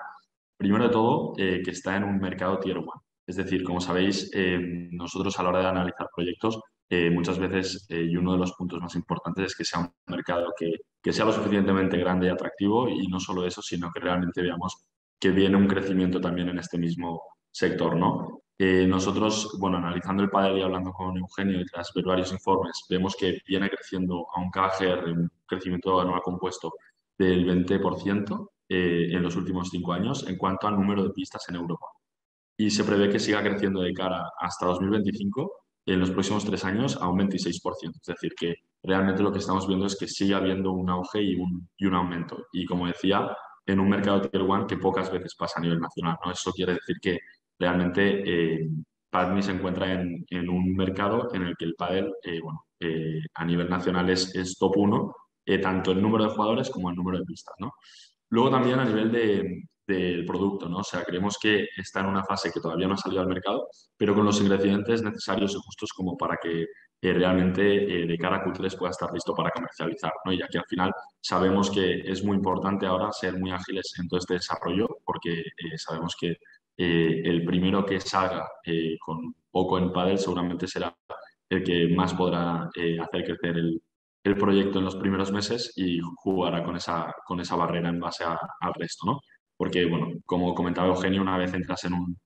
Primero 0.62 0.84
de 0.84 0.92
todo, 0.92 1.34
eh, 1.38 1.64
que 1.66 1.72
está 1.72 1.98
en 1.98 2.04
un 2.04 2.20
mercado 2.20 2.60
tier 2.60 2.78
one. 2.78 3.02
Es 3.26 3.36
decir, 3.36 3.64
como 3.64 3.82
sabéis, 3.82 4.30
eh, 4.32 4.60
nosotros 4.92 5.40
a 5.40 5.42
la 5.42 5.50
hora 5.50 5.60
de 5.62 5.68
analizar 5.70 6.08
proyectos, 6.16 6.62
eh, 6.88 7.10
muchas 7.10 7.40
veces, 7.40 7.88
y 7.90 8.16
uno 8.16 8.34
de 8.34 8.38
los 8.38 8.52
puntos 8.54 8.80
más 8.80 8.94
importantes 8.94 9.46
es 9.48 9.56
que 9.56 9.66
sea 9.66 9.80
un 9.80 9.92
mercado 10.06 10.54
que, 10.56 11.12
sea 11.12 11.26
lo 11.26 11.32
suficientemente 11.32 11.98
grande 11.98 12.28
y 12.28 12.30
atractivo, 12.30 12.88
y 12.88 13.08
no 13.08 13.20
solo 13.20 13.44
eso, 13.44 13.64
sino 13.64 13.90
que 13.92 14.02
realmente 14.02 14.44
veamos 14.44 14.86
que 15.20 15.32
viene 15.32 15.58
un 15.58 15.68
crecimiento 15.68 16.22
también 16.22 16.50
en 16.50 16.60
este 16.60 16.78
mismo 16.78 17.24
sector, 17.50 17.96
¿no? 17.96 18.38
nosotros, 18.60 19.58
bueno, 19.60 19.78
analizando 19.78 20.22
el 20.22 20.30
padre 20.30 20.60
y 20.60 20.62
hablando 20.62 20.92
con 20.92 21.18
Eugenio 21.18 21.60
y 21.60 21.66
tras 21.66 21.92
ver 21.96 22.06
varios 22.06 22.32
informes, 22.32 22.86
vemos 22.88 23.16
que 23.16 23.40
viene 23.48 23.68
creciendo 23.68 24.28
a 24.36 24.40
un 24.40 24.52
KGR, 24.52 25.10
un 25.10 25.32
crecimiento 25.48 26.00
anual 26.00 26.22
compuesto 26.22 26.72
del 27.18 27.44
20%, 27.48 28.50
eh, 28.74 29.10
en 29.12 29.22
los 29.22 29.36
últimos 29.36 29.70
cinco 29.70 29.92
años 29.92 30.26
en 30.30 30.38
cuanto 30.38 30.66
al 30.66 30.76
número 30.76 31.04
de 31.04 31.10
pistas 31.10 31.44
en 31.50 31.56
Europa. 31.56 31.88
Y 32.58 32.72
se 32.72 32.86
prevé 32.86 33.10
que 33.10 33.20
siga 33.20 33.44
creciendo 33.44 33.82
de 33.82 33.92
cara 33.92 34.24
hasta 34.40 34.66
2025, 34.66 35.52
en 35.88 36.00
los 36.00 36.12
próximos 36.12 36.46
tres 36.46 36.64
años, 36.64 36.96
a 37.02 37.10
un 37.10 37.20
26%. 37.20 38.00
Es 38.00 38.08
decir, 38.08 38.32
que 38.34 38.56
realmente 38.82 39.24
lo 39.24 39.34
que 39.34 39.40
estamos 39.40 39.68
viendo 39.68 39.88
es 39.88 39.98
que 39.98 40.08
sigue 40.08 40.36
habiendo 40.36 40.72
un 40.72 40.90
auge 40.90 41.22
y 41.22 41.36
un, 41.36 41.68
y 41.76 41.86
un 41.86 41.96
aumento. 41.96 42.46
Y 42.54 42.64
como 42.64 42.88
decía, 42.88 43.36
en 43.66 43.82
un 43.82 43.90
mercado 43.90 44.22
Tier 44.22 44.42
1 44.42 44.68
que 44.68 44.78
pocas 44.78 45.12
veces 45.12 45.36
pasa 45.36 45.60
a 45.60 45.62
nivel 45.64 45.82
nacional. 45.82 46.16
¿no? 46.24 46.32
Eso 46.32 46.54
quiere 46.54 46.76
decir 46.76 46.96
que 47.02 47.20
realmente 47.60 48.24
eh, 48.26 48.70
Padmi 49.10 49.42
se 49.42 49.52
encuentra 49.52 49.92
en, 49.92 50.50
un 50.50 50.74
mercado 50.78 51.28
en 51.34 51.42
el 51.42 51.58
que 51.58 51.66
el 51.66 51.76
pádel, 51.76 52.14
bueno, 52.42 52.64
a 53.34 53.44
nivel 53.44 53.70
nacional 53.70 54.10
es, 54.10 54.34
es 54.34 54.58
top 54.58 54.78
1, 54.78 55.16
tanto 55.62 55.92
el 55.92 56.02
número 56.02 56.24
de 56.24 56.30
jugadores 56.30 56.70
como 56.70 56.90
el 56.90 56.96
número 56.96 57.20
de 57.20 57.26
pistas, 57.26 57.56
¿no? 57.60 57.74
Luego 58.32 58.50
también 58.50 58.80
a 58.80 58.86
nivel 58.86 59.12
de, 59.12 59.64
del 59.86 60.26
producto, 60.26 60.70
¿no? 60.70 60.80
O 60.80 60.84
sea, 60.84 61.04
creemos 61.04 61.38
que 61.38 61.68
está 61.78 62.00
en 62.00 62.08
una 62.08 62.24
fase 62.24 62.52
que 62.52 62.62
todavía 62.62 62.88
no 62.88 62.94
ha 62.94 62.98
salido 62.98 63.22
al 63.22 63.28
mercado, 63.28 63.68
pero 63.98 64.16
con 64.16 64.26
los 64.26 64.40
ingredientes 64.42 65.04
necesarios 65.04 65.54
y 65.54 65.60
justos 65.60 65.92
como 65.94 66.18
para 66.18 66.38
que 66.38 66.64
eh, 67.02 67.14
realmente 67.14 67.62
eh, 68.04 68.08
de 68.08 68.18
cara 68.18 68.38
a 68.38 68.46
Q3 68.46 68.78
pueda 68.78 68.92
estar 68.92 69.12
listo 69.14 69.34
para 69.36 69.52
comercializar, 69.52 70.14
¿no? 70.26 70.32
Y 70.32 70.42
aquí 70.42 70.58
al 70.58 70.66
final 70.66 70.94
sabemos 71.20 71.70
que 71.70 72.00
es 72.10 72.24
muy 72.24 72.38
importante 72.38 72.86
ahora 72.86 73.12
ser 73.12 73.38
muy 73.38 73.52
ágiles 73.52 73.94
en 74.00 74.08
todo 74.08 74.20
este 74.20 74.36
desarrollo 74.36 74.88
porque 75.04 75.40
eh, 75.42 75.78
sabemos 75.78 76.16
que 76.20 76.38
el 76.78 77.46
primero 77.46 77.86
que 77.86 78.00
salga 78.00 78.48
con 79.06 79.36
poco 79.52 79.78
en 79.78 79.94
paddle 79.94 80.18
seguramente 80.18 80.68
será 80.68 80.96
el 81.48 81.64
que 81.64 81.90
más 81.96 82.16
podrá 82.16 82.64
hacer 82.64 83.24
crecer 83.24 83.58
el, 83.58 83.80
el 84.24 84.38
proyecto 84.38 84.80
en 84.80 84.86
los 84.86 84.96
primeros 84.96 85.32
meses 85.32 85.74
y 85.76 86.00
jugará 86.16 86.64
con 86.64 86.76
esa, 86.76 87.14
con 87.26 87.40
esa 87.40 87.56
barrera 87.56 87.90
en 87.90 88.00
base 88.00 88.24
al 88.24 88.74
resto, 88.76 89.06
¿no? 89.06 89.20
Porque, 89.58 89.86
bueno, 89.86 90.08
como 90.26 90.54
comentaba 90.56 90.88
Eugenio, 90.88 91.22
una 91.22 91.38
vez 91.38 91.54
entras 91.54 91.84
en 91.86 91.94
un, 91.94 92.18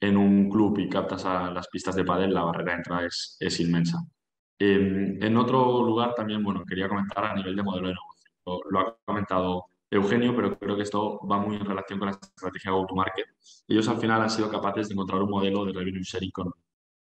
en 0.00 0.16
un 0.16 0.50
club 0.50 0.78
y 0.78 0.88
captas 0.88 1.24
a 1.24 1.50
las 1.50 1.68
pistas 1.68 1.96
de 1.96 2.04
pádel, 2.04 2.34
la 2.34 2.44
barrera 2.44 2.72
de 2.72 2.78
entrada 2.78 3.06
es, 3.06 3.36
es 3.40 3.60
inmensa. 3.60 3.98
en 4.58 5.36
otro 5.36 5.82
lugar 5.84 6.14
también, 6.14 6.42
bueno, 6.42 6.64
quería 6.66 6.88
comentar 6.88 7.24
a 7.24 7.34
nivel 7.34 7.56
de 7.56 7.62
modelo 7.62 7.88
de 7.88 7.94
negocio. 7.94 8.30
Lo, 8.70 8.80
ha 8.80 8.96
comentado 9.04 9.66
Eugenio, 9.90 10.34
pero 10.34 10.58
creo 10.58 10.76
que 10.76 10.82
esto 10.82 11.20
va 11.26 11.38
muy 11.38 11.56
en 11.56 11.64
relación 11.64 11.98
con 11.98 12.08
la 12.08 12.18
estrategia 12.20 12.72
go-to-market. 12.72 13.26
Ellos 13.68 13.88
al 13.88 13.98
final 13.98 14.22
han 14.22 14.30
sido 14.30 14.50
capaces 14.50 14.88
de 14.88 14.94
encontrar 14.94 15.22
un 15.22 15.30
modelo 15.30 15.64
de 15.64 15.72
revenue 15.72 16.02
sharing 16.02 16.30
con, 16.30 16.52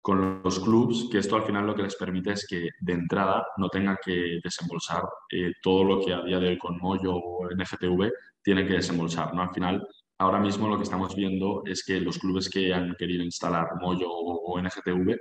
con 0.07 0.41
los 0.41 0.61
clubs, 0.61 1.09
que 1.11 1.17
esto 1.17 1.35
al 1.35 1.43
final 1.43 1.67
lo 1.67 1.75
que 1.75 1.83
les 1.83 1.97
permite 1.97 2.31
es 2.31 2.47
que 2.47 2.69
de 2.79 2.93
entrada 2.93 3.45
no 3.57 3.67
tengan 3.67 3.97
que 4.01 4.39
desembolsar 4.41 5.03
eh, 5.29 5.51
todo 5.61 5.83
lo 5.83 5.99
que 5.99 6.13
a 6.13 6.21
día 6.21 6.39
de 6.39 6.47
hoy 6.47 6.57
con 6.57 6.77
Moyo 6.77 7.13
o 7.13 7.45
NGTV 7.53 8.09
tienen 8.41 8.65
que 8.65 8.75
desembolsar. 8.75 9.33
¿no? 9.33 9.41
Al 9.41 9.49
final, 9.49 9.85
ahora 10.17 10.39
mismo 10.39 10.69
lo 10.69 10.77
que 10.77 10.83
estamos 10.83 11.13
viendo 11.13 11.61
es 11.65 11.83
que 11.83 11.99
los 11.99 12.19
clubes 12.19 12.49
que 12.49 12.73
han 12.73 12.95
querido 12.97 13.21
instalar 13.21 13.67
Moyo 13.81 14.07
o, 14.09 14.57
NGTV, 14.57 15.17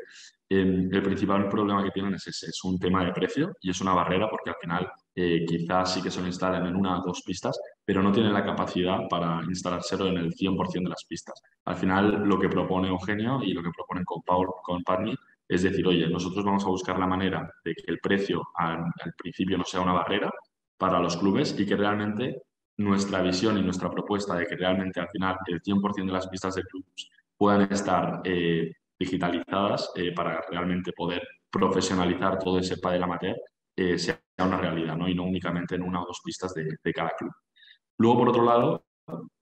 em, 0.51 0.88
el 0.92 1.03
principal 1.03 1.49
problema 1.49 1.83
que 1.83 1.90
tienen 1.90 2.14
es 2.14 2.29
ese, 2.29 2.46
es 2.46 2.61
un 2.62 2.79
tema 2.79 3.05
de 3.05 3.11
precio 3.11 3.57
y 3.61 3.70
es 3.70 3.81
una 3.81 3.92
barrera 3.92 4.31
porque 4.31 4.51
al 4.51 4.57
final 4.61 4.88
eh, 5.16 5.44
quizás 5.49 5.94
sí 5.94 6.01
que 6.01 6.12
se 6.12 6.20
lo 6.20 6.29
instalen 6.29 6.64
en 6.64 6.77
una 6.77 7.01
o 7.01 7.05
dos 7.05 7.22
pistas, 7.27 7.59
pero 7.87 8.03
no 8.03 8.11
tienen 8.11 8.33
la 8.33 8.44
capacidad 8.44 9.09
para 9.09 9.40
instalárselo 9.49 10.09
en 10.09 10.18
el 10.18 10.35
100% 10.35 10.83
de 10.83 10.90
las 10.90 11.05
pistas. 11.09 11.40
Al 11.64 11.77
final, 11.77 12.25
lo 12.25 12.38
que 12.38 12.49
propone 12.49 12.88
Eugenio 12.88 13.40
y 13.42 13.53
lo 13.53 13.62
que 13.62 13.70
proponen 13.70 14.05
con, 14.05 14.22
Paul, 14.22 14.49
con 14.62 14.83
Padme 14.83 15.14
es 15.49 15.62
decir, 15.62 15.87
oye, 15.87 16.09
nosotros 16.09 16.44
vamos 16.44 16.64
a 16.64 16.68
buscar 16.68 16.99
la 16.99 17.07
manera 17.07 17.49
de 17.64 17.75
que 17.75 17.85
el 17.87 18.01
precio 18.01 18.42
al, 18.57 18.83
principio 19.16 19.57
no 19.57 19.64
sea 19.64 19.81
una 19.81 19.92
barrera 19.92 20.29
para 20.77 20.99
los 20.99 21.16
clubes 21.16 21.59
y 21.59 21.64
que 21.64 21.77
realmente 21.77 22.42
nuestra 22.79 23.22
visión 23.22 23.57
y 23.57 23.62
nuestra 23.62 23.88
propuesta 23.88 24.35
de 24.35 24.46
que 24.46 24.57
realmente 24.57 25.01
al 25.01 25.09
final 25.09 25.37
el 25.46 25.62
100% 25.62 26.07
de 26.07 26.12
las 26.12 26.27
pistas 26.27 26.57
de 26.57 26.62
clubes 26.64 27.09
puedan 27.37 27.72
estar 27.72 28.20
eh, 28.25 28.72
digitalizadas 28.99 29.92
eh, 29.94 30.12
para 30.12 30.42
realmente 30.51 30.92
poder 30.92 31.22
profesionalizar 31.49 32.38
todo 32.38 32.59
ese 32.59 32.79
padel 32.79 33.05
amateur 33.05 33.37
eh, 33.77 33.96
sea 33.96 34.20
una 34.38 34.59
realidad 34.59 34.96
¿no? 34.96 35.09
y 35.09 35.14
no 35.14 35.22
únicamente 35.22 35.77
en 35.77 35.83
una 35.83 36.03
o 36.03 36.07
dos 36.07 36.20
pistas 36.25 36.53
de, 36.55 36.66
de 36.83 36.92
cada 36.92 37.11
club. 37.11 37.33
Luego, 37.98 38.18
por 38.18 38.28
otro 38.28 38.44
lado, 38.44 38.85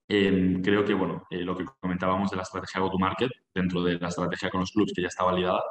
em, 0.07 0.61
creo 0.61 0.85
que 0.85 0.93
bueno, 0.93 1.23
eh, 1.29 1.41
lo 1.41 1.57
que 1.57 1.65
comentábamos 1.79 2.29
de 2.31 2.37
la 2.37 2.43
estrategia 2.43 2.81
go-to-market 2.81 3.31
dentro 3.53 3.83
de 3.83 3.99
la 3.99 4.09
estrategia 4.09 4.49
con 4.49 4.61
los 4.61 4.71
clubs 4.71 4.93
que 4.95 5.01
ya 5.01 5.07
está 5.07 5.23
validada 5.23 5.61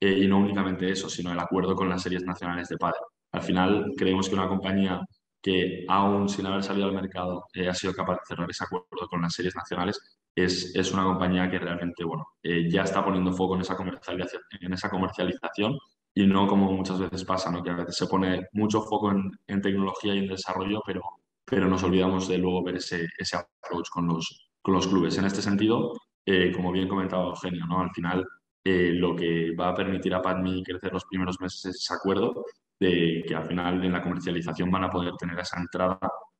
eh, 0.00 0.18
y 0.18 0.26
no 0.28 0.38
únicamente 0.38 0.90
eso, 0.90 1.08
sino 1.08 1.32
el 1.32 1.38
acuerdo 1.38 1.74
con 1.74 1.88
las 1.88 2.02
series 2.02 2.24
nacionales 2.24 2.68
de 2.68 2.76
padre. 2.76 2.98
Al 3.32 3.42
final 3.42 3.92
creemos 3.96 4.28
que 4.28 4.34
una 4.34 4.48
compañía 4.48 5.00
que 5.42 5.84
aún 5.88 6.28
sin 6.28 6.46
haber 6.46 6.62
salido 6.62 6.86
al 6.88 6.94
mercado 6.94 7.44
eh, 7.54 7.68
ha 7.68 7.74
sido 7.74 7.92
capaz 7.94 8.14
de 8.14 8.26
cerrar 8.28 8.50
ese 8.50 8.64
acuerdo 8.64 9.08
con 9.08 9.22
las 9.22 9.34
series 9.34 9.54
nacionales 9.56 10.00
es, 10.34 10.74
es 10.74 10.92
una 10.92 11.04
compañía 11.04 11.50
que 11.50 11.58
realmente 11.58 12.04
bueno, 12.04 12.26
ya 12.42 12.82
está 12.82 13.04
poniendo 13.04 13.32
foco 13.32 13.54
en 13.54 13.60
esa, 13.60 13.76
comercialización, 13.76 14.42
en 14.60 14.72
esa 14.72 14.90
comercialización 14.90 15.78
y 16.14 16.26
no 16.26 16.46
como 16.46 16.72
muchas 16.72 16.98
veces 16.98 17.24
pasa, 17.24 17.50
¿no? 17.50 17.62
que 17.62 17.70
a 17.70 17.74
veces 17.74 17.96
se 17.96 18.06
pone 18.06 18.46
mucho 18.52 18.82
foco 18.82 19.10
en, 19.10 19.30
en 19.46 19.60
tecnología 19.60 20.14
y 20.14 20.18
en 20.18 20.28
desarrollo, 20.28 20.80
pero 20.86 21.02
pero 21.44 21.68
nos 21.68 21.82
olvidamos 21.82 22.28
de 22.28 22.38
luego 22.38 22.62
ver 22.62 22.76
ese, 22.76 23.06
ese 23.18 23.36
approach 23.36 23.88
con 23.90 24.06
los, 24.06 24.48
con 24.62 24.74
los 24.74 24.86
clubes. 24.86 25.18
En 25.18 25.26
este 25.26 25.42
sentido, 25.42 25.92
eh, 26.26 26.50
como 26.52 26.72
bien 26.72 26.88
comentaba 26.88 27.26
Eugenio, 27.26 27.66
¿no? 27.66 27.80
al 27.80 27.90
final 27.90 28.24
eh, 28.64 28.92
lo 28.94 29.14
que 29.14 29.54
va 29.54 29.68
a 29.68 29.74
permitir 29.74 30.14
a 30.14 30.22
PADMI 30.22 30.62
crecer 30.64 30.92
los 30.92 31.04
primeros 31.04 31.38
meses 31.38 31.66
es 31.66 31.76
ese 31.76 31.94
acuerdo 31.94 32.44
de 32.80 33.22
que 33.26 33.34
al 33.34 33.44
final 33.44 33.84
en 33.84 33.92
la 33.92 34.02
comercialización 34.02 34.70
van 34.70 34.84
a 34.84 34.90
poder 34.90 35.12
tener 35.18 35.38
esa 35.38 35.60
entrada 35.60 35.98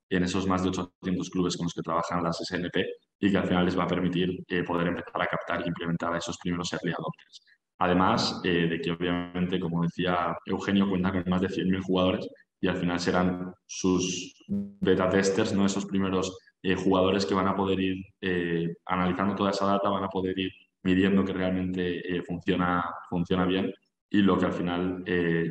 en 0.09 0.23
esos 0.23 0.47
más 0.47 0.63
de 0.63 0.71
800 0.71 1.31
clubes 1.31 1.57
con 1.57 1.67
los 1.67 1.75
que 1.75 1.83
trabajan 1.83 2.23
las 2.23 2.39
SNP 2.39 2.87
y 3.21 3.31
que 3.31 3.37
al 3.37 3.47
final 3.47 3.67
les 3.67 3.79
va 3.79 3.85
a 3.85 3.89
permitir 3.89 4.31
eh, 4.49 4.63
poder 4.63 4.89
empezar 4.89 5.21
a 5.21 5.27
captar 5.27 5.63
e 5.63 5.69
implementar 5.69 6.15
a 6.15 6.19
esos 6.19 6.39
primeros 6.39 6.73
early 6.73 6.93
adopters. 6.93 7.43
Además 7.79 8.41
de 8.43 8.81
que 8.83 8.93
obviamente, 8.93 9.59
como 9.59 9.83
decía 9.83 10.37
Eugenio, 10.47 10.89
cuenta 10.89 11.11
con 11.11 11.25
más 11.27 11.41
de 11.41 11.49
100.000 11.49 11.83
jugadores 11.83 12.29
y 12.61 12.69
al 12.69 12.77
final 12.77 12.99
serán 12.99 13.55
sus 13.67 14.35
beta 14.49 15.09
testers, 15.09 15.53
¿no? 15.53 15.67
esos 15.67 15.87
primeros 15.87 16.37
eh, 16.63 16.75
jugadores 16.75 17.27
que 17.27 17.35
van 17.35 17.49
a 17.49 17.57
poder 17.57 17.81
ir 17.81 18.05
eh, 18.21 18.75
analizando 18.87 19.35
toda 19.35 19.51
esa 19.51 19.67
data, 19.67 19.91
van 19.91 20.05
a 20.05 20.09
poder 20.09 20.39
ir 20.39 20.53
midiendo 20.83 21.25
que 21.25 21.33
realmente 21.33 22.17
eh, 22.17 22.23
funciona, 22.23 22.85
funciona 23.09 23.45
bien 23.45 23.73
y 24.11 24.23
lo 24.23 24.39
que 24.39 24.47
al 24.47 24.53
final 24.53 25.05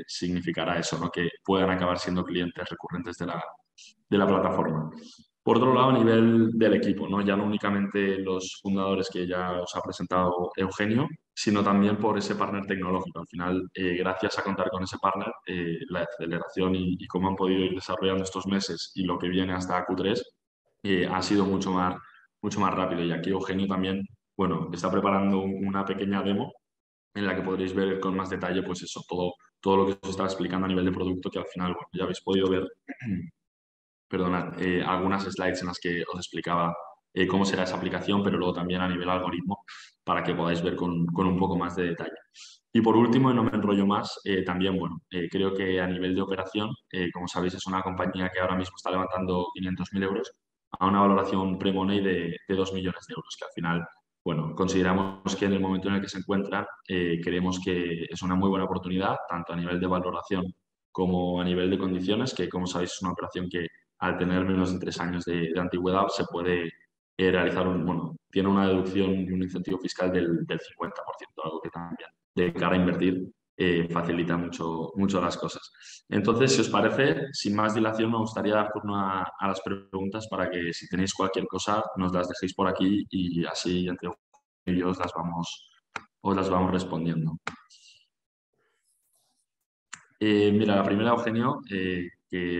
significará 0.07 0.79
eso, 0.79 0.97
¿no? 0.97 1.09
que 1.09 1.29
puedan 1.43 1.69
acabar 1.69 1.99
siendo 1.99 2.23
clientes 2.23 2.69
recurrentes 2.69 3.17
de 3.17 3.25
la, 3.25 3.43
de 4.09 4.17
la 4.17 4.25
plataforma. 4.25 4.89
Por 5.43 5.58
otro 5.58 5.73
lado, 5.73 5.89
a 5.89 5.97
nivel 5.97 6.51
del 6.53 6.75
equipo, 6.75 7.08
¿no? 7.10 7.19
ya 7.19 7.36
no 7.36 7.43
únicamente 7.43 8.17
los 8.19 8.60
fundadores 8.62 9.10
que 9.12 9.27
ya 9.27 9.62
os 9.62 9.75
ha 9.75 9.82
presentado 9.82 10.51
Eugenio, 10.56 11.10
sino 11.34 11.62
también 11.62 11.97
por 11.97 12.17
ese 12.17 12.36
partner 12.36 12.65
tecnológico. 12.65 13.19
Al 13.19 13.27
final, 13.27 13.69
eh, 13.73 13.97
gracias 13.97 14.39
a 14.39 14.43
contar 14.43 14.69
con 14.69 14.84
ese 14.84 14.97
partner, 14.99 15.34
eh, 15.45 15.79
la 15.89 16.03
aceleración 16.03 16.75
y, 16.75 17.06
cómo 17.08 17.27
han 17.27 17.36
podido 17.36 17.60
ir 17.60 17.73
desarrollando 17.75 18.23
estos 18.23 18.47
meses 18.47 18.93
y 18.95 19.03
lo 19.03 19.19
que 19.19 19.27
viene 19.27 19.53
hasta 19.53 19.86
Q3 19.86 20.21
eh, 20.84 21.08
ha 21.12 21.21
sido 21.21 21.45
mucho 21.45 21.71
más, 21.71 21.97
mucho 22.41 22.60
más 22.62 22.73
rápido. 22.73 23.03
Y 23.03 23.12
aquí 23.12 23.29
Eugenio 23.32 23.67
también, 23.67 24.01
bueno, 24.38 24.69
está 24.73 24.89
preparando 24.91 25.41
una 25.41 25.84
pequeña 25.86 26.23
demo 26.23 26.53
en 27.15 27.25
la 27.27 27.36
que 27.36 27.41
podréis 27.41 27.75
ver 27.75 27.99
con 27.99 28.15
más 28.15 28.29
detalle, 28.29 28.63
pues 28.63 28.84
eso, 28.84 29.01
todo, 29.10 29.34
todo 29.60 29.77
lo 29.77 29.86
que 29.88 29.93
os 30.03 30.10
estaba 30.12 30.29
explicando 30.29 30.65
a 30.65 30.69
nivel 30.69 30.86
de 30.86 30.91
producto, 30.91 31.29
que 31.29 31.39
al 31.39 31.47
final, 31.47 31.73
bueno, 31.73 31.88
ya 31.93 32.03
habéis 32.03 32.21
podido 32.21 32.49
ver 32.49 32.67
perdonad, 34.13 34.62
eh, 34.62 34.84
algunas 34.86 35.23
slides 35.23 35.62
en 35.62 35.67
las 35.69 35.80
que 35.80 36.04
os 36.04 36.19
explicaba 36.19 36.71
eh, 37.15 37.26
cómo 37.26 37.45
será 37.45 37.63
esa 37.63 37.78
aplicación, 37.78 38.23
pero 38.23 38.38
luego 38.38 38.54
también 38.54 38.80
a 38.82 38.88
nivel 38.88 39.10
algoritmo 39.10 39.65
para 40.04 40.23
que 40.23 40.36
podáis 40.36 40.62
ver 40.62 40.76
con, 40.76 41.08
un 41.15 41.38
poco 41.39 41.58
más 41.58 41.76
de 41.76 41.86
detalle. 41.86 42.19
Y 42.71 42.82
por 42.82 42.95
último, 42.95 43.32
y 43.32 43.34
no 43.34 43.43
me 43.43 43.52
enrollo 43.52 43.88
más, 43.88 44.19
eh, 44.23 44.43
también, 44.43 44.78
bueno, 44.78 45.02
creo 45.32 45.54
que 45.54 45.80
a 45.82 45.88
nivel 45.88 46.15
de 46.15 46.21
operación, 46.21 46.69
como 47.13 47.28
sabéis, 47.28 47.56
es 47.56 47.65
una 47.67 47.82
compañía 47.82 48.30
que 48.34 48.39
ahora 48.39 48.56
mismo 48.56 48.76
está 48.76 48.91
levantando 48.91 49.47
500.000 49.56 50.04
euros 50.04 50.32
a 50.80 50.88
una 50.88 51.02
valoración 51.02 51.58
pre-money 51.60 52.02
de, 52.02 52.36
de 52.47 52.56
2 52.56 52.73
millones 52.73 53.06
de 53.08 53.13
euros, 53.13 53.36
que 53.38 53.45
al 53.45 53.52
final, 53.56 53.88
bueno, 54.26 54.56
consideramos 54.56 55.36
que 55.36 55.45
en 55.45 55.54
el 55.54 55.60
momento 55.60 55.88
en 55.89 55.95
el 55.95 56.02
que 56.02 56.10
se 56.10 56.17
encuentra, 56.17 56.67
creemos 56.88 57.60
que 57.63 58.06
es 58.10 58.21
una 58.23 58.36
muy 58.36 58.49
buena 58.49 58.65
oportunidad, 58.65 59.17
tanto 59.30 59.54
a 59.54 59.56
nivel 59.56 59.80
de 59.80 59.88
valoración 59.88 60.43
como 60.91 61.41
a 61.41 61.43
nivel 61.43 61.69
de 61.69 61.78
condiciones, 61.78 62.34
que 62.34 62.49
como 62.49 62.67
sabéis 62.67 62.93
es 62.93 63.02
una 63.02 63.12
operación 63.12 63.49
que 63.49 63.67
al 64.03 64.17
tener 64.17 64.43
menos 64.43 64.73
de 64.73 64.79
tres 64.79 64.99
años 64.99 65.23
de, 65.23 65.53
antigüedad, 65.57 66.07
se 66.09 66.25
puede 66.25 66.71
eh, 67.17 67.31
realizar 67.31 67.65
un, 67.67 67.85
bueno, 67.85 68.17
tiene 68.29 68.49
una 68.49 68.67
deducción 68.67 69.11
y 69.11 69.31
un 69.31 69.43
incentivo 69.43 69.79
fiscal 69.79 70.11
del, 70.11 70.45
del 70.45 70.59
50%, 70.59 70.91
algo 71.43 71.61
que 71.61 71.69
también 71.69 72.09
de 72.35 72.53
cara 72.53 72.75
a 72.75 72.79
invertir 72.79 73.31
eh, 73.55 73.87
facilita 73.89 74.35
mucho, 74.35 74.91
mucho 74.95 75.21
las 75.21 75.37
cosas. 75.37 75.71
Entonces, 76.09 76.53
si 76.53 76.61
os 76.61 76.69
parece, 76.69 77.27
sin 77.31 77.55
más 77.55 77.75
dilación, 77.75 78.11
me 78.11 78.17
gustaría 78.17 78.55
dar 78.55 78.71
turno 78.73 78.97
a, 78.97 79.25
las 79.41 79.61
preguntas 79.61 80.27
para 80.27 80.49
que 80.49 80.73
si 80.73 80.89
tenéis 80.89 81.13
cualquier 81.13 81.45
cosa, 81.47 81.81
nos 81.95 82.11
las 82.11 82.27
dejéis 82.27 82.53
por 82.53 82.67
aquí 82.67 83.05
y 83.09 83.45
así 83.45 83.87
entre 83.87 84.09
ellos 84.65 84.97
las 84.97 85.13
vamos, 85.13 85.69
os 86.21 86.35
las 86.35 86.49
vamos 86.49 86.71
respondiendo. 86.71 87.37
Eh, 90.19 90.51
mira, 90.51 90.75
la 90.75 90.83
primera, 90.83 91.11
Eugenio, 91.11 91.61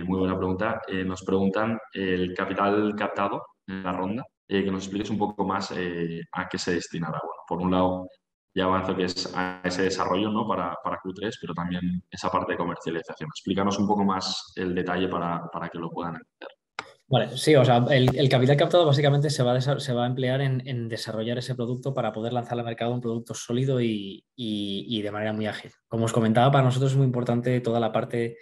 muy 0.04 0.18
buena 0.18 0.36
pregunta. 0.36 0.80
Eh, 0.88 1.04
nos 1.04 1.22
preguntan 1.22 1.78
el 1.92 2.34
capital 2.34 2.94
captado 2.96 3.42
en 3.66 3.82
la 3.82 3.92
ronda, 3.92 4.24
eh, 4.48 4.62
que 4.62 4.70
nos 4.70 4.84
expliques 4.84 5.10
un 5.10 5.18
poco 5.18 5.44
más 5.44 5.72
eh, 5.76 6.22
a 6.32 6.48
qué 6.48 6.58
se 6.58 6.74
destinará. 6.74 7.20
Por 7.48 7.60
un 7.60 7.70
lado, 7.70 8.08
ya 8.54 8.64
avanzo 8.64 8.94
que 8.94 9.04
es 9.04 9.32
a 9.34 9.60
ese 9.64 9.82
desarrollo 9.82 10.30
¿no? 10.30 10.46
para, 10.46 10.76
para 10.82 11.00
Q3, 11.00 11.32
pero 11.40 11.54
también 11.54 12.02
esa 12.10 12.30
parte 12.30 12.52
de 12.52 12.58
comercialización. 12.58 13.28
Explícanos 13.28 13.78
un 13.78 13.88
poco 13.88 14.04
más 14.04 14.52
el 14.56 14.74
detalle 14.74 15.08
para, 15.08 15.42
para 15.52 15.68
que 15.68 15.78
lo 15.78 15.90
puedan 15.90 16.14
entender. 16.14 16.48
Vale, 17.06 17.36
sí, 17.36 17.54
o 17.54 17.64
sea, 17.64 17.84
el, 17.90 18.28
capital 18.30 18.56
captado 18.56 18.86
básicamente 18.86 19.28
se 19.28 19.42
va 19.42 19.52
a, 19.52 19.60
se 19.60 19.92
va 19.92 20.04
a 20.04 20.06
emplear 20.06 20.40
en, 20.40 20.88
desarrollar 20.88 21.36
ese 21.36 21.54
producto 21.54 21.92
para 21.92 22.12
poder 22.12 22.32
lanzar 22.32 22.58
al 22.58 22.64
mercado 22.64 22.94
un 22.94 23.02
producto 23.02 23.34
sólido 23.34 23.78
y, 23.80 24.24
de 24.36 25.10
manera 25.10 25.32
muy 25.34 25.46
ágil. 25.46 25.70
Como 25.86 26.06
os 26.06 26.12
comentaba, 26.12 26.50
para 26.50 26.64
nosotros 26.64 26.92
es 26.92 26.96
muy 26.96 27.06
importante 27.06 27.60
toda 27.60 27.78
la 27.78 27.92
parte 27.92 28.38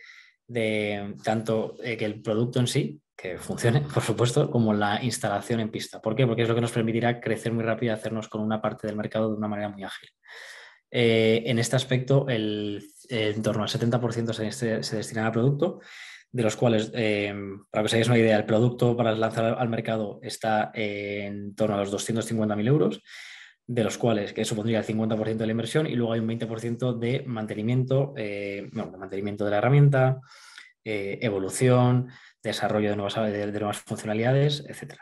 de 0.46 1.14
tanto 1.22 1.76
eh, 1.82 1.96
que 1.96 2.04
el 2.04 2.20
producto 2.20 2.60
en 2.60 2.66
sí, 2.66 3.00
que 3.16 3.38
funcione, 3.38 3.80
por 3.94 4.02
supuesto, 4.02 4.50
como 4.50 4.72
la 4.74 5.02
instalación 5.02 5.60
en 5.60 5.70
pista. 5.70 6.00
¿Por 6.00 6.14
qué? 6.14 6.26
Porque 6.26 6.42
es 6.42 6.48
lo 6.48 6.54
que 6.54 6.60
nos 6.60 6.72
permitirá 6.72 7.20
crecer 7.20 7.52
muy 7.52 7.64
rápido 7.64 7.92
y 7.92 7.96
hacernos 7.96 8.28
con 8.28 8.40
una 8.40 8.60
parte 8.60 8.86
del 8.86 8.96
mercado 8.96 9.30
de 9.30 9.36
una 9.36 9.48
manera 9.48 9.68
muy 9.68 9.84
ágil. 9.84 10.08
Eh, 10.90 11.42
en 11.46 11.58
este 11.58 11.76
aspecto, 11.76 12.26
el, 12.28 12.84
en 13.08 13.42
torno 13.42 13.62
al 13.62 13.68
70% 13.68 14.32
se, 14.32 14.82
se 14.82 14.96
destina 14.96 15.26
al 15.26 15.32
producto 15.32 15.80
de 16.32 16.42
los 16.42 16.56
cuales, 16.56 16.90
eh, 16.94 17.34
para 17.70 17.82
que 17.82 17.86
os 17.86 17.92
hagáis 17.92 18.08
una 18.08 18.18
idea, 18.18 18.38
el 18.38 18.46
producto 18.46 18.96
para 18.96 19.14
lanzar 19.14 19.56
al 19.58 19.68
mercado 19.68 20.18
está 20.22 20.70
en 20.74 21.54
torno 21.54 21.76
a 21.76 21.78
los 21.78 21.92
250.000 21.92 22.66
euros, 22.66 23.02
de 23.66 23.84
los 23.84 23.98
cuales 23.98 24.32
que 24.32 24.44
supondría 24.44 24.80
el 24.80 24.84
50% 24.84 25.36
de 25.36 25.46
la 25.46 25.52
inversión 25.52 25.86
y 25.86 25.94
luego 25.94 26.12
hay 26.12 26.20
un 26.20 26.28
20% 26.28 26.98
de 26.98 27.22
mantenimiento, 27.26 28.12
eh, 28.16 28.68
de 28.70 28.98
mantenimiento 28.98 29.44
de 29.44 29.50
la 29.50 29.58
herramienta, 29.58 30.20
eh, 30.84 31.18
evolución, 31.22 32.08
desarrollo 32.42 32.90
de 32.90 32.96
nuevas, 32.96 33.14
de, 33.14 33.46
nuevas 33.52 33.78
funcionalidades, 33.78 34.64
etc. 34.68 34.94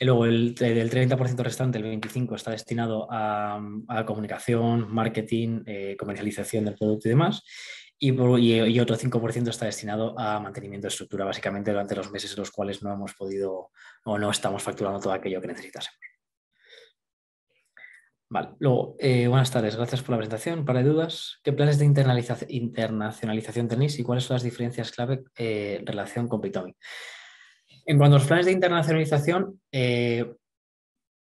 Y 0.00 0.06
luego 0.06 0.24
el, 0.24 0.54
del 0.54 0.90
30% 0.90 1.42
restante, 1.42 1.78
el 1.78 1.84
25% 1.84 2.34
está 2.34 2.50
destinado 2.50 3.06
a, 3.10 3.60
comunicación, 4.06 4.92
marketing, 4.92 5.64
comercialización 5.98 6.64
del 6.64 6.76
producto 6.76 7.08
y 7.08 7.10
demás 7.10 7.42
y, 7.98 8.80
otro 8.80 8.96
5% 8.96 9.48
está 9.48 9.66
destinado 9.66 10.18
a 10.18 10.38
mantenimiento 10.38 10.86
de 10.86 10.88
estructura, 10.88 11.24
básicamente 11.24 11.72
durante 11.72 11.96
los 11.96 12.10
meses 12.10 12.32
en 12.32 12.38
los 12.38 12.50
cuales 12.50 12.82
no 12.82 12.92
hemos 12.92 13.14
podido 13.14 13.72
o 14.04 14.18
no 14.18 14.30
estamos 14.30 14.62
facturando 14.62 15.00
todo 15.00 15.12
aquello 15.12 15.40
que 15.40 15.48
necesitásemos. 15.48 15.98
Vale, 18.30 18.50
luego, 18.58 18.94
eh, 18.98 19.26
buenas 19.26 19.50
tardes, 19.50 19.74
gracias 19.76 20.02
por 20.02 20.10
la 20.10 20.18
presentación. 20.18 20.66
Para 20.66 20.82
dudas, 20.82 21.38
¿qué 21.42 21.54
planes 21.54 21.78
de 21.78 21.86
internacionalización 21.86 23.68
tenéis 23.68 23.98
y 23.98 24.02
cuáles 24.02 24.24
son 24.24 24.34
las 24.34 24.42
diferencias 24.42 24.92
clave 24.92 25.22
eh, 25.34 25.78
en 25.80 25.86
relación 25.86 26.28
con 26.28 26.42
Pitomic? 26.42 26.76
En 27.86 27.96
cuanto 27.96 28.16
a 28.16 28.18
los 28.18 28.28
planes 28.28 28.44
de 28.44 28.52
internacionalización, 28.52 29.60
eh, 29.72 30.30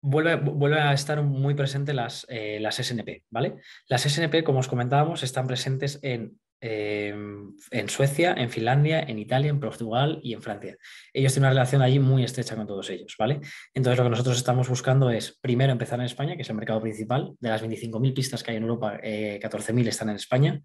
Vuelve, 0.05 0.81
a 0.81 0.91
estar 0.91 1.23
muy 1.23 1.53
presente 1.55 1.93
las, 1.93 2.27
las 2.29 2.75
SNP, 2.75 3.23
¿vale? 3.29 3.55
Las 3.87 4.01
SNP, 4.01 4.43
como 4.43 4.59
os 4.59 4.67
comentábamos, 4.67 5.23
están 5.23 5.47
presentes 5.47 5.97
en 6.03 6.41
Em, 6.65 7.57
en 7.71 7.89
Suecia, 7.89 8.33
en 8.37 8.49
Finlandia, 8.49 9.01
en 9.01 9.19
Italia, 9.19 9.49
en 9.49 9.59
Portugal 9.59 10.21
y 10.23 10.33
en 10.33 10.41
Francia. 10.41 10.77
Ellos 11.11 11.33
tienen 11.33 11.47
una 11.47 11.49
relación 11.49 11.81
allí 11.81 11.99
muy 11.99 12.23
estrecha 12.23 12.55
con 12.55 12.65
todos 12.65 12.89
ellos, 12.89 13.15
¿vale? 13.19 13.41
Entonces 13.73 13.97
lo 13.97 14.05
que 14.05 14.11
nosotros 14.11 14.37
estamos 14.37 14.69
buscando 14.69 15.09
es 15.09 15.37
primero 15.41 15.73
empezar 15.73 15.99
en 15.99 16.05
España, 16.05 16.37
que 16.37 16.43
es 16.43 16.49
el 16.49 16.55
mercado 16.55 16.79
principal. 16.79 17.35
De 17.41 17.49
las 17.49 17.61
25.000 17.61 18.13
pistas 18.13 18.43
que 18.43 18.51
hay 18.51 18.57
en 18.57 18.63
Europa, 18.63 18.97
14.000 18.97 19.85
eh, 19.85 19.89
están 19.89 20.07
en 20.07 20.15
España. 20.15 20.61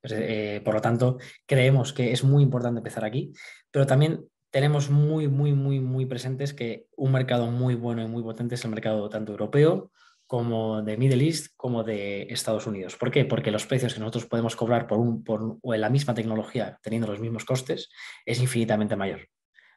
Pues, 0.00 0.14
eh, 0.16 0.62
por 0.64 0.72
lo 0.72 0.80
tanto, 0.80 1.18
creemos 1.44 1.92
que 1.92 2.12
es 2.12 2.24
muy 2.24 2.42
importante 2.42 2.78
empezar 2.78 3.04
aquí, 3.04 3.34
pero 3.70 3.86
también 3.86 4.24
tenemos 4.50 4.88
muy, 4.88 5.28
muy, 5.28 5.52
muy, 5.52 5.80
muy 5.80 6.06
presentes 6.06 6.54
que 6.54 6.86
un 6.96 7.12
mercado 7.12 7.48
muy 7.48 7.74
bueno 7.74 8.02
y 8.02 8.08
muy 8.08 8.22
potente 8.22 8.54
es 8.54 8.64
el 8.64 8.70
mercado 8.70 9.06
tanto 9.10 9.32
europeo 9.32 9.92
como 10.32 10.80
de 10.80 10.96
Middle 10.96 11.26
East 11.26 11.48
como 11.58 11.84
de 11.84 12.22
Estados 12.30 12.66
Unidos. 12.66 12.96
¿Por 12.96 13.10
qué? 13.10 13.26
Porque 13.26 13.50
los 13.50 13.66
precios 13.66 13.92
que 13.92 14.00
nosotros 14.00 14.24
podemos 14.24 14.56
cobrar 14.56 14.86
por, 14.86 14.96
un, 14.98 15.22
por 15.22 15.58
la 15.62 15.90
misma 15.90 16.14
tecnología 16.14 16.78
teniendo 16.82 17.06
los 17.06 17.20
mismos 17.20 17.44
costes 17.44 17.90
es 18.24 18.40
infinitamente 18.40 18.96
mayor. 18.96 19.28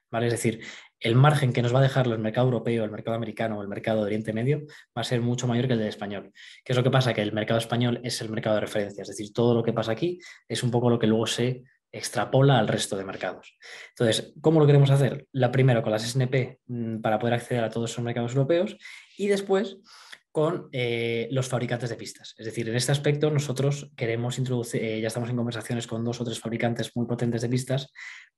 ¿vale? 0.10 0.28
Es 0.28 0.32
decir, 0.32 0.64
el 1.02 1.16
margen 1.16 1.52
que 1.52 1.62
nos 1.62 1.76
va 1.76 1.80
a 1.80 1.82
dejar 1.82 2.08
el 2.08 2.20
mercado 2.20 2.48
europeo, 2.48 2.86
el 2.86 2.90
mercado 2.90 3.18
americano 3.18 3.60
o 3.60 3.64
el 3.64 3.68
mercado 3.68 4.00
de 4.00 4.06
Oriente 4.06 4.32
Medio 4.32 4.62
va 4.98 5.02
a 5.02 5.04
ser 5.04 5.20
mucho 5.20 5.46
mayor 5.46 5.68
que 5.68 5.74
el 5.74 5.80
del 5.80 5.90
español. 5.90 6.32
¿Qué 6.64 6.72
es 6.72 6.78
lo 6.78 6.84
que 6.84 6.90
pasa? 6.90 7.14
Que 7.14 7.22
el 7.22 7.34
mercado 7.34 7.60
español 7.60 8.00
es 8.06 8.22
el 8.22 8.30
mercado 8.30 8.56
de 8.56 8.62
referencia, 8.62 9.02
es 9.02 9.10
decir, 9.10 9.34
todo 9.34 9.56
lo 9.56 9.62
que 9.62 9.74
pasa 9.74 9.92
aquí 9.92 10.20
es 10.48 10.64
un 10.64 10.72
poco 10.72 10.90
lo 10.90 10.98
que 10.98 11.08
luego 11.08 11.28
se 11.28 11.66
extrapola 11.92 12.60
al 12.60 12.70
resto 12.70 12.96
de 12.96 13.04
mercados. 13.04 13.58
Entonces, 13.90 14.34
¿cómo 14.40 14.62
lo 14.62 14.66
queremos 14.66 14.90
hacer? 14.90 15.28
La 15.34 15.52
primero 15.52 15.82
con 15.82 15.92
las 15.92 16.04
SNP 16.04 16.60
mm, 16.68 17.02
para 17.02 17.20
poder 17.20 17.34
acceder 17.34 17.64
a 17.66 17.70
todos 17.70 17.92
esos 17.92 18.04
mercados 18.04 18.34
europeos 18.34 18.78
y 19.18 19.28
después 19.28 19.80
con 20.36 20.68
eh, 20.74 21.30
los 21.32 21.48
fabricantes 21.48 21.90
de 21.90 21.96
pistas. 21.96 22.36
Es 22.38 22.46
decir, 22.46 22.68
en 22.68 22.76
este 22.76 22.92
aspecto 22.92 23.32
nosotros 23.32 23.90
queremos 23.96 24.38
introducir, 24.38 24.84
eh, 24.84 25.00
ya 25.00 25.08
estamos 25.08 25.30
en 25.30 25.38
conversaciones 25.38 25.88
con 25.88 26.04
dos 26.04 26.20
o 26.20 26.26
tres 26.26 26.42
fabricantes 26.42 26.92
muy 26.94 27.08
potentes 27.08 27.42
de 27.42 27.48
pistas 27.48 27.94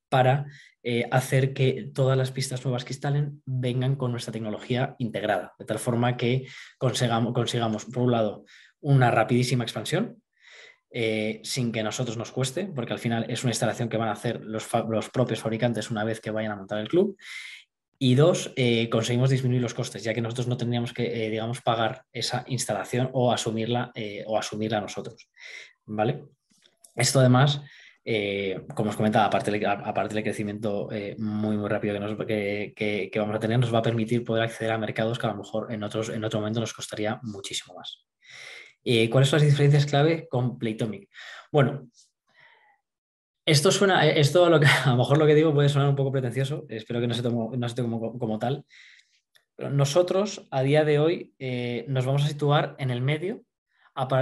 para 0.08 0.46
eh, 0.84 1.08
hacer 1.10 1.56
que 1.56 1.90
todas 1.96 2.16
las 2.16 2.30
pistas 2.30 2.64
nuevas 2.64 2.86
que 2.86 2.94
instalen 2.94 3.42
vengan 3.48 3.96
con 3.96 4.12
nuestra 4.12 4.32
tecnología 4.32 4.96
integrada, 5.00 5.56
de 5.58 5.66
tal 5.66 5.80
forma 5.80 6.18
que 6.18 6.46
consigamos, 6.78 7.86
por 7.86 8.04
un 8.04 8.12
lado, 8.12 8.46
una 8.80 9.10
rapidísima 9.10 9.64
expansión, 9.64 10.22
sin 11.44 11.72
que 11.72 11.80
a 11.80 11.84
nosotros 11.84 12.16
nos 12.16 12.32
cueste, 12.32 12.66
porque 12.66 12.94
al 12.94 13.00
final 13.00 13.26
es 13.28 13.44
una 13.44 13.52
instalación 13.52 13.90
que 13.90 13.98
van 13.98 14.10
a 14.10 14.14
hacer 14.14 14.42
los 14.44 15.10
propios 15.10 15.40
fabricantes 15.40 15.92
una 15.92 16.04
vez 16.04 16.22
que 16.22 16.32
vayan 16.32 16.52
a 16.52 16.56
montar 16.56 16.80
el 16.80 16.88
club, 16.88 17.18
y 18.00 18.16
dos, 18.16 18.54
eh, 18.56 18.90
conseguimos 18.90 19.30
disminuir 19.32 19.62
los 19.62 19.74
costes, 19.74 20.04
ya 20.04 20.14
que 20.14 20.22
nosotros 20.22 20.48
no 20.48 20.58
tendríamos 20.58 20.94
que, 20.94 21.26
eh, 21.26 21.30
digamos, 21.30 21.62
pagar 21.62 22.06
esa 22.14 22.44
instalación 22.48 23.10
o 23.14 23.32
asumirla, 23.32 23.92
eh, 23.96 24.24
o 24.28 24.38
asumirla 24.38 24.82
nosotros. 24.82 25.30
¿Vale? 25.86 26.26
Esto 26.96 27.20
además, 27.20 27.62
como 28.74 28.90
os 28.90 28.96
comentaba, 28.96 29.26
aparte, 29.26 29.66
aparte 29.66 30.16
del 30.16 30.24
crecimiento 30.24 30.90
muy, 31.18 31.58
muy 31.58 31.68
rápido 31.68 31.94
que, 32.26 32.74
que, 32.76 33.20
vamos 33.20 33.36
a 33.36 33.40
tener, 33.40 33.60
nos 33.60 33.74
va 33.74 33.80
a 33.80 33.84
permitir 33.84 34.24
poder 34.24 34.44
acceder 34.44 34.72
a 34.72 34.78
mercados 34.78 35.20
que 35.20 35.28
a 35.28 35.32
lo 35.32 35.38
mejor 35.38 35.72
en, 35.72 35.84
otros, 35.84 36.10
en 36.10 36.24
otro 36.24 36.40
momento 36.40 36.62
nos 36.62 36.74
costaría 36.74 37.20
muchísimo 37.24 37.76
más. 37.76 38.06
¿Cuáles 39.12 39.30
son 39.30 39.40
las 39.40 39.48
diferencias 39.48 39.86
clave 39.86 40.28
con 40.30 40.58
Playtomic? 40.58 41.10
Bueno, 41.52 41.90
esto 43.48 43.72
suena, 43.72 44.06
eh, 44.06 44.20
esto 44.20 44.50
lo 44.50 44.60
que, 44.60 44.68
a 44.86 44.92
lo 44.92 44.98
mejor 44.98 45.18
lo 45.18 45.26
que 45.26 45.34
digo 45.34 45.54
puede 45.54 45.70
sonar 45.70 45.88
un 45.90 45.96
poco 45.96 46.12
pretencioso, 46.12 46.66
espero 46.70 47.00
que 47.00 47.08
no 47.08 47.14
se 47.14 47.24
tome, 47.24 47.58
no 47.58 48.00
como, 48.20 48.38
tal. 48.38 48.66
nosotros 49.58 50.48
a 50.52 50.62
día 50.62 50.84
de 50.84 51.00
hoy 51.00 51.34
eh, 51.40 51.86
nos 51.88 52.06
vamos 52.06 52.26
a 52.26 52.28
situar 52.28 52.76
en 52.78 52.92
el 52.92 53.02
medio, 53.02 53.44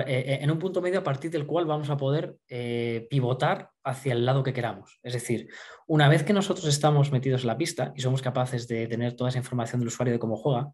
eh, 0.07 0.39
en 0.41 0.51
un 0.51 0.59
punto 0.59 0.79
medio 0.79 0.99
a 0.99 1.03
partir 1.03 1.31
del 1.31 1.47
cual 1.47 1.65
vamos 1.65 1.89
a 1.89 1.97
poder 1.97 2.37
pivotar 3.09 3.71
hacia 3.83 4.13
el 4.13 4.25
lado 4.25 4.41
que 4.41 4.53
queramos. 4.53 4.99
Es 5.03 5.11
decir, 5.11 5.49
una 5.85 6.07
vez 6.07 6.23
que 6.23 6.31
nosotros 6.31 6.65
estamos 6.67 7.11
metidos 7.11 7.41
en 7.41 7.47
la 7.47 7.57
pista 7.57 7.91
y 7.93 8.01
somos 8.01 8.21
capaces 8.21 8.69
de 8.69 8.87
tener 8.87 9.17
toda 9.17 9.31
esa 9.31 9.39
información 9.39 9.81
del 9.81 9.89
usuario 9.89 10.13
de 10.13 10.19
cómo 10.19 10.37
juega, 10.37 10.71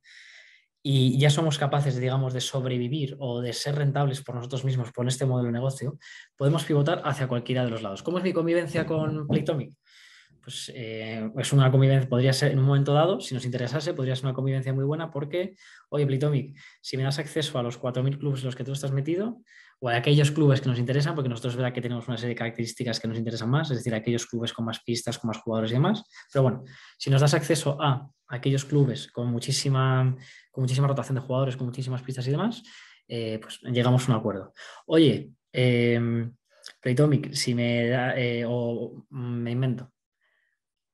y 0.84 1.18
ya 1.20 1.30
somos 1.30 1.58
capaces, 1.58 1.98
digamos, 1.98 2.34
de 2.34 2.42
sobrevivir 2.42 3.16
o 3.20 3.42
de 3.42 3.54
ser 3.54 3.76
rentables 3.76 4.22
por 4.22 4.36
nosotros 4.36 4.66
mismos 4.66 4.92
con 4.92 5.08
este 5.08 5.26
modelo 5.26 5.48
de 5.48 5.54
negocio, 5.54 5.98
podemos 6.36 6.64
pivotar 6.64 7.02
hacia 7.06 7.28
cualquiera 7.28 7.64
de 7.64 7.70
los 7.70 7.82
lados. 7.82 8.02
¿Cómo 8.02 8.18
es 8.18 8.24
mi 8.24 8.34
convivencia 8.34 8.86
con 8.86 9.28
Playtomic? 9.28 9.74
Pues 10.44 10.72
eh, 10.74 11.30
es 11.38 11.54
una 11.54 11.70
convivencia, 11.70 12.10
podría 12.10 12.34
ser 12.34 12.52
en 12.52 12.60
un 12.60 12.66
momento 12.66 12.94
dado, 12.94 13.20
si 13.20 13.36
nos 13.36 13.46
interesase, 13.46 13.94
podría 13.94 14.16
ser 14.16 14.26
una 14.26 14.34
convivencia 14.34 14.74
muy 14.74 14.84
buena 14.84 15.12
porque, 15.12 15.56
oye, 15.90 16.08
Playtomic, 16.08 16.58
si 16.82 16.98
me 16.98 17.04
das 17.04 17.20
acceso 17.20 17.60
a 17.60 17.64
los 17.64 17.80
4.000 17.80 18.18
clubes 18.18 18.40
en 18.40 18.48
los 18.48 18.56
que 18.56 18.64
tú 18.64 18.72
estás 18.72 18.92
metido, 18.92 19.42
o 19.84 19.90
a 19.90 19.96
aquellos 19.96 20.30
clubes 20.30 20.62
que 20.62 20.70
nos 20.70 20.78
interesan, 20.78 21.16
porque 21.16 21.28
nosotros 21.28 21.54
es 21.54 21.58
verdad 21.58 21.74
que 21.74 21.82
tenemos 21.82 22.08
una 22.08 22.16
serie 22.16 22.36
de 22.36 22.38
características 22.38 23.00
que 23.00 23.08
nos 23.08 23.18
interesan 23.18 23.50
más, 23.50 23.72
es 23.72 23.78
decir, 23.78 23.94
aquellos 23.96 24.28
clubes 24.28 24.54
con 24.54 24.64
más 24.66 24.80
pistas, 24.84 25.18
con 25.18 25.28
más 25.30 25.40
jugadores 25.40 25.72
y 25.72 25.74
demás, 25.74 26.04
pero 26.32 26.44
bueno, 26.44 26.64
si 27.00 27.10
nos 27.10 27.20
das 27.20 27.34
acceso 27.34 27.82
a 27.82 28.08
aquellos 28.28 28.64
clubes 28.64 29.12
con 29.12 29.28
muchísima 29.28 30.16
con 30.52 30.64
muchísima 30.64 30.88
rotación 30.88 31.16
de 31.16 31.22
jugadores, 31.22 31.58
con 31.58 31.66
muchísimas 31.68 32.04
pistas 32.04 32.28
y 32.28 32.32
demás, 32.32 32.62
eh, 33.08 33.40
pues 33.42 33.60
llegamos 33.64 34.08
a 34.08 34.12
un 34.12 34.20
acuerdo. 34.20 34.54
Oye, 34.86 35.32
eh, 35.52 36.30
Playtomic, 36.80 37.34
si 37.34 37.56
me 37.56 37.88
da, 37.88 38.18
eh, 38.18 38.44
o 38.48 39.06
me 39.10 39.52
invento, 39.52 39.92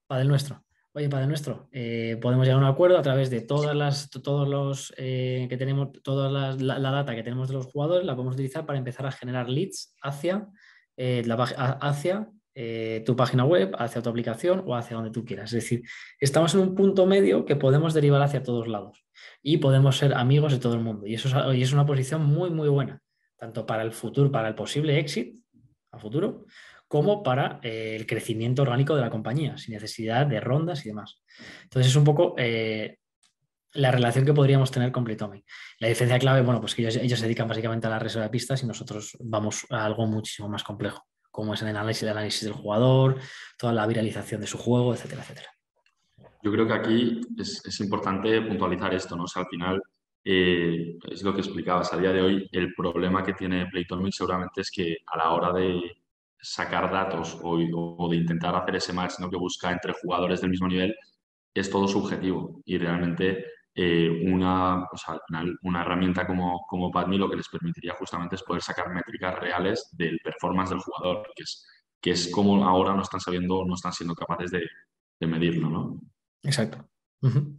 Padel 0.07 0.27
Nuestro. 0.27 0.66
Oye, 0.97 1.09
Padel 1.09 1.27
Nuestro, 1.29 1.69
eh, 1.71 2.17
podemos 2.19 2.43
llegar 2.43 2.59
a 2.59 2.65
un 2.65 2.73
acuerdo 2.73 2.97
a 2.97 3.03
través 3.03 3.29
de 3.29 3.41
todas 3.41 3.75
las, 3.75 4.09
todos 4.09 4.49
los 4.49 4.91
que 4.97 5.55
tenemos, 5.55 5.89
toda 6.01 6.55
la, 6.57 6.79
data 6.79 7.13
que 7.13 7.21
tenemos 7.21 7.49
de 7.49 7.53
los 7.53 7.67
jugadores, 7.67 8.03
la 8.03 8.15
podemos 8.15 8.33
utilizar 8.33 8.65
para 8.65 8.79
empezar 8.79 9.05
a 9.05 9.11
generar 9.11 9.47
leads 9.47 9.93
hacia, 10.01 10.47
la, 10.97 11.35
hacia 11.81 12.27
eh, 12.55 13.03
tu 13.05 13.15
página 13.15 13.45
web, 13.45 13.75
hacia 13.77 14.01
tu 14.01 14.09
aplicación 14.09 14.63
o 14.65 14.75
hacia 14.75 14.95
donde 14.95 15.11
tú 15.11 15.23
quieras. 15.23 15.53
Es 15.53 15.63
decir, 15.63 15.83
estamos 16.19 16.55
en 16.55 16.61
un 16.61 16.73
punto 16.73 17.05
medio 17.05 17.45
que 17.45 17.55
podemos 17.55 17.93
derivar 17.93 18.23
hacia 18.23 18.41
todos 18.41 18.67
lados 18.67 19.05
y 19.43 19.57
podemos 19.57 19.97
ser 19.97 20.15
amigos 20.15 20.51
de 20.51 20.57
todo 20.57 20.73
el 20.73 20.79
mundo. 20.79 21.05
Y 21.05 21.13
eso 21.13 21.27
es, 21.27 21.61
es 21.61 21.73
una 21.73 21.85
posición 21.85 22.25
muy, 22.25 22.49
muy 22.49 22.69
buena, 22.69 23.03
tanto 23.37 23.67
para 23.67 23.83
el 23.83 23.91
futuro, 23.91 24.31
para 24.31 24.47
el 24.47 24.55
posible 24.55 24.97
éxito 24.97 25.39
a 25.91 25.99
futuro, 25.99 26.45
como 26.87 27.23
para 27.23 27.59
eh, 27.63 27.95
el 27.95 28.05
crecimiento 28.05 28.61
orgánico 28.61 28.95
de 28.95 29.01
la 29.01 29.09
compañía, 29.09 29.57
sin 29.57 29.73
necesidad 29.73 30.25
de 30.25 30.39
rondas 30.39 30.85
y 30.85 30.89
demás. 30.89 31.21
Entonces 31.63 31.91
es 31.91 31.95
un 31.95 32.03
poco 32.03 32.35
eh, 32.37 32.97
la 33.73 33.91
relación 33.91 34.25
que 34.25 34.33
podríamos 34.33 34.71
tener 34.71 34.91
con 34.91 35.03
Playtomic. 35.03 35.45
La 35.79 35.87
diferencia 35.89 36.19
clave, 36.19 36.41
bueno, 36.41 36.59
pues 36.61 36.73
que 36.73 36.83
ellos, 36.83 36.95
ellos, 36.95 37.19
se 37.19 37.25
dedican 37.25 37.47
básicamente 37.47 37.87
a 37.87 37.89
la 37.89 37.99
reserva 37.99 38.25
de 38.25 38.31
pistas 38.31 38.63
y 38.63 38.67
nosotros 38.67 39.17
vamos 39.19 39.65
a 39.69 39.85
algo 39.85 40.05
muchísimo 40.07 40.49
más 40.49 40.63
complejo 40.63 41.05
como 41.37 41.53
es 41.53 41.61
el 41.61 41.67
análisis, 41.67 42.01
el 42.01 42.09
análisis 42.09 42.45
del 42.45 42.53
jugador, 42.53 43.19
toda 43.59 43.71
la 43.71 43.85
viralización 43.85 44.41
de 44.41 44.47
su 44.47 44.57
juego, 44.57 44.95
etcétera, 44.95 45.21
etcétera. 45.21 45.49
yo 46.41 46.51
creo 46.51 46.65
que 46.65 46.73
aquí 46.73 47.21
es, 47.37 47.79
importante 47.79 48.41
puntualizar 48.41 48.91
esto, 48.95 49.15
¿no? 49.15 49.25
O 49.25 49.27
sea, 49.27 49.43
al 49.43 49.47
final 49.47 49.79
eh, 50.25 50.97
es 51.11 51.21
lo 51.21 51.35
que 51.35 51.41
explicabas. 51.41 51.93
A 51.93 51.97
día 51.97 52.11
de 52.11 52.23
hoy, 52.23 52.49
el 52.51 52.73
problema 52.73 53.23
que 53.23 53.33
tiene 53.33 53.67
Playtomic 53.67 54.13
seguramente 54.13 54.61
es 54.61 54.71
que 54.71 54.97
a 55.05 55.17
la 55.19 55.29
hora 55.29 55.53
de 55.53 56.01
sacar 56.41 56.91
datos 56.91 57.37
o, 57.41 58.09
de 58.09 58.15
intentar 58.15 58.55
hacer 58.55 58.75
ese 58.75 58.93
match 58.93 59.19
¿no? 59.19 59.29
que 59.29 59.37
busca 59.37 59.71
entre 59.71 59.93
jugadores 59.93 60.41
del 60.41 60.51
mismo 60.51 60.67
nivel, 60.67 60.95
es 61.53 61.69
todo 61.69 61.87
subjetivo 61.87 62.61
y 62.65 62.77
realmente 62.77 63.45
eh, 63.73 64.09
una, 64.31 64.83
o 64.83 64.97
sea, 64.97 65.19
una, 65.63 65.81
herramienta 65.81 66.25
como, 66.25 66.65
como 66.67 66.91
PadMe 66.91 67.17
lo 67.17 67.29
que 67.29 67.37
les 67.37 67.49
permitiría 67.49 67.93
justamente 67.93 68.35
es 68.35 68.43
poder 68.43 68.61
sacar 68.61 68.93
métricas 68.93 69.39
reales 69.39 69.89
del 69.91 70.19
performance 70.23 70.71
del 70.71 70.79
jugador, 70.79 71.27
que 71.35 71.43
es, 71.43 71.65
que 72.01 72.11
es 72.11 72.31
como 72.31 72.63
ahora 72.65 72.93
no 72.95 73.01
están 73.01 73.19
sabiendo, 73.19 73.65
no 73.65 73.75
están 73.75 73.93
siendo 73.93 74.15
capaces 74.15 74.51
de, 74.51 74.63
de 75.19 75.27
medirlo, 75.27 75.69
¿no? 75.69 76.01
Exacto. 76.43 76.87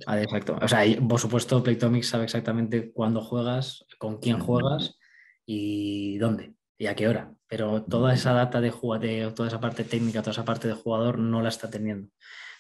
Ah, 0.07 0.21
exacto. 0.21 0.57
O 0.63 0.69
sea, 0.69 0.85
por 1.09 1.19
supuesto, 1.19 1.63
Playtomics 1.63 2.09
sabe 2.09 2.25
exactamente 2.25 2.93
cuándo 2.93 3.21
juegas, 3.21 3.85
con 3.99 4.19
quién 4.19 4.39
juegas 4.39 4.97
y 5.45 6.17
dónde 6.19 6.58
y 6.79 6.87
a 6.87 6.95
qué 6.95 7.09
hora. 7.09 7.35
Pero 7.49 7.83
toda 7.83 8.15
esa 8.15 8.33
data 8.33 8.61
de 8.61 8.71
jugador, 8.71 9.35
toda 9.35 9.49
esa 9.49 9.61
parte 9.61 9.85
técnica, 9.85 10.23
toda 10.23 10.33
esa 10.33 10.45
parte 10.45 10.69
de 10.69 10.75
jugador 10.75 11.19
no 11.19 11.43
la 11.43 11.49
está 11.49 11.69
teniendo. 11.69 12.09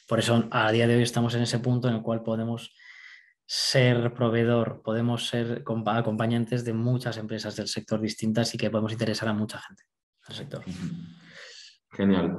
Por 0.08 0.18
eso 0.18 0.48
a 0.50 0.72
día 0.72 0.86
de 0.86 0.96
hoy 0.96 1.02
estamos 1.02 1.34
en 1.34 1.42
ese 1.42 1.60
punto 1.60 1.88
en 1.88 1.94
el 1.94 2.02
cual 2.02 2.22
podemos 2.22 2.74
ser 3.46 4.12
proveedor, 4.12 4.82
podemos 4.82 5.28
ser 5.28 5.62
acompañantes 5.86 6.64
de 6.64 6.74
muchas 6.74 7.16
empresas 7.16 7.56
del 7.56 7.68
sector 7.68 8.00
distintas 8.00 8.54
y 8.54 8.58
que 8.58 8.70
podemos 8.70 8.92
interesar 8.92 9.28
a 9.28 9.32
mucha 9.32 9.58
gente 9.58 9.84
del 10.26 10.36
sector. 10.36 10.64
Genial. 11.92 12.36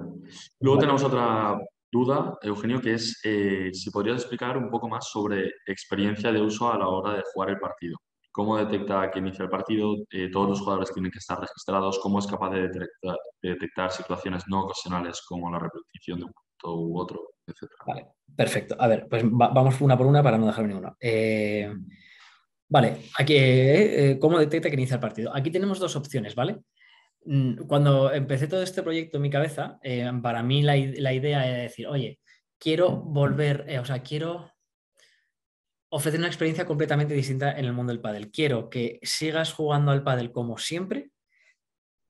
Luego 0.60 0.80
tenemos 0.80 1.04
otra 1.04 1.58
duda, 1.92 2.38
Eugenio, 2.42 2.80
que 2.80 2.94
es 2.94 3.20
eh, 3.24 3.72
si 3.74 3.90
podrías 3.90 4.18
explicar 4.18 4.58
un 4.58 4.70
poco 4.70 4.88
más 4.88 5.10
sobre 5.10 5.52
experiencia 5.66 6.32
de 6.32 6.42
uso 6.42 6.72
a 6.72 6.78
la 6.78 6.88
hora 6.88 7.14
de 7.14 7.24
jugar 7.34 7.50
el 7.50 7.60
partido. 7.60 7.98
¿Cómo 8.32 8.58
detecta 8.58 9.10
que 9.12 9.20
inicia 9.20 9.44
el 9.44 9.50
partido? 9.50 9.96
Eh, 10.12 10.30
todos 10.32 10.50
los 10.50 10.60
jugadores 10.60 10.92
tienen 10.94 11.12
que 11.12 11.20
estar 11.20 11.40
registrados. 11.40 12.00
¿Cómo 12.00 12.20
es 12.20 12.28
capaz 12.28 12.52
de 12.52 12.70
detectar, 13.42 13.92
situaciones 13.92 14.44
no 14.48 14.62
ocasionales 14.62 15.22
como 15.28 15.52
la 15.52 15.60
repetición 15.60 16.20
de 16.20 16.26
un 16.26 16.34
punto 16.34 16.80
u 16.80 17.00
otro? 17.00 17.32
Vale, 17.86 18.08
perfecto. 18.36 18.76
A 18.80 18.88
ver, 18.88 19.08
pues 19.10 19.24
vamos 19.26 19.82
una 19.82 19.98
por 19.98 20.06
una 20.06 20.22
para 20.22 20.38
no 20.38 20.46
dejar 20.46 20.66
ninguna. 20.66 20.96
Eh, 21.00 21.74
vale, 22.68 22.98
aquí, 23.18 23.36
¿cómo 24.20 24.38
detecta 24.38 24.70
que 24.70 24.76
inicia 24.76 24.96
el 24.96 25.02
partido? 25.02 25.36
Aquí 25.36 25.50
tenemos 25.50 25.80
dos 25.80 25.96
opciones, 25.96 26.36
¿vale? 26.36 26.60
Mm, 27.26 27.68
cuando 27.68 28.12
empecé 28.12 28.48
todo 28.48 28.64
este 28.64 28.82
proyecto 28.84 29.18
en 29.18 29.24
mi 29.24 29.30
cabeza, 29.30 29.80
eh, 29.84 30.10
para 30.22 30.44
mí 30.44 30.62
la, 30.62 30.78
idea 30.78 31.48
era 31.48 31.58
decir, 31.58 31.88
oye, 31.88 32.20
quiero 32.58 32.92
volver, 32.92 33.66
eh, 33.68 33.80
o 33.80 33.86
sea, 33.86 34.02
quiero 34.02 34.52
ofrecer 35.90 36.20
una 36.20 36.28
experiencia 36.28 36.66
completamente 36.66 37.14
distinta 37.14 37.52
en 37.52 37.66
el 37.66 37.74
mundo 37.74 37.92
del 37.92 38.02
pádel. 38.02 38.32
Quiero 38.32 38.70
que 38.70 39.00
sigas 39.02 39.54
jugando 39.54 39.92
al 39.92 40.04
pádel 40.04 40.32
como 40.32 40.58
siempre, 40.58 41.12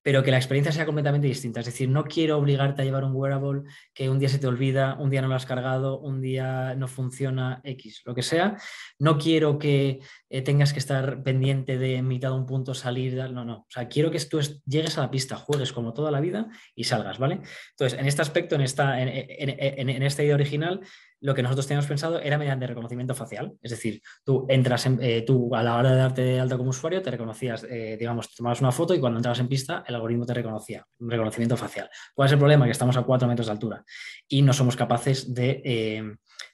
pero 0.01 0.23
que 0.23 0.32
la 0.32 0.38
experiencia 0.38 0.71
sea 0.71 0.86
completamente 0.86 1.27
distinta. 1.27 1.59
Es 1.59 1.65
decir, 1.65 1.89
no 1.89 2.05
quiero 2.05 2.38
obligarte 2.38 2.82
a 2.82 2.86
llevar 2.86 3.03
un 3.03 3.13
wearable 3.13 3.63
que 3.93 4.09
un 4.09 4.17
día 4.17 4.30
se 4.30 4.39
te 4.39 4.47
olvida, 4.47 4.95
un 4.97 5.09
día 5.09 5.21
no 5.21 5.27
lo 5.27 5.36
has 5.36 5.45
cargado, 5.45 5.99
un 5.99 6.21
día 6.21 6.73
no 6.75 6.88
funciona 6.88 7.59
X, 7.63 8.01
lo 8.05 8.15
que 8.15 8.23
sea. 8.23 8.57
No 8.97 9.17
quiero 9.17 9.59
que 9.59 9.99
eh, 10.30 10.41
tengas 10.41 10.71
que 10.71 10.80
estar 10.80 11.21
pendiente 11.21 11.77
de 11.77 12.01
mitad 12.01 12.30
de 12.30 12.36
un 12.36 12.45
punto 12.45 12.73
salir, 12.73 13.15
no, 13.32 13.43
no. 13.43 13.57
O 13.57 13.67
sea, 13.69 13.88
quiero 13.89 14.09
que 14.09 14.19
tú 14.21 14.39
llegues 14.65 14.97
a 14.97 15.01
la 15.01 15.11
pista, 15.11 15.36
juegues 15.36 15.73
como 15.73 15.93
toda 15.93 16.11
la 16.11 16.21
vida 16.21 16.47
y 16.73 16.86
salgas, 16.86 17.19
¿vale? 17.19 17.41
Entonces, 17.71 17.99
en 17.99 18.07
este 18.07 18.21
aspecto, 18.21 18.55
en 18.55 18.61
esta, 18.61 19.01
en, 19.01 19.09
en 19.09 20.03
esta 20.03 20.23
idea 20.23 20.36
original, 20.36 20.82
lo 21.22 21.36
que 21.36 21.43
nosotros 21.43 21.67
teníamos 21.67 21.88
pensado 21.88 22.20
era 22.20 22.38
mediante 22.38 22.67
reconocimiento 22.67 23.13
facial. 23.13 23.53
Es 23.61 23.72
decir, 23.72 24.01
tú 24.24 24.45
entras 24.49 24.86
en, 24.86 24.99
eh, 25.01 25.24
tú 25.26 25.53
a 25.55 25.63
la 25.63 25.76
hora 25.78 25.91
de 25.91 25.97
darte 25.97 26.22
de 26.22 26.39
alta 26.39 26.57
como 26.57 26.70
usuario, 26.70 27.01
te 27.01 27.11
reconocías, 27.11 27.65
eh, 27.70 27.97
digamos, 27.99 28.34
tomabas 28.34 28.61
una 28.61 28.72
foto 28.72 28.93
y 28.93 28.99
cuando 28.99 29.20
entrabas 29.20 29.39
en 29.39 29.47
pista, 29.47 29.84
el 29.88 29.95
algoritmo 29.95 30.26
te 30.26 30.34
reconocía, 30.34 30.86
un 30.99 31.09
reconocimiento 31.09 31.57
facial. 31.57 31.89
¿Cuál 32.13 32.28
es 32.28 32.32
el 32.34 32.39
problema? 32.39 32.65
Que 32.65 32.72
estamos 32.72 32.95
a 32.97 33.03
cuatro 33.03 33.28
metros 33.28 33.47
de 33.47 33.51
altura 33.51 33.84
y 34.28 34.41
no 34.41 34.53
somos 34.53 34.76
capaces 34.76 35.34
de, 35.34 35.61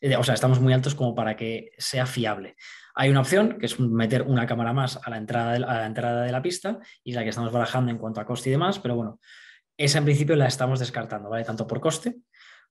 eh, 0.02 0.16
o 0.18 0.24
sea, 0.24 0.34
estamos 0.34 0.60
muy 0.60 0.74
altos 0.74 0.96
como 0.96 1.14
para 1.14 1.36
que 1.36 1.72
sea 1.78 2.06
fiable. 2.06 2.56
Hay 2.96 3.10
una 3.10 3.22
opción 3.22 3.58
que 3.60 3.66
es 3.66 3.80
meter 3.80 4.24
una 4.24 4.48
cámara 4.48 4.74
más 4.74 5.00
a 5.04 5.10
la 5.10 5.18
entrada 5.18 5.54
de 5.54 5.60
la, 5.60 5.86
entrada 5.86 6.24
de 6.24 6.32
la 6.32 6.42
pista 6.42 6.80
y 7.04 7.14
la 7.14 7.24
que 7.24 7.30
estamos 7.30 7.52
barajando 7.52 7.92
en 7.92 7.98
cuanto 7.98 8.22
a 8.22 8.26
coste 8.26 8.50
y 8.50 8.52
demás, 8.52 8.80
pero 8.80 8.96
bueno, 8.96 9.20
esa 9.78 9.98
en 9.98 10.06
principio 10.06 10.36
la 10.36 10.48
estamos 10.48 10.80
descartando, 10.80 11.30
¿vale? 11.30 11.44
Tanto 11.44 11.68
por 11.68 11.82
coste 11.82 12.16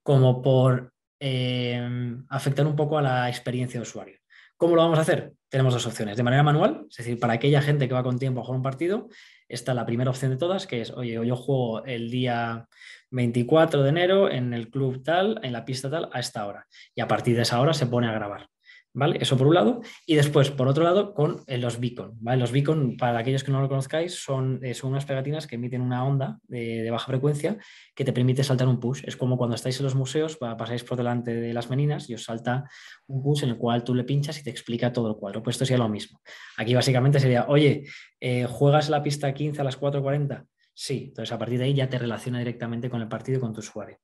como 0.03 0.41
por 0.41 0.94
Em, 1.27 2.23
afectar 2.29 2.67
un 2.67 2.77
poco 2.77 2.99
a 2.99 3.03
la 3.03 3.31
experiencia 3.31 3.81
de 3.81 3.85
usuario. 3.85 4.19
¿Cómo 4.59 4.77
lo 4.77 4.83
vamos 4.83 4.99
a 4.99 5.01
hacer? 5.01 5.33
Tenemos 5.49 5.73
dos 5.73 5.87
opciones. 5.87 6.19
De 6.19 6.23
manera 6.23 6.43
manual, 6.43 6.85
es 6.91 6.99
decir, 6.99 7.19
para 7.19 7.33
aquella 7.33 7.63
gente 7.63 7.89
que 7.89 7.95
va 7.95 8.03
con 8.03 8.19
tiempo 8.19 8.43
a 8.43 8.45
jugar 8.45 8.59
un 8.59 8.63
partido, 8.63 9.09
está 9.49 9.73
la 9.73 9.87
primera 9.87 10.11
opción 10.11 10.33
de 10.33 10.37
todas, 10.37 10.67
que 10.67 10.83
es, 10.83 10.91
oye, 10.91 11.15
yo 11.15 11.35
juego 11.35 11.83
el 11.87 12.11
día 12.11 12.69
24 13.11 13.83
de 13.83 13.89
enero 13.89 14.31
en 14.31 14.53
el 14.53 14.69
club 14.69 15.03
tal, 15.03 15.41
en 15.43 15.55
la 15.55 15.65
pista 15.65 15.89
tal, 15.89 16.11
a 16.13 16.21
esta 16.21 16.47
hora. 16.47 16.67
Y 16.95 17.01
a 17.01 17.09
partir 17.09 17.37
de 17.37 17.43
esa 17.43 17.59
hora 17.59 17.73
se 17.73 17.87
pone 17.87 18.07
a 18.07 18.13
grabar. 18.13 18.51
¿Vale? 18.97 19.19
Eso 19.21 19.37
por 19.37 19.49
un 19.49 19.55
lado. 19.55 19.81
Y 20.07 20.15
después, 20.15 20.53
por 20.53 20.69
otro 20.69 20.85
lado, 20.85 21.15
con 21.15 21.43
eh, 21.49 21.59
los 21.59 21.81
beacon. 21.81 22.13
¿vale? 22.21 22.39
Los 22.39 22.53
beacon, 22.53 22.97
para 22.97 23.19
aquellos 23.19 23.43
que 23.43 23.51
no 23.51 23.61
lo 23.61 23.69
conozcáis, 23.69 24.15
son, 24.23 24.61
eh, 24.63 24.73
son 24.73 24.93
unas 24.93 25.05
pegatinas 25.05 25.49
que 25.49 25.57
emiten 25.57 25.81
una 25.81 26.05
onda 26.05 26.39
de, 26.45 26.89
baja 26.93 27.07
frecuencia 27.07 27.59
que 27.93 28.05
te 28.05 28.13
permite 28.13 28.45
saltar 28.45 28.69
un 28.69 28.79
push. 28.79 29.03
Es 29.05 29.17
como 29.17 29.37
cuando 29.37 29.57
estáis 29.57 29.81
en 29.81 29.85
los 29.85 29.97
museos, 29.97 30.37
pasáis 30.37 30.85
por 30.85 30.97
delante 30.97 31.35
de 31.35 31.53
las 31.53 31.71
meninas 31.71 32.09
y 32.09 32.15
os 32.15 32.23
salta 32.23 32.71
un 33.09 33.21
push 33.21 33.43
en 33.43 33.51
el 33.51 33.57
cual 33.57 33.83
tú 33.83 33.97
le 33.97 34.05
pinchas 34.05 34.39
y 34.39 34.45
te 34.45 34.51
explica 34.51 34.93
todo 34.93 35.09
el 35.09 35.17
cuadro. 35.17 35.43
Pues 35.43 35.57
esto 35.57 35.67
sería 35.67 35.83
lo 35.83 35.89
mismo. 35.89 36.21
Aquí 36.57 36.73
básicamente 36.73 37.19
sería, 37.19 37.47
oye, 37.49 37.85
eh, 38.21 38.47
¿juegas 38.49 38.91
la 38.91 39.03
pista 39.03 39.35
15 39.35 39.61
a 39.61 39.65
las 39.65 39.81
4.40? 39.81 40.47
Sí, 40.73 41.07
entonces 41.09 41.33
a 41.33 41.39
partir 41.39 41.59
de 41.59 41.65
ahí 41.65 41.75
ya 41.75 41.89
te 41.89 41.99
relaciona 41.99 42.39
directamente 42.39 42.89
con 42.89 43.01
el 43.01 43.09
partido 43.09 43.39
y 43.39 43.41
con 43.41 43.53
tu 43.53 43.59
usuario. 43.59 43.99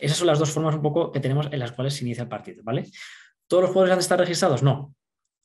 Esas 0.00 0.18
son 0.18 0.26
las 0.26 0.38
dos 0.38 0.50
formas 0.50 0.74
un 0.74 0.82
poco 0.82 1.12
que 1.12 1.20
tenemos 1.20 1.48
en 1.50 1.58
las 1.58 1.72
cuales 1.72 1.94
se 1.94 2.04
inicia 2.04 2.22
el 2.22 2.28
partido, 2.28 2.62
¿vale? 2.64 2.84
¿Todos 3.48 3.62
los 3.62 3.70
jugadores 3.70 3.92
han 3.92 3.98
de 3.98 4.02
estar 4.02 4.18
registrados? 4.18 4.62
No. 4.62 4.94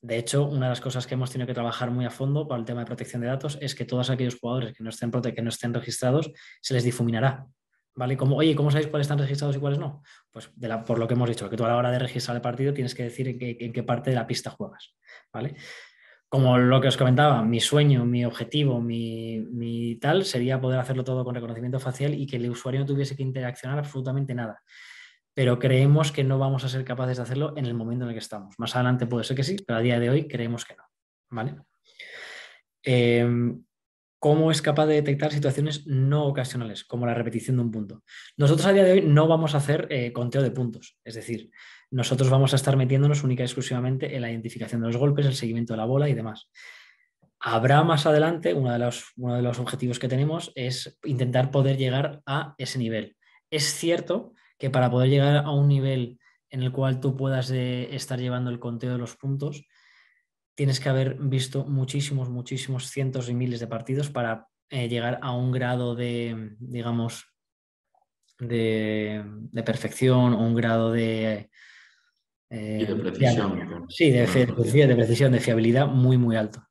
De 0.01 0.17
hecho, 0.17 0.43
una 0.43 0.65
de 0.65 0.71
las 0.71 0.81
cosas 0.81 1.07
que 1.07 1.13
hemos 1.13 1.31
tenido 1.31 1.47
que 1.47 1.53
trabajar 1.53 1.89
muy 1.89 2.03
a 2.03 2.09
fondo 2.09 2.45
para 2.45 2.59
el 2.59 2.65
tema 2.65 2.81
de 2.81 2.85
protección 2.85 3.21
de 3.21 3.29
datos 3.29 3.57
es 3.61 3.73
que 3.73 3.85
todos 3.85 4.09
aquellos 4.09 4.37
jugadores 4.37 4.73
que 4.73 4.83
no 4.83 4.89
estén, 4.89 5.09
que 5.11 5.41
no 5.41 5.49
estén 5.49 5.73
registrados 5.73 6.29
se 6.61 6.73
les 6.73 6.83
difuminará. 6.83 7.47
¿Vale? 7.95 8.17
Como, 8.17 8.35
oye, 8.35 8.55
¿cómo 8.55 8.71
sabéis 8.71 8.87
cuáles 8.87 9.05
están 9.05 9.19
registrados 9.19 9.55
y 9.55 9.59
cuáles 9.59 9.79
no? 9.79 10.01
Pues 10.31 10.51
por 10.85 10.99
lo 10.99 11.07
que 11.07 11.13
hemos 11.13 11.29
dicho, 11.29 11.49
que 11.49 11.55
tú 11.55 11.63
a 11.63 11.69
la 11.69 11.77
hora 11.77 11.91
de 11.91 11.99
registrar 11.99 12.35
el 12.35 12.41
partido 12.41 12.73
tienes 12.73 12.93
que 12.93 13.03
decir 13.03 13.37
en 13.39 13.71
qué, 13.71 13.83
parte 13.83 14.09
de 14.09 14.17
la 14.17 14.27
pista 14.27 14.49
juegas. 14.49 14.95
¿Vale? 15.31 15.55
Como 16.27 16.57
lo 16.57 16.81
que 16.81 16.89
os 16.89 16.97
comentaba, 16.97 17.41
mi 17.43 17.61
sueño, 17.61 18.03
mi 18.05 18.25
objetivo, 18.25 18.81
mi, 18.81 19.97
tal 20.01 20.25
sería 20.25 20.59
poder 20.59 20.79
hacerlo 20.79 21.05
todo 21.05 21.23
con 21.23 21.35
reconocimiento 21.35 21.79
facial 21.79 22.15
y 22.15 22.25
que 22.25 22.37
el 22.37 22.49
usuario 22.49 22.81
no 22.81 22.87
tuviese 22.87 23.15
que 23.15 23.23
interaccionar 23.23 23.79
absolutamente 23.79 24.33
nada 24.33 24.61
pero 25.33 25.59
creemos 25.59 26.11
que 26.11 26.23
no 26.23 26.37
vamos 26.39 26.63
a 26.63 26.69
ser 26.69 26.85
capaces 26.85 27.17
de 27.17 27.23
hacerlo 27.23 27.53
en 27.57 27.65
el 27.65 27.73
momento 27.73 28.05
en 28.05 28.09
el 28.09 28.15
que 28.15 28.19
estamos. 28.19 28.55
Más 28.59 28.75
adelante 28.75 29.07
puede 29.07 29.23
ser 29.23 29.35
que 29.35 29.43
sí, 29.43 29.57
pero 29.65 29.79
a 29.79 29.81
día 29.81 29.99
de 29.99 30.09
hoy 30.09 30.27
creemos 30.27 30.65
que 30.65 30.75
no. 30.75 30.83
¿vale? 31.33 31.55
Em, 32.83 33.63
¿Cómo 34.19 34.51
es 34.51 34.61
capaz 34.61 34.85
de 34.85 34.95
detectar 34.95 35.33
situaciones 35.33 35.85
no 35.85 36.25
ocasionales, 36.25 36.85
como 36.85 37.05
la 37.05 37.13
repetición 37.13 37.57
de 37.57 37.63
un 37.63 37.71
punto? 37.71 38.03
Nosotros 38.37 38.65
a 38.67 38.71
día 38.71 38.85
de 38.85 38.93
hoy 38.93 39.01
no 39.01 39.27
vamos 39.27 39.53
a 39.53 39.57
hacer 39.57 39.87
eh, 39.89 40.13
conteo 40.13 40.41
de 40.41 40.51
puntos, 40.51 40.97
es 41.03 41.15
decir, 41.15 41.51
nosotros 41.91 42.29
vamos 42.29 42.53
a 42.53 42.55
estar 42.55 42.77
metiéndonos 42.77 43.23
única 43.23 43.43
y 43.43 43.45
exclusivamente 43.45 44.15
en 44.15 44.21
la 44.21 44.31
identificación 44.31 44.79
de 44.79 44.87
los 44.87 44.97
golpes, 44.97 45.25
el 45.25 45.35
seguimiento 45.35 45.73
de 45.73 45.77
la 45.77 45.85
bola 45.85 46.07
y 46.07 46.13
demás. 46.13 46.49
Habrá 47.41 47.83
más 47.83 48.05
adelante, 48.05 48.53
uno 48.53 48.71
de 48.71 48.79
los, 48.79 49.11
uno 49.17 49.35
de 49.35 49.41
los 49.41 49.59
objetivos 49.59 49.99
que 49.99 50.07
tenemos 50.07 50.53
es 50.55 50.97
intentar 51.03 51.51
poder 51.51 51.75
llegar 51.75 52.21
a 52.25 52.55
ese 52.57 52.79
nivel. 52.79 53.17
Es 53.51 53.73
cierto 53.73 54.33
que 54.63 54.69
para 54.69 54.89
poder 54.89 55.09
llegar 55.09 55.35
a 55.43 55.51
un 55.51 55.67
nivel 55.67 56.19
en 56.49 56.63
el 56.63 56.71
cual 56.71 57.01
tú 57.01 57.17
puedas 57.17 57.51
eh, 57.51 57.93
estar 57.93 58.17
llevando 58.17 58.49
el 58.49 58.61
conteo 58.61 58.93
de 58.93 58.97
los 58.97 59.17
puntos, 59.17 59.65
tienes 60.55 60.79
que 60.79 60.87
haber 60.87 61.15
visto 61.15 61.65
muchísimos, 61.65 62.29
muchísimos 62.29 62.89
cientos 62.89 63.27
y 63.27 63.33
miles 63.33 63.59
de 63.59 63.67
partidos 63.67 64.09
para 64.09 64.47
eh, 64.69 64.87
llegar 64.87 65.19
a 65.21 65.33
un 65.33 65.51
grado 65.51 65.95
de, 65.95 66.55
digamos, 66.59 67.25
de, 68.39 69.21
perfección 69.65 70.33
o 70.33 70.39
un 70.39 70.55
grado 70.55 70.93
de... 70.93 71.49
Eh, 72.49 72.85
de 72.87 72.95
precisión. 72.95 73.85
sí, 73.89 74.11
de, 74.11 74.19
de, 74.21 74.95
precisión, 74.95 75.33
de 75.33 75.41
fiabilidad 75.41 75.87
muy, 75.87 76.17
muy 76.17 76.37
alto. 76.37 76.65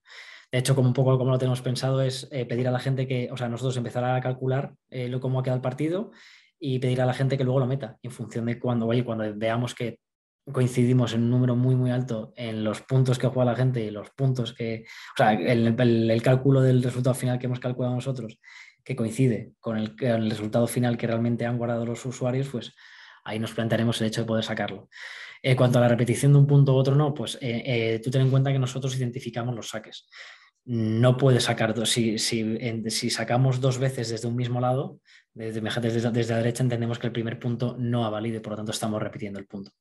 De 0.50 0.60
hecho, 0.60 0.74
como 0.74 0.88
un 0.88 0.94
poco 0.94 1.18
como 1.18 1.30
lo 1.30 1.38
tenemos 1.38 1.60
pensado, 1.60 2.00
es 2.00 2.24
pedir 2.24 2.68
a 2.68 2.70
la 2.70 2.80
gente 2.80 3.06
que, 3.06 3.28
o 3.30 3.36
sea, 3.36 3.50
nosotros 3.50 3.76
empezar 3.76 4.02
a 4.06 4.18
calcular 4.22 4.72
lo 4.88 5.20
cómo 5.20 5.38
ha 5.38 5.42
quedado 5.42 5.56
el 5.56 5.62
partido 5.62 6.10
y 6.64 6.78
pedir 6.78 7.00
a 7.00 7.06
la 7.06 7.12
gente 7.12 7.36
que 7.36 7.42
luego 7.42 7.58
lo 7.58 7.66
meta 7.66 7.98
en 8.02 8.12
función 8.12 8.46
de 8.46 8.60
cuando, 8.60 8.86
oye, 8.86 9.04
cuando 9.04 9.24
veamos 9.34 9.74
que 9.74 9.98
coincidimos 10.50 11.12
en 11.12 11.24
un 11.24 11.30
número 11.30 11.56
muy, 11.56 11.74
muy 11.74 11.90
alto 11.90 12.32
en 12.36 12.62
los 12.62 12.82
puntos 12.82 13.18
que 13.18 13.26
juega 13.26 13.50
la 13.50 13.56
gente 13.56 13.82
y 13.82 13.90
los 13.90 14.10
puntos 14.10 14.52
que, 14.52 14.84
o 14.86 15.16
sea, 15.16 15.32
el, 15.32 16.22
cálculo 16.22 16.60
del 16.60 16.80
resultado 16.80 17.14
final 17.14 17.40
que 17.40 17.46
hemos 17.46 17.58
calculado 17.58 17.96
nosotros, 17.96 18.38
que 18.84 18.94
coincide 18.94 19.52
con 19.58 19.76
el, 19.76 19.96
el, 19.98 20.30
resultado 20.30 20.68
final 20.68 20.96
que 20.96 21.08
realmente 21.08 21.46
han 21.46 21.58
guardado 21.58 21.84
los 21.84 22.06
usuarios, 22.06 22.48
pues 22.48 22.72
ahí 23.24 23.40
nos 23.40 23.52
plantearemos 23.52 24.00
el 24.00 24.06
hecho 24.06 24.20
de 24.20 24.28
poder 24.28 24.44
sacarlo. 24.44 24.88
En 25.42 25.56
cuanto 25.56 25.78
a 25.78 25.82
la 25.82 25.88
repetición 25.88 26.32
de 26.32 26.38
un 26.38 26.46
punto 26.46 26.74
u 26.74 26.76
otro 26.76 26.94
no, 26.94 27.12
pues 27.12 27.36
eh, 27.40 27.62
eh, 27.66 28.00
tú 28.02 28.08
ten 28.10 28.22
en 28.22 28.30
cuenta 28.30 28.52
que 28.52 28.60
nosotros 28.60 28.96
identificamos 28.96 29.54
los 29.56 29.70
saques. 29.70 30.06
No 30.64 31.16
puedes 31.16 31.42
sacar 31.44 31.74
dos, 31.74 31.90
si, 31.90 32.18
si, 32.18 33.10
sacamos 33.10 33.60
dos 33.60 33.78
veces 33.78 34.10
desde 34.10 34.28
un 34.28 34.36
mismo 34.36 34.60
lado, 34.60 35.00
desde, 35.34 35.60
desde, 35.60 36.10
desde 36.10 36.32
la 36.32 36.38
derecha 36.38 36.62
entendemos 36.62 36.98
que 36.98 37.06
el 37.06 37.12
primer 37.12 37.38
punto 37.38 37.76
no 37.78 38.04
ha 38.04 38.10
valido 38.10 38.36
y 38.36 38.40
por 38.40 38.52
lo 38.52 38.56
tanto 38.56 38.72
estamos 38.72 39.02
repitiendo 39.02 39.38
el 39.38 39.46
punto. 39.46 39.72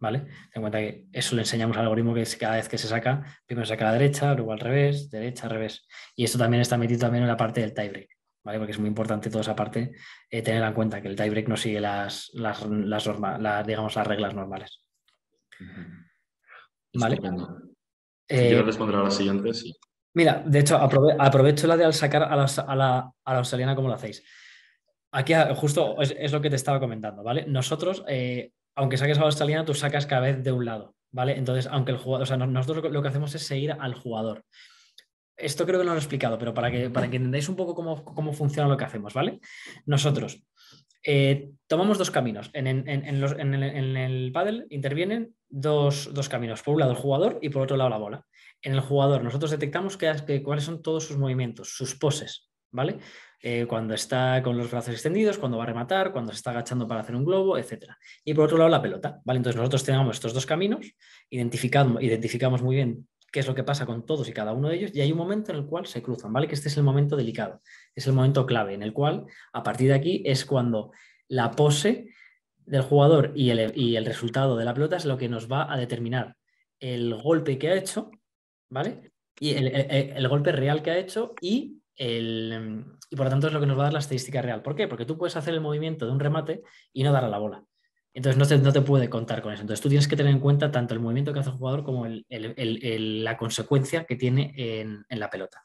¿vale? 0.00 0.20
Ten 0.20 0.30
en 0.54 0.62
cuenta 0.62 0.78
que 0.78 1.06
eso 1.12 1.36
le 1.36 1.42
enseñamos 1.42 1.76
al 1.76 1.84
algoritmo 1.84 2.14
que 2.14 2.24
cada 2.38 2.56
vez 2.56 2.68
que 2.68 2.78
se 2.78 2.88
saca, 2.88 3.22
primero 3.46 3.66
se 3.66 3.74
saca 3.74 3.88
a 3.88 3.92
la 3.92 3.98
derecha, 3.98 4.34
luego 4.34 4.52
al 4.52 4.58
revés, 4.58 5.10
derecha, 5.10 5.48
revés. 5.48 5.86
Y 6.16 6.24
esto 6.24 6.38
también 6.38 6.62
está 6.62 6.76
metido 6.76 7.00
también 7.00 7.22
en 7.22 7.28
la 7.28 7.36
parte 7.36 7.60
del 7.60 7.74
tiebreak, 7.74 8.08
¿vale? 8.42 8.58
Porque 8.58 8.72
es 8.72 8.78
muy 8.78 8.88
importante 8.88 9.30
toda 9.30 9.42
esa 9.42 9.54
parte 9.54 9.92
eh, 10.30 10.42
tener 10.42 10.62
en 10.62 10.72
cuenta 10.72 11.00
que 11.00 11.08
el 11.08 11.16
tiebreak 11.16 11.48
no 11.48 11.56
sigue 11.56 11.80
las, 11.80 12.30
las, 12.34 12.60
digamos, 13.66 13.94
las 13.94 14.06
reglas 14.06 14.34
normales. 14.34 14.82
¿Vale? 16.94 17.16
Si 17.16 18.36
eh, 18.36 18.62
responder 18.62 18.96
a 18.96 19.02
la 19.04 19.10
siguiente, 19.10 19.52
sí. 19.52 19.72
Mira, 20.12 20.42
de 20.44 20.58
hecho, 20.58 20.76
aprovecho 20.76 21.66
la 21.68 21.76
de 21.76 21.84
al 21.84 21.94
sacar 21.94 22.24
a 22.24 22.34
la, 22.34 22.44
a 22.44 22.74
la, 22.74 23.12
australiana 23.24 23.76
como 23.76 23.88
lo 23.88 23.94
hacéis. 23.94 24.24
Aquí 25.12 25.32
justo 25.56 26.00
es, 26.00 26.32
lo 26.32 26.40
que 26.40 26.50
te 26.50 26.56
estaba 26.56 26.78
comentando, 26.78 27.22
¿vale? 27.22 27.44
Nosotros 27.46 28.04
eh, 28.06 28.52
aunque 28.74 28.96
saques 28.96 29.18
a 29.18 29.20
la 29.20 29.26
australiana, 29.26 29.64
tú 29.64 29.74
sacas 29.74 30.06
cada 30.06 30.22
vez 30.22 30.42
de 30.42 30.52
un 30.52 30.64
lado, 30.64 30.94
¿vale? 31.10 31.36
Entonces, 31.36 31.66
aunque 31.66 31.92
el 31.92 31.98
jugador, 31.98 32.22
o 32.22 32.26
sea, 32.26 32.36
nosotros 32.36 32.90
lo 32.90 33.02
que 33.02 33.08
hacemos 33.08 33.34
es 33.34 33.42
seguir 33.42 33.72
al 33.72 33.94
jugador. 33.94 34.44
Esto 35.36 35.66
creo 35.66 35.78
que 35.78 35.84
no 35.84 35.92
lo 35.92 35.96
he 35.96 36.00
explicado, 36.00 36.38
pero 36.38 36.52
para 36.52 36.70
que, 36.70 36.90
para 36.90 37.10
que 37.10 37.16
entendáis 37.16 37.48
un 37.48 37.56
poco 37.56 37.74
cómo, 37.74 38.32
funciona 38.32 38.68
lo 38.68 38.76
que 38.76 38.84
hacemos, 38.84 39.14
¿vale? 39.14 39.40
Nosotros 39.86 40.42
eh, 41.04 41.50
tomamos 41.66 41.96
dos 41.98 42.10
caminos. 42.10 42.50
En, 42.52 42.66
el 42.66 44.32
paddle 44.32 44.66
intervienen 44.68 45.34
dos, 45.48 46.10
caminos. 46.28 46.62
Por 46.62 46.74
un 46.74 46.80
lado 46.80 46.92
el 46.92 46.98
jugador 46.98 47.38
y 47.40 47.48
por 47.48 47.62
otro 47.62 47.76
lado 47.76 47.90
la 47.90 47.96
bola. 47.96 48.26
En 48.62 48.74
el 48.74 48.80
jugador 48.80 49.24
nosotros 49.24 49.50
detectamos 49.50 49.96
que, 49.96 50.42
cuáles 50.42 50.64
son 50.64 50.82
todos 50.82 51.04
sus 51.04 51.16
movimientos, 51.16 51.74
sus 51.74 51.96
poses, 51.96 52.50
¿vale? 52.70 52.98
Eh, 53.42 53.64
cuando 53.66 53.94
está 53.94 54.42
con 54.42 54.58
los 54.58 54.70
brazos 54.70 54.92
extendidos, 54.92 55.38
cuando 55.38 55.56
va 55.56 55.64
a 55.64 55.66
rematar, 55.66 56.12
cuando 56.12 56.30
se 56.32 56.36
está 56.36 56.50
agachando 56.50 56.86
para 56.86 57.00
hacer 57.00 57.16
un 57.16 57.24
globo, 57.24 57.56
etc. 57.56 57.84
Y 58.22 58.34
por 58.34 58.44
otro 58.44 58.58
lado, 58.58 58.68
la 58.68 58.82
pelota. 58.82 59.20
¿vale? 59.24 59.38
Entonces 59.38 59.56
nosotros 59.56 59.82
tenemos 59.82 60.16
estos 60.16 60.34
dos 60.34 60.44
caminos, 60.44 60.94
identificamos, 61.30 62.02
identificamos 62.02 62.62
muy 62.62 62.76
bien 62.76 63.08
qué 63.32 63.40
es 63.40 63.46
lo 63.46 63.54
que 63.54 63.64
pasa 63.64 63.86
con 63.86 64.04
todos 64.04 64.28
y 64.28 64.32
cada 64.32 64.52
uno 64.52 64.68
de 64.68 64.76
ellos, 64.76 64.90
y 64.92 65.00
hay 65.00 65.12
un 65.12 65.18
momento 65.18 65.52
en 65.52 65.58
el 65.58 65.66
cual 65.66 65.86
se 65.86 66.02
cruzan, 66.02 66.32
¿vale? 66.32 66.48
Que 66.48 66.54
este 66.54 66.68
es 66.68 66.76
el 66.76 66.82
momento 66.82 67.16
delicado, 67.16 67.62
es 67.94 68.06
el 68.06 68.12
momento 68.12 68.44
clave, 68.44 68.74
en 68.74 68.82
el 68.82 68.92
cual, 68.92 69.24
a 69.52 69.62
partir 69.62 69.88
de 69.88 69.94
aquí, 69.94 70.22
es 70.26 70.44
cuando 70.44 70.90
la 71.28 71.52
pose 71.52 72.08
del 72.58 72.82
jugador 72.82 73.32
y 73.34 73.50
el, 73.50 73.72
y 73.74 73.96
el 73.96 74.04
resultado 74.04 74.56
de 74.56 74.64
la 74.64 74.74
pelota 74.74 74.96
es 74.96 75.04
lo 75.04 75.16
que 75.16 75.28
nos 75.28 75.50
va 75.50 75.72
a 75.72 75.76
determinar 75.76 76.36
el 76.80 77.14
golpe 77.14 77.56
que 77.56 77.68
ha 77.68 77.76
hecho, 77.76 78.10
¿vale? 78.68 79.12
Y 79.38 79.50
el, 79.50 79.68
el 79.68 80.28
golpe 80.28 80.52
real 80.52 80.82
que 80.82 80.90
ha 80.90 80.98
hecho 80.98 81.34
y 81.40 81.80
el, 82.00 82.82
y 83.10 83.16
por 83.16 83.26
lo 83.26 83.30
tanto 83.30 83.46
es 83.48 83.52
lo 83.52 83.60
que 83.60 83.66
nos 83.66 83.76
va 83.76 83.82
a 83.82 83.84
dar 83.84 83.92
la 83.92 83.98
estadística 83.98 84.40
real. 84.40 84.62
¿Por 84.62 84.74
qué? 84.74 84.88
Porque 84.88 85.04
tú 85.04 85.18
puedes 85.18 85.36
hacer 85.36 85.52
el 85.52 85.60
movimiento 85.60 86.06
de 86.06 86.12
un 86.12 86.18
remate 86.18 86.62
y 86.94 87.02
no 87.02 87.12
dar 87.12 87.24
a 87.24 87.28
la 87.28 87.38
bola. 87.38 87.62
Entonces 88.14 88.38
no 88.38 88.46
te, 88.46 88.56
no 88.58 88.72
te 88.72 88.80
puede 88.80 89.10
contar 89.10 89.42
con 89.42 89.52
eso. 89.52 89.60
Entonces 89.60 89.82
tú 89.82 89.90
tienes 89.90 90.08
que 90.08 90.16
tener 90.16 90.32
en 90.32 90.40
cuenta 90.40 90.70
tanto 90.70 90.94
el 90.94 91.00
movimiento 91.00 91.32
que 91.32 91.40
hace 91.40 91.50
el 91.50 91.56
jugador 91.56 91.84
como 91.84 92.06
la 92.08 93.36
consecuencia 93.36 94.04
que 94.04 94.16
tiene 94.16 94.54
en, 94.56 95.04
la 95.10 95.28
pelota. 95.28 95.62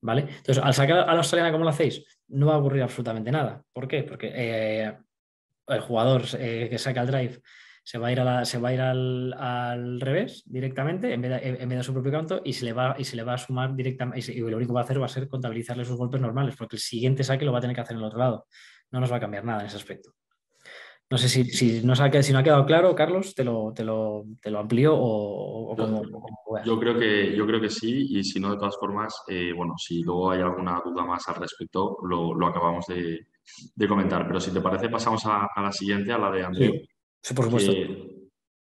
¿Vale? 0.00 0.22
Entonces, 0.22 0.62
al 0.62 0.72
sacar 0.72 1.00
a 1.00 1.12
la 1.12 1.18
australiana 1.18 1.52
como 1.52 1.64
lo 1.64 1.70
hacéis, 1.70 2.02
no 2.28 2.46
va 2.46 2.54
a 2.54 2.58
ocurrir 2.58 2.82
absolutamente 2.82 3.30
nada. 3.30 3.62
¿Por 3.72 3.86
qué? 3.88 4.04
Porque 4.04 4.32
eh, 4.34 4.96
el 5.66 5.80
jugador 5.80 6.22
eh, 6.38 6.68
que 6.70 6.78
saca 6.78 7.02
el 7.02 7.08
drive 7.08 7.42
se 7.88 7.96
va 7.96 8.08
a 8.08 8.12
ir, 8.12 8.20
a 8.20 8.44
se 8.44 8.58
va 8.58 8.68
a 8.68 8.74
ir 8.74 8.80
al, 8.82 9.98
revés 9.98 10.42
directamente 10.44 11.14
en 11.14 11.22
vez, 11.22 11.30
de, 11.30 11.48
en 11.48 11.68
vez, 11.70 11.78
de, 11.78 11.82
su 11.82 11.94
propio 11.94 12.12
canto 12.12 12.42
y 12.44 12.52
se 12.52 12.66
le 12.66 12.74
va, 12.74 12.94
y 12.98 13.04
se 13.04 13.16
le 13.16 13.22
va 13.22 13.32
a 13.32 13.38
sumar 13.38 13.74
directamente 13.74 14.30
y, 14.30 14.40
lo 14.40 14.58
único 14.58 14.72
que 14.72 14.74
va 14.74 14.80
a 14.80 14.84
hacer 14.84 15.00
va 15.00 15.06
a 15.06 15.08
ser 15.08 15.26
contabilizarle 15.26 15.86
sus 15.86 15.96
golpes 15.96 16.20
normales 16.20 16.54
porque 16.54 16.76
el 16.76 16.82
siguiente 16.82 17.24
saque 17.24 17.46
lo 17.46 17.52
va 17.52 17.58
a 17.58 17.60
tener 17.62 17.74
que 17.74 17.80
hacer 17.80 17.94
en 17.94 18.00
el 18.00 18.08
otro 18.08 18.18
lado. 18.18 18.46
No 18.90 19.00
nos 19.00 19.10
va 19.10 19.16
a 19.16 19.20
cambiar 19.20 19.42
nada 19.46 19.60
en 19.60 19.68
ese 19.68 19.78
aspecto. 19.78 20.10
No 21.08 21.16
sé 21.16 21.30
si, 21.30 21.44
si, 21.44 21.80
no, 21.82 21.94
ha, 21.94 22.22
si 22.22 22.32
no 22.34 22.40
ha 22.40 22.42
quedado 22.42 22.66
claro, 22.66 22.94
Carlos, 22.94 23.34
te 23.34 23.42
lo, 23.42 23.72
te 23.74 23.84
lo, 23.84 24.24
te 24.42 24.50
lo 24.50 24.58
amplío 24.58 24.92
o, 24.94 25.74
como, 25.74 26.02
yo, 26.62 26.78
creo 26.78 26.98
que, 26.98 27.34
yo 27.34 27.46
creo 27.46 27.58
que 27.58 27.70
sí, 27.70 28.06
y 28.10 28.22
si 28.22 28.38
no, 28.38 28.50
de 28.50 28.58
todas 28.58 28.76
formas, 28.76 29.22
eh, 29.28 29.54
bueno, 29.56 29.72
si 29.78 30.02
luego 30.02 30.30
hay 30.30 30.42
alguna 30.42 30.82
duda 30.84 31.06
más 31.06 31.26
al 31.30 31.36
respecto, 31.36 31.96
lo, 32.02 32.34
lo 32.34 32.48
acabamos 32.48 32.84
de, 32.88 33.28
de, 33.74 33.88
comentar. 33.88 34.26
Pero 34.26 34.40
si 34.40 34.52
te 34.52 34.60
parece, 34.60 34.90
pasamos 34.90 35.24
a, 35.24 35.48
a 35.54 35.62
la 35.62 35.72
siguiente, 35.72 36.12
a 36.12 36.18
la 36.18 36.30
de 36.30 36.44
Andreu. 36.44 36.72
Sí, 36.74 36.88
por 37.34 37.44
supuesto. 37.44 37.72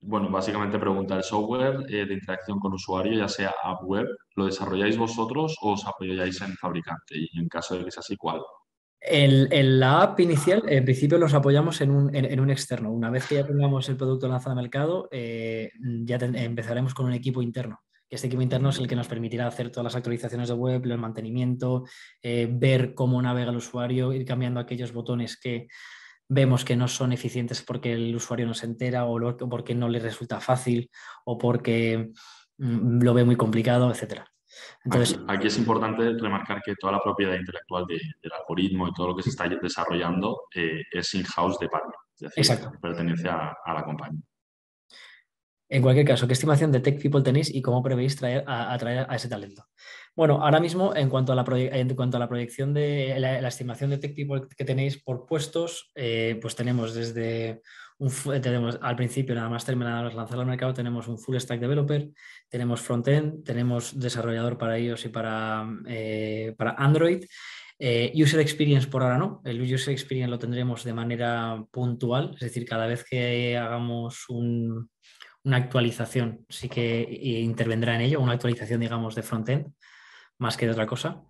bueno, 0.00 0.30
básicamente 0.30 0.78
pregunta, 0.78 1.16
¿el 1.16 1.22
software 1.22 1.84
eh, 1.88 2.06
de 2.06 2.14
interacción 2.14 2.58
con 2.58 2.72
usuario, 2.72 3.18
ya 3.18 3.28
sea 3.28 3.54
app 3.62 3.82
web, 3.84 4.06
lo 4.36 4.46
desarrolláis 4.46 4.96
vosotros 4.96 5.56
o 5.62 5.72
os 5.72 5.86
apoyáis 5.86 6.40
en 6.40 6.54
fabricante? 6.56 7.14
Y 7.16 7.38
en 7.38 7.48
caso 7.48 7.76
de 7.76 7.84
que 7.84 7.90
sea 7.90 8.00
así, 8.00 8.16
¿cuál? 8.16 8.40
En, 9.04 9.80
la 9.80 10.02
app 10.02 10.20
inicial, 10.20 10.62
en 10.68 10.84
principio 10.84 11.18
los 11.18 11.34
apoyamos 11.34 11.80
en 11.80 11.90
un, 11.90 12.14
en, 12.14 12.38
un, 12.38 12.50
externo. 12.50 12.92
Una 12.92 13.10
vez 13.10 13.26
que 13.26 13.34
ya 13.34 13.46
tengamos 13.46 13.88
el 13.88 13.96
producto 13.96 14.28
lanzado 14.28 14.52
al 14.52 14.62
mercado, 14.62 15.08
eh, 15.10 15.72
ya 16.04 16.16
empezaremos 16.16 16.94
con 16.94 17.06
un 17.06 17.12
equipo 17.12 17.42
interno. 17.42 17.80
Este 18.08 18.26
equipo 18.28 18.42
interno 18.42 18.68
es 18.68 18.78
el 18.78 18.86
que 18.86 18.94
nos 18.94 19.08
permitirá 19.08 19.46
hacer 19.46 19.70
todas 19.70 19.84
las 19.84 19.96
actualizaciones 19.96 20.48
de 20.48 20.54
web, 20.54 20.82
el 20.84 20.98
mantenimiento, 20.98 21.84
eh, 22.22 22.46
ver 22.48 22.94
cómo 22.94 23.20
navega 23.20 23.50
el 23.50 23.56
usuario, 23.56 24.12
ir 24.12 24.24
cambiando 24.24 24.60
aquellos 24.60 24.92
botones 24.92 25.40
que 25.40 25.66
vemos 26.32 26.64
que 26.64 26.76
no 26.76 26.88
son 26.88 27.12
eficientes 27.12 27.62
porque 27.62 27.92
el 27.92 28.14
usuario 28.16 28.46
no 28.46 28.54
se 28.54 28.66
entera 28.66 29.04
o 29.04 29.36
porque 29.48 29.74
no 29.74 29.88
le 29.88 29.98
resulta 29.98 30.40
fácil 30.40 30.90
o 31.26 31.36
porque 31.36 32.10
mm, 32.58 33.02
lo 33.02 33.12
ve 33.14 33.24
muy 33.24 33.36
complicado, 33.36 33.90
etc. 33.90 34.22
Entonces, 34.84 35.18
aquí, 35.28 35.46
es 35.46 35.58
importante 35.58 36.12
remarcar 36.18 36.60
que 36.62 36.74
toda 36.78 36.94
la 36.94 37.02
propiedad 37.02 37.34
intelectual 37.34 37.86
del 37.86 38.32
algoritmo 38.32 38.88
y 38.88 38.92
todo 38.92 39.08
lo 39.08 39.16
que 39.16 39.22
se 39.22 39.30
está 39.30 39.48
desarrollando 39.48 40.42
eh, 40.54 40.82
es 40.90 41.14
in-house 41.14 41.58
de 41.58 41.68
Padme, 41.68 41.94
es 42.20 42.34
decir, 42.34 42.68
pertenece 42.80 43.28
a, 43.28 43.54
la 43.66 43.84
compañía. 43.84 44.20
En 45.68 45.80
cualquier 45.82 46.06
caso, 46.06 46.26
¿qué 46.26 46.34
estimación 46.34 46.70
de 46.70 46.80
Tech 46.80 47.00
People 47.00 47.22
tenéis 47.22 47.54
y 47.54 47.62
cómo 47.62 47.82
prevéis 47.82 48.16
traer 48.16 48.44
atraer 48.46 49.06
a 49.08 49.16
ese 49.16 49.28
talento? 49.28 49.64
Bueno, 50.14 50.42
ahora 50.42 50.60
mismo 50.60 50.94
en 50.94 51.08
cuanto 51.08 51.32
a 51.32 51.34
la, 51.34 51.44
en 51.48 51.94
cuanto 51.94 52.18
a 52.18 52.20
la 52.20 52.28
proyección 52.28 52.74
de 52.74 53.14
la, 53.18 53.48
estimación 53.48 53.88
de 53.90 53.96
Tech 53.96 54.14
People 54.14 54.42
que 54.54 54.64
tenéis 54.64 55.02
por 55.02 55.24
puestos, 55.24 55.90
eh, 55.94 56.38
pues 56.42 56.54
tenemos 56.54 56.92
desde 56.92 57.62
un, 57.98 58.10
tenemos 58.42 58.78
al 58.82 58.94
principio 58.94 59.34
nada 59.34 59.48
más 59.48 59.64
terminado 59.64 60.10
lanzar 60.10 60.38
al 60.38 60.44
mercado, 60.44 60.74
tenemos 60.74 61.08
un 61.08 61.18
full 61.18 61.38
stack 61.38 61.60
developer, 61.60 62.10
tenemos 62.50 62.82
frontend, 62.82 63.42
tenemos 63.42 63.98
desarrollador 63.98 64.58
para 64.58 64.78
iOS 64.78 65.06
y 65.06 65.08
para, 65.08 65.66
eh, 65.86 66.54
para 66.58 66.72
Android. 66.72 67.24
Eh, 67.78 68.12
user 68.14 68.40
experience 68.40 68.88
por 68.88 69.02
ahora 69.02 69.16
no, 69.16 69.40
el 69.44 69.62
user 69.62 69.94
experience 69.94 70.30
lo 70.30 70.38
tendremos 70.38 70.84
de 70.84 70.92
manera 70.92 71.64
puntual, 71.70 72.32
es 72.34 72.40
decir, 72.40 72.66
cada 72.66 72.86
vez 72.86 73.02
que 73.02 73.56
hagamos 73.56 74.28
un, 74.28 74.90
una 75.44 75.56
actualización 75.56 76.44
sí 76.50 76.68
que 76.68 77.02
intervendrá 77.42 77.94
en 77.94 78.02
ello, 78.02 78.20
una 78.20 78.34
actualización, 78.34 78.80
digamos, 78.80 79.14
de 79.14 79.22
frontend, 79.22 79.72
más 80.42 80.58
que 80.58 80.66
de 80.66 80.72
otra 80.72 80.86
cosa. 80.86 81.24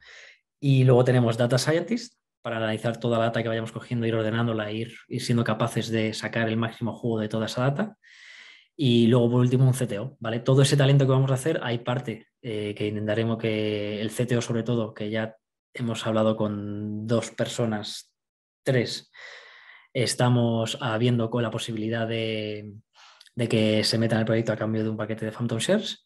Y 0.59 0.85
luego 0.85 1.05
tenemos 1.05 1.37
Data 1.37 1.59
Scientist 1.59 2.15
para 2.41 2.57
analizar 2.57 2.99
toda 2.99 3.19
la 3.19 3.27
data 3.27 3.43
que 3.43 3.49
vayamos 3.49 3.71
cogiendo, 3.71 4.07
ir 4.07 4.15
ordenándola, 4.17 4.73
ir, 4.73 4.95
ir 5.09 5.23
siendo 5.23 5.45
capaces 5.45 5.91
de 5.91 6.13
sacar 6.13 6.49
el 6.49 6.57
máximo 6.57 6.93
jugo 6.93 7.21
de 7.21 7.29
toda 7.29 7.47
esa 7.47 7.63
data. 7.63 7.97
Y 8.75 9.07
luego, 9.07 9.31
por 9.31 9.41
último, 9.41 9.65
un 9.65 9.75
CTO, 9.75 10.17
¿vale? 10.19 10.41
Todo 10.41 10.63
ese 10.63 10.77
talento 10.77 11.05
que 11.05 11.13
vamos 11.13 11.31
a 11.31 11.35
hacer, 11.35 11.61
hay 11.63 11.79
parte 11.79 12.27
eh, 12.41 12.75
que 12.77 12.89
intentaremos 12.89 13.39
que 13.39 14.01
el 14.01 14.11
CTO, 14.11 14.41
sobre 14.41 14.65
todo, 14.65 14.93
que 14.93 15.11
ya 15.11 15.37
hemos 15.75 16.05
hablado 16.07 16.37
con 16.37 17.07
dos 17.07 17.31
personas, 17.31 18.13
tres, 18.65 19.13
estamos 19.93 20.79
viendo 20.99 21.31
con 21.31 21.43
la 21.43 21.51
posibilidad 21.51 22.09
de, 22.09 22.73
de 23.35 23.49
que 23.49 23.85
se 23.85 23.99
meta 23.99 24.17
en 24.17 24.21
el 24.21 24.27
proyecto 24.27 24.53
a 24.53 24.57
cambio 24.57 24.83
de 24.83 24.91
un 24.91 24.97
paquete 24.97 25.27
de 25.27 25.33
Phantom 25.33 25.59
Shares. 25.59 26.05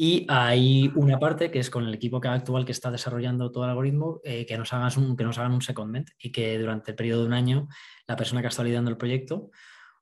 Y 0.00 0.26
hay 0.28 0.92
una 0.94 1.18
parte 1.18 1.50
que 1.50 1.58
es 1.58 1.70
con 1.70 1.84
el 1.84 1.92
equipo 1.92 2.20
actual 2.22 2.64
que 2.64 2.70
está 2.70 2.88
desarrollando 2.92 3.50
todo 3.50 3.64
el 3.64 3.70
algoritmo, 3.70 4.20
eh, 4.22 4.46
que, 4.46 4.56
nos 4.56 4.72
hagan 4.72 4.92
un, 4.96 5.16
que 5.16 5.24
nos 5.24 5.38
hagan 5.38 5.52
un 5.52 5.60
secondment 5.60 6.10
y 6.20 6.30
que 6.30 6.56
durante 6.56 6.92
el 6.92 6.96
periodo 6.96 7.22
de 7.22 7.26
un 7.26 7.32
año 7.32 7.68
la 8.06 8.14
persona 8.14 8.40
que 8.40 8.46
ha 8.46 8.50
estado 8.50 8.66
liderando 8.66 8.92
el 8.92 8.96
proyecto 8.96 9.50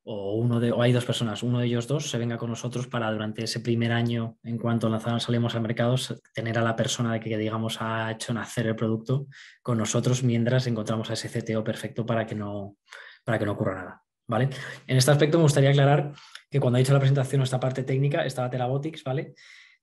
o, 0.05 0.35
uno 0.35 0.61
de, 0.61 0.71
o 0.71 0.83
hay 0.83 0.93
dos 0.93 1.07
personas, 1.07 1.43
uno 1.43 1.61
de 1.61 1.67
ellos 1.67 1.87
dos, 1.89 2.11
se 2.11 2.19
venga 2.19 2.37
con 2.37 2.51
nosotros 2.51 2.89
para 2.89 3.11
durante 3.11 3.45
ese 3.45 3.61
primer 3.61 3.91
año, 3.91 4.37
en 4.45 4.59
cuanto 4.59 4.91
lanzamos, 4.91 5.23
salimos 5.23 5.55
al 5.55 5.63
mercado, 5.63 5.97
tener 6.35 6.59
a 6.59 6.63
la 6.63 6.77
persona 6.77 7.19
que, 7.19 7.39
digamos, 7.39 7.81
ha 7.81 8.13
hecho 8.13 8.35
nacer 8.35 8.67
el 8.67 8.77
producto 8.77 9.29
con 9.63 9.79
nosotros 9.79 10.23
mientras 10.23 10.67
encontramos 10.67 11.09
a 11.09 11.15
ese 11.15 11.31
CTO 11.31 11.65
perfecto 11.65 12.05
para 12.05 12.27
que 12.27 12.35
no, 12.35 12.77
para 13.25 13.39
que 13.39 13.47
no 13.47 13.53
ocurra 13.53 13.77
nada. 13.77 14.03
¿Vale? 14.29 14.51
En 14.87 14.99
este 14.99 15.11
aspecto 15.11 15.39
me 15.39 15.45
gustaría 15.45 15.71
aclarar 15.71 16.13
que 16.51 16.61
cuando 16.61 16.79
he 16.79 16.83
hecho 16.83 16.93
la 16.93 16.99
presentación 16.99 17.41
esta 17.41 17.59
parte 17.59 17.83
técnica 17.83 18.27
estaba 18.27 18.51
Terabotics, 18.51 19.03
¿vale? 19.03 19.35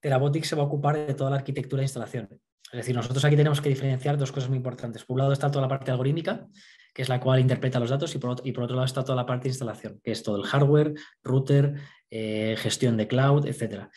Terabotics 0.04 0.48
se 0.48 0.54
va 0.54 0.64
a 0.64 0.66
ocupar 0.66 1.06
de 1.06 1.14
toda 1.14 1.30
la 1.30 1.36
arquitectura 1.36 1.80
de 1.80 1.86
instalación. 1.86 2.28
Es 2.70 2.76
decir, 2.76 2.94
nosotros 2.94 3.24
aquí 3.24 3.36
tenemos 3.36 3.62
que 3.62 3.70
diferenciar 3.70 4.18
dos 4.18 4.32
cosas 4.32 4.50
muy 4.50 4.58
importantes. 4.58 5.02
Por 5.02 5.14
un 5.14 5.20
lado 5.20 5.32
está 5.32 5.50
toda 5.50 5.62
la 5.62 5.68
parte 5.68 5.90
algorítmica, 5.90 6.46
que 6.92 7.00
es 7.00 7.08
la 7.08 7.20
cual 7.20 7.40
interpreta 7.40 7.80
los 7.80 7.88
datos, 7.88 8.14
y 8.14 8.18
por, 8.18 8.32
otro, 8.32 8.74
lado 8.74 8.84
está 8.84 9.02
toda 9.02 9.16
la 9.16 9.24
parte 9.24 9.44
de 9.44 9.52
instalación, 9.52 10.02
que 10.04 10.12
es 10.12 10.22
todo 10.22 10.36
el 10.36 10.42
hardware, 10.42 10.92
router, 11.22 11.76
eh, 12.10 12.54
gestión 12.58 12.98
de 12.98 13.08
cloud, 13.08 13.46
etc. 13.46 13.88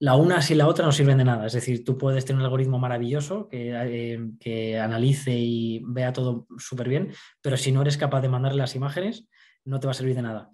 La 0.00 0.16
una 0.16 0.42
sin 0.42 0.58
la 0.58 0.66
otra 0.66 0.84
no 0.84 0.90
sirven 0.90 1.18
de 1.18 1.26
nada. 1.26 1.46
Es 1.46 1.52
decir, 1.52 1.84
tú 1.84 1.96
puedes 1.96 2.24
tener 2.24 2.40
un 2.40 2.44
algoritmo 2.44 2.80
maravilloso 2.80 3.48
que, 3.48 3.70
eh, 3.72 4.18
que 4.40 4.80
analice 4.80 5.38
y 5.38 5.80
vea 5.86 6.12
todo 6.12 6.48
súper 6.58 6.88
bien, 6.88 7.12
pero 7.40 7.56
si 7.56 7.70
no 7.70 7.82
eres 7.82 7.96
capaz 7.96 8.20
de 8.20 8.28
mandarle 8.28 8.58
las 8.58 8.74
imágenes, 8.74 9.28
no 9.64 9.78
te 9.78 9.86
va 9.86 9.92
a 9.92 9.94
servir 9.94 10.16
de 10.16 10.22
nada. 10.22 10.50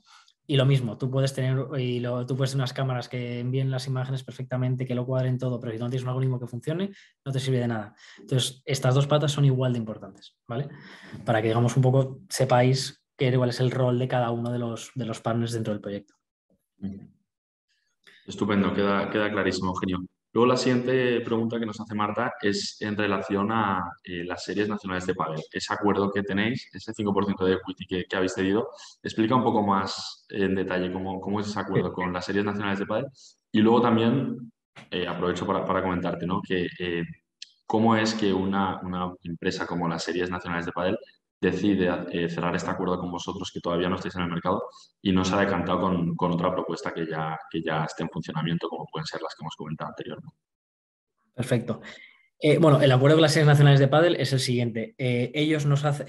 Y 0.50 0.56
lo 0.56 0.64
mismo, 0.64 0.96
tú 0.96 1.10
puedes 1.10 1.34
tener 1.34 1.66
y 1.78 2.00
lo, 2.00 2.24
tú 2.24 2.34
puedes 2.34 2.54
unas 2.54 2.72
cámaras 2.72 3.06
que 3.06 3.40
envíen 3.40 3.70
las 3.70 3.86
imágenes 3.86 4.24
perfectamente, 4.24 4.86
que 4.86 4.94
lo 4.94 5.04
cuadren 5.04 5.36
todo, 5.36 5.60
pero 5.60 5.74
si 5.74 5.78
no 5.78 5.90
tienes 5.90 6.04
un 6.04 6.08
algoritmo 6.08 6.40
que 6.40 6.46
funcione, 6.46 6.90
no 7.22 7.32
te 7.32 7.38
sirve 7.38 7.58
de 7.58 7.68
nada. 7.68 7.94
Entonces, 8.18 8.62
estas 8.64 8.94
dos 8.94 9.06
patas 9.06 9.30
son 9.30 9.44
igual 9.44 9.74
de 9.74 9.78
importantes, 9.78 10.38
¿vale? 10.48 10.70
Para 11.26 11.42
que, 11.42 11.48
digamos, 11.48 11.76
un 11.76 11.82
poco 11.82 12.20
sepáis 12.30 13.04
qué, 13.14 13.36
cuál 13.36 13.50
es 13.50 13.60
el 13.60 13.70
rol 13.70 13.98
de 13.98 14.08
cada 14.08 14.30
uno 14.30 14.50
de 14.50 14.58
los, 14.58 14.90
de 14.94 15.04
los 15.04 15.20
partners 15.20 15.52
dentro 15.52 15.74
del 15.74 15.82
proyecto. 15.82 16.14
Estupendo, 18.26 18.72
queda, 18.72 19.10
queda 19.10 19.30
clarísimo, 19.30 19.68
Eugenio. 19.68 20.06
Luego 20.38 20.52
la 20.52 20.56
siguiente 20.56 21.20
pregunta 21.22 21.58
que 21.58 21.66
nos 21.66 21.80
hace 21.80 21.96
Marta 21.96 22.34
es 22.40 22.80
en 22.80 22.96
relación 22.96 23.50
a 23.50 23.90
eh, 24.04 24.22
las 24.22 24.44
series 24.44 24.68
nacionales 24.68 25.04
de 25.04 25.16
pádel. 25.16 25.42
Ese 25.50 25.74
acuerdo 25.74 26.12
que 26.12 26.22
tenéis, 26.22 26.70
ese 26.72 26.92
5% 26.92 27.44
de 27.44 27.54
equity 27.54 28.06
que, 28.08 28.16
habéis 28.16 28.34
cedido, 28.34 28.68
explica 29.02 29.34
un 29.34 29.42
poco 29.42 29.66
más 29.66 30.24
en 30.28 30.54
detalle 30.54 30.92
cómo, 30.92 31.20
cómo 31.20 31.40
es 31.40 31.48
ese 31.48 31.58
acuerdo 31.58 31.92
con 31.92 32.12
las 32.12 32.24
series 32.24 32.44
nacionales 32.44 32.78
de 32.78 32.86
pádel. 32.86 33.06
Y 33.50 33.62
luego 33.62 33.80
también 33.80 34.52
eh, 34.92 35.08
aprovecho 35.08 35.44
para, 35.44 35.64
para, 35.64 35.82
comentarte 35.82 36.24
¿no? 36.24 36.40
que 36.40 36.68
eh, 36.78 37.02
cómo 37.66 37.96
es 37.96 38.14
que 38.14 38.32
una, 38.32 38.80
una, 38.82 39.12
empresa 39.24 39.66
como 39.66 39.88
las 39.88 40.04
series 40.04 40.30
nacionales 40.30 40.66
de 40.66 40.72
pádel 40.72 40.98
decide 41.40 41.88
eh, 42.10 42.28
cerrar 42.28 42.54
este 42.56 42.70
acuerdo 42.70 42.98
con 42.98 43.10
vosotros 43.10 43.50
que 43.52 43.60
todavía 43.60 43.88
no 43.88 43.96
estáis 43.96 44.16
en 44.16 44.22
el 44.22 44.30
mercado 44.30 44.68
y 45.00 45.12
no 45.12 45.24
se 45.24 45.34
ha 45.34 45.40
decantado 45.40 45.80
con, 45.80 46.16
con, 46.16 46.32
otra 46.32 46.52
propuesta 46.52 46.92
que 46.92 47.06
ya, 47.06 47.38
que 47.50 47.62
ya 47.62 47.84
esté 47.84 48.02
en 48.02 48.10
funcionamiento, 48.10 48.68
como 48.68 48.86
pueden 48.86 49.06
ser 49.06 49.22
las 49.22 49.34
que 49.34 49.42
hemos 49.42 49.54
comentado 49.56 49.90
anteriormente. 49.90 50.36
Perfecto. 51.34 51.80
Eh, 52.40 52.58
bueno, 52.58 52.80
el 52.80 52.92
acuerdo 52.92 53.16
con 53.16 53.22
las 53.22 53.32
series 53.32 53.48
nacionales 53.48 53.80
de 53.80 53.88
pádel 53.88 54.14
es 54.14 54.32
el 54.32 54.38
siguiente. 54.38 54.94
Eh, 54.96 55.32
ellos 55.34 55.66
nos 55.66 55.84
hace, 55.84 56.04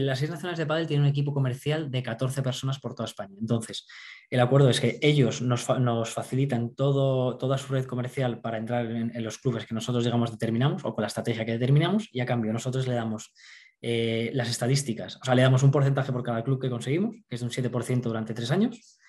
las 0.00 0.18
series 0.18 0.30
nacionales 0.30 0.58
de 0.58 0.66
pádel 0.66 0.86
tienen 0.86 1.04
un 1.04 1.10
equipo 1.10 1.34
comercial 1.34 1.90
de 1.90 2.04
14 2.04 2.40
personas 2.40 2.78
por 2.78 2.94
toda 2.94 3.08
España. 3.08 3.34
Entonces, 3.40 3.88
el 4.30 4.38
acuerdo 4.38 4.70
es 4.70 4.80
que 4.80 4.98
ellos 5.02 5.42
nos, 5.42 5.68
nos 5.80 6.10
facilitan 6.10 6.76
toda 6.76 7.58
su 7.58 7.72
red 7.72 7.86
comercial 7.86 8.40
para 8.40 8.58
entrar 8.58 8.86
en, 8.86 9.10
en, 9.12 9.24
los 9.24 9.38
clubes 9.38 9.66
que 9.66 9.74
nosotros, 9.74 10.04
digamos, 10.04 10.30
determinamos 10.30 10.84
o 10.84 10.94
con 10.94 11.02
la 11.02 11.08
estrategia 11.08 11.44
que 11.44 11.52
determinamos 11.52 12.08
y 12.12 12.20
a 12.20 12.26
cambio 12.26 12.52
nosotros 12.52 12.86
le 12.86 12.94
damos 12.94 13.32
eh, 13.84 14.30
las 14.32 14.48
estadísticas. 14.48 15.16
O 15.16 15.24
sea, 15.24 15.34
le 15.34 15.42
damos 15.42 15.64
un 15.64 15.72
porcentaje 15.72 16.12
por 16.12 16.22
cada 16.22 16.44
club 16.44 16.60
que 16.60 16.70
conseguimos, 16.70 17.16
que 17.28 17.34
es 17.34 17.40
de 17.40 17.46
un 17.46 17.52
7% 17.52 18.02
durante 18.02 18.32
tres 18.32 18.52
años. 18.52 19.00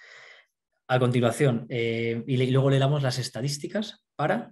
A 0.88 0.98
continuación, 0.98 1.68
eh, 1.70 2.24
y, 2.26 2.52
luego 2.52 2.72
le 2.72 2.80
damos 2.80 3.04
las 3.04 3.20
estadísticas 3.20 4.04
para 4.16 4.52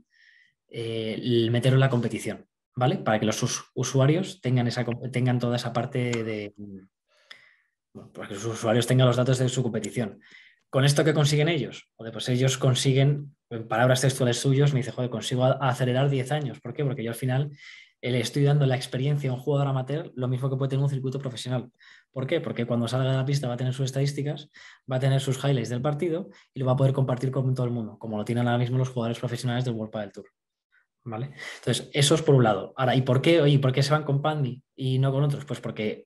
eh, 0.70 1.50
meterlo 1.52 1.78
en 1.78 1.82
la 1.82 1.90
competición, 1.90 2.46
¿vale? 2.76 2.98
Para 2.98 3.20
que 3.20 3.26
los 3.26 3.66
usuarios 3.74 4.40
tengan, 4.42 4.68
esa, 4.68 4.86
tengan 5.12 5.40
toda 5.40 5.56
esa 5.56 5.74
parte 5.74 6.24
de... 6.24 6.54
Bueno, 7.92 8.12
para 8.14 8.28
que 8.28 8.36
los 8.36 8.46
usuarios 8.46 8.86
tengan 8.86 9.08
los 9.08 9.18
datos 9.18 9.40
de 9.40 9.50
su 9.50 9.64
competición. 9.64 10.22
¿Con 10.70 10.86
esto 10.86 11.04
qué 11.04 11.16
consiguen 11.16 11.50
ellos? 11.50 11.90
pues 11.98 12.30
ellos 12.30 12.60
consiguen, 12.60 13.36
en 13.50 13.68
palabras 13.68 14.02
textuales 14.02 14.38
suyos, 14.38 14.72
me 14.72 14.80
dice, 14.80 14.92
joder, 14.92 15.10
consigo 15.10 15.46
acelerar 15.46 16.10
10 16.10 16.32
años. 16.32 16.62
¿Por 16.62 16.74
qué? 16.74 16.86
Porque 16.86 17.04
yo 17.04 17.10
al 17.10 17.18
final 17.18 17.52
le 18.10 18.20
estoy 18.20 18.44
dando 18.44 18.66
la 18.66 18.76
experiencia 18.76 19.30
a 19.30 19.34
un 19.34 19.40
jugador 19.40 19.68
amateur 19.68 20.12
lo 20.16 20.28
mismo 20.28 20.50
que 20.50 20.56
puede 20.56 20.70
tener 20.70 20.84
un 20.84 20.90
circuito 20.90 21.20
profesional. 21.20 21.72
¿Por 22.12 22.26
qué? 22.26 22.42
Porque 22.42 22.66
cuando 22.66 22.88
salga 22.88 23.12
de 23.12 23.18
la 23.18 23.26
pista 23.26 23.48
va 23.48 23.54
a 23.54 23.58
tener 23.58 23.74
sus 23.74 23.86
estadísticas, 23.86 24.50
va 24.92 24.96
a 24.96 25.00
tener 25.00 25.22
sus 25.22 25.38
highlights 25.44 25.70
del 25.70 25.82
partido 25.82 26.30
y 26.54 26.60
lo 26.60 26.66
va 26.66 26.72
a 26.72 26.76
poder 26.76 26.94
compartir 26.94 27.32
con 27.32 27.54
todo 27.54 27.66
el 27.66 27.72
mundo, 27.72 27.98
como 28.00 28.18
lo 28.18 28.26
tienen 28.26 28.48
ahora 28.48 28.58
mismo 28.58 28.78
los 28.78 28.90
jugadores 28.90 29.20
profesionales 29.20 29.66
del 29.66 29.76
World 29.76 29.92
Padel 29.92 30.12
Tour. 30.12 30.26
¿Vale? 31.04 31.32
Entonces, 31.60 31.90
eso 31.94 32.16
es 32.16 32.22
por 32.22 32.36
un 32.36 32.44
lado. 32.44 32.74
Ahora, 32.76 32.96
¿y 32.96 33.02
por 33.02 33.22
qué, 33.22 33.42
oye, 33.42 33.60
¿por 33.60 33.72
qué 33.72 33.82
se 33.82 33.92
van 33.92 34.04
con 34.04 34.22
Pandy 34.22 34.64
y 34.76 35.00
no 35.00 35.12
con 35.12 35.24
otros? 35.24 35.46
Pues 35.46 35.60
porque 35.60 36.06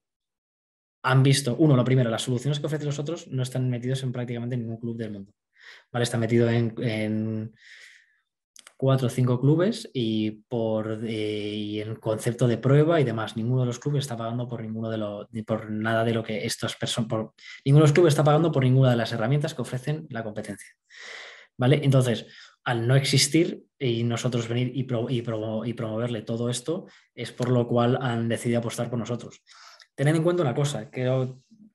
han 1.04 1.22
visto, 1.24 1.56
uno, 1.58 1.76
lo 1.76 1.84
primero, 1.84 2.10
las 2.10 2.24
soluciones 2.24 2.60
que 2.60 2.66
ofrecen 2.66 2.88
los 2.88 3.00
otros 3.00 3.28
no 3.28 3.44
están 3.44 3.70
metidos 3.70 4.04
en 4.04 4.12
prácticamente 4.12 4.58
ningún 4.58 4.78
club 4.78 4.98
del 4.98 5.12
mundo. 5.12 5.34
¿Vale? 5.92 6.04
Están 6.04 6.22
metidos 6.22 6.52
en 6.52 7.54
cuatro 8.78 9.08
o 9.08 9.10
cinco 9.10 9.40
clubes 9.40 9.90
y 9.94 10.32
por 10.48 11.00
eh, 11.06 11.82
en 11.82 11.96
concepto 11.96 12.48
de 12.48 12.58
prueba 12.58 13.00
y 13.00 13.04
demás. 13.04 13.38
Ninguno 13.38 13.62
de 13.62 13.68
los 13.68 13.80
clubes 13.80 14.04
está 14.04 14.18
pagando 14.18 14.48
por 14.48 14.62
ninguno 14.62 14.90
de 14.90 14.98
lo, 14.98 15.30
por 15.46 15.72
nada 15.72 16.04
de 16.04 16.14
lo 16.14 16.24
que 16.24 16.46
estas 16.46 16.76
personas, 16.76 17.10
por, 17.10 17.34
ninguno 17.64 17.84
de 17.84 17.88
los 17.90 17.94
clubes 17.94 18.14
está 18.14 18.24
pagando 18.24 18.52
por 18.52 18.64
ninguna 18.64 18.92
de 18.92 18.98
las 18.98 19.12
herramientas 19.12 19.54
que 19.54 19.62
ofrecen 19.62 20.08
la 20.10 20.24
competencia. 20.24 20.74
¿Vale? 21.58 21.80
Entonces, 21.84 22.26
al 22.66 22.86
no 22.88 22.96
existir 22.96 23.64
y 23.80 24.04
nosotros 24.04 24.48
venir 24.50 24.72
y, 24.76 24.86
y, 25.10 25.20
y 25.20 25.74
promoverle 25.74 26.22
todo 26.24 26.50
esto, 26.50 26.88
es 27.14 27.32
por 27.32 27.50
lo 27.50 27.68
cual 27.68 27.98
han 28.02 28.28
decidido 28.28 28.60
apostar 28.60 28.90
por 28.90 29.00
nosotros. 29.00 29.42
Tened 29.96 30.16
en 30.16 30.24
cuenta 30.24 30.44
una 30.44 30.54
cosa, 30.54 30.90
que 30.90 31.06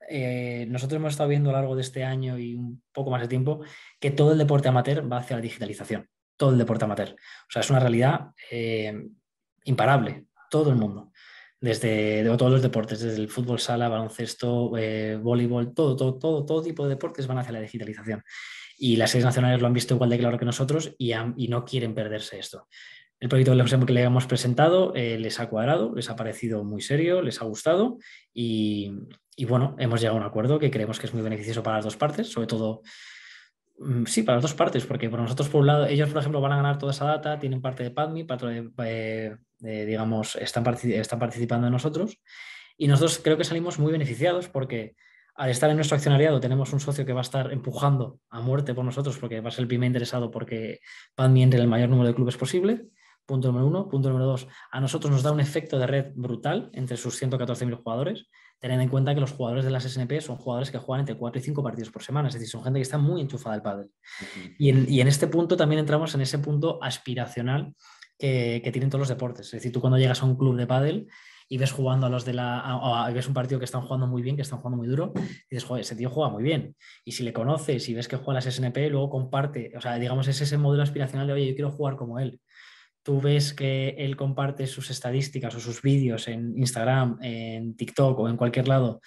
eh, 0.07 0.67
nosotros 0.69 0.97
hemos 0.97 1.13
estado 1.13 1.29
viendo 1.29 1.49
a 1.49 1.53
lo 1.53 1.59
largo 1.59 1.75
de 1.75 1.81
este 1.81 2.03
año 2.03 2.37
y 2.37 2.53
un 2.53 2.83
poco 2.91 3.09
más 3.09 3.21
de 3.21 3.27
tiempo 3.27 3.61
que 3.99 4.11
todo 4.11 4.33
el 4.33 4.37
deporte 4.37 4.67
amateur 4.67 5.11
va 5.11 5.17
hacia 5.17 5.37
la 5.37 5.41
digitalización 5.41 6.07
todo 6.41 6.49
el 6.49 6.57
deporte 6.57 6.85
amateur. 6.85 7.09
O 7.11 7.51
sea, 7.51 7.59
es 7.59 7.69
una 7.69 7.79
realidad 7.79 8.31
eh, 8.49 8.99
imparable, 9.65 10.25
todo 10.49 10.71
el 10.71 10.75
mundo. 10.75 11.11
Desde 11.59 12.23
todos 12.35 12.51
los 12.51 12.63
deportes, 12.63 12.99
desde 12.99 13.21
el 13.21 13.29
fútbol 13.29 13.59
sala, 13.59 13.87
baloncesto, 13.87 14.75
eh, 14.75 15.19
voleibol, 15.21 15.75
todo, 15.75 15.95
todo, 15.95 16.15
todo, 16.15 16.43
todo 16.43 16.63
tipo 16.63 16.83
de 16.83 16.95
deportes 16.95 17.27
van 17.27 17.37
hacia 17.37 17.51
la 17.51 17.61
digitalización. 17.61 18.23
Y 18.75 18.95
las 18.95 19.11
series 19.11 19.25
nacionales 19.25 19.61
lo 19.61 19.67
han 19.67 19.73
visto 19.73 19.93
igual 19.93 20.09
de 20.09 20.17
claro 20.17 20.39
que 20.39 20.45
nosotros 20.45 20.95
y, 20.97 21.13
no 21.47 21.63
quieren 21.63 21.93
perderse 21.93 22.39
esto. 22.39 22.67
El 23.19 23.29
proyecto 23.29 23.85
que 23.85 23.93
le 23.93 24.01
hemos 24.01 24.25
presentado 24.25 24.95
eh, 24.95 25.19
les 25.19 25.39
ha 25.39 25.47
cuadrado, 25.47 25.93
les 25.93 26.09
ha 26.09 26.15
parecido 26.15 26.63
muy 26.63 26.81
serio, 26.81 27.21
les 27.21 27.39
ha 27.39 27.45
gustado 27.45 27.99
y, 28.33 28.93
y, 29.35 29.45
bueno, 29.45 29.75
hemos 29.77 30.01
llegado 30.01 30.17
a 30.17 30.21
un 30.21 30.25
acuerdo 30.25 30.57
que 30.57 30.71
creemos 30.71 30.99
que 30.99 31.05
es 31.05 31.13
muy 31.13 31.21
beneficioso 31.21 31.61
para 31.61 31.75
las 31.75 31.85
dos 31.85 31.97
partes, 31.97 32.31
sobre 32.31 32.47
todo 32.47 32.81
sí, 34.05 34.23
para 34.23 34.37
las 34.37 34.43
dos 34.43 34.53
partes, 34.53 34.85
porque 34.85 35.09
por 35.09 35.19
nosotros, 35.19 35.49
por 35.49 35.61
un 35.61 35.67
lado, 35.67 35.85
ellos, 35.85 36.09
por 36.09 36.19
ejemplo, 36.19 36.41
van 36.41 36.51
a 36.53 36.57
ganar 36.57 36.77
toda 36.77 36.91
esa 36.91 37.05
data, 37.05 37.39
tienen 37.39 37.61
parte 37.61 37.83
de 37.83 37.91
PadMe, 37.91 38.25
parte 38.25 38.45
de, 38.47 39.85
digamos, 39.85 40.35
están, 40.35 40.63
participando 40.63 41.67
en 41.67 41.73
nosotros. 41.73 42.19
Y 42.77 42.87
nosotros 42.87 43.19
creo 43.23 43.37
que 43.37 43.43
salimos 43.43 43.79
muy 43.79 43.91
beneficiados 43.91 44.47
porque 44.47 44.95
al 45.35 45.49
estar 45.49 45.69
en 45.69 45.77
nuestro 45.77 45.95
accionariado 45.95 46.39
tenemos 46.39 46.73
un 46.73 46.79
socio 46.79 47.05
que 47.05 47.13
va 47.13 47.21
a 47.21 47.23
estar 47.23 47.51
empujando 47.51 48.19
a 48.29 48.41
muerte 48.41 48.73
por 48.73 48.83
nosotros 48.83 49.17
porque 49.17 49.39
va 49.39 49.49
a 49.49 49.51
ser 49.51 49.63
el 49.63 49.67
primer 49.67 49.87
interesado 49.87 50.29
porque 50.29 50.79
PadMe 51.15 51.43
entre 51.43 51.59
el 51.59 51.67
mayor 51.67 51.89
número 51.89 52.09
de 52.09 52.15
clubes 52.15 52.37
posible. 52.37 52.87
Punto 53.25 53.47
número 53.47 53.67
uno. 53.67 53.87
Punto 53.87 54.09
número 54.09 54.27
dos, 54.27 54.47
a 54.71 54.79
nosotros 54.79 55.11
nos 55.11 55.23
da 55.23 55.31
un 55.31 55.39
efecto 55.39 55.79
de 55.79 55.87
red 55.87 56.11
brutal 56.15 56.69
entre 56.73 56.97
sus 56.97 57.21
114.000 57.21 57.75
jugadores 57.81 58.27
Tened 58.61 58.79
en 58.79 58.89
cuenta 58.89 59.15
que 59.15 59.21
los 59.21 59.31
jugadores 59.31 59.65
de 59.65 59.71
las 59.71 59.91
SNP 59.91 60.21
son 60.21 60.37
jugadores 60.37 60.69
que 60.69 60.77
juegan 60.77 60.99
entre 60.99 61.17
4 61.17 61.39
y 61.39 61.43
5 61.43 61.63
partidos 61.63 61.89
por 61.89 62.03
semana, 62.03 62.27
es 62.27 62.35
decir, 62.35 62.47
son 62.47 62.63
gente 62.63 62.77
que 62.77 62.83
está 62.83 62.99
muy 62.99 63.19
enchufada 63.19 63.55
al 63.55 63.63
pádel. 63.63 63.89
y, 64.59 64.99
en, 64.99 65.07
este 65.07 65.25
punto 65.25 65.57
también 65.57 65.79
entramos 65.79 66.13
en 66.13 66.21
ese 66.21 66.37
punto 66.37 66.77
aspiracional 66.81 67.73
que, 68.19 68.69
tienen 68.71 68.91
todos 68.91 68.99
los 68.99 69.09
deportes. 69.09 69.47
Es 69.47 69.53
decir, 69.53 69.71
tú 69.71 69.81
cuando 69.81 69.97
llegas 69.97 70.21
a 70.21 70.25
un 70.25 70.37
club 70.37 70.55
de 70.57 70.67
pádel 70.67 71.07
y 71.49 71.57
ves 71.57 71.71
jugando 71.71 72.05
a 72.05 72.09
los 72.11 72.23
de 72.23 72.33
la. 72.33 73.09
ves 73.11 73.27
un 73.27 73.33
partido 73.33 73.57
que 73.57 73.65
están 73.65 73.81
jugando 73.81 74.05
muy 74.05 74.21
bien, 74.21 74.35
que 74.35 74.43
están 74.43 74.59
jugando 74.59 74.77
muy 74.77 74.87
duro, 74.87 75.11
y 75.15 75.55
dices, 75.55 75.63
joder, 75.63 75.81
ese 75.81 75.95
tío 75.95 76.11
juega 76.11 76.29
muy 76.29 76.43
bien. 76.43 76.75
Y 77.03 77.13
si 77.13 77.23
le 77.23 77.33
conoces 77.33 77.89
y 77.89 77.95
ves 77.95 78.07
que 78.07 78.17
juega 78.17 78.41
las 78.41 78.45
SNP, 78.45 78.91
luego 78.91 79.09
comparte, 79.09 79.73
o 79.75 79.81
sea, 79.81 79.95
digamos, 79.95 80.27
es 80.27 80.39
ese 80.39 80.59
modelo 80.59 80.83
aspiracional 80.83 81.25
de, 81.25 81.33
oye, 81.33 81.47
yo 81.47 81.55
quiero 81.55 81.71
jugar 81.71 81.95
como 81.95 82.19
él 82.19 82.39
tú 83.03 83.21
ves 83.21 83.53
que 83.53 83.89
él 83.97 84.15
comparte 84.15 84.67
sus 84.67 84.89
estadísticas 84.89 85.55
o 85.55 85.59
sus 85.59 85.81
vídeos 85.81 86.27
en 86.27 86.57
Instagram, 86.57 87.17
en 87.21 87.75
TikTok 87.75 88.19
o 88.19 88.29
en 88.29 88.37
cualquier 88.37 88.67
lado, 88.67 89.01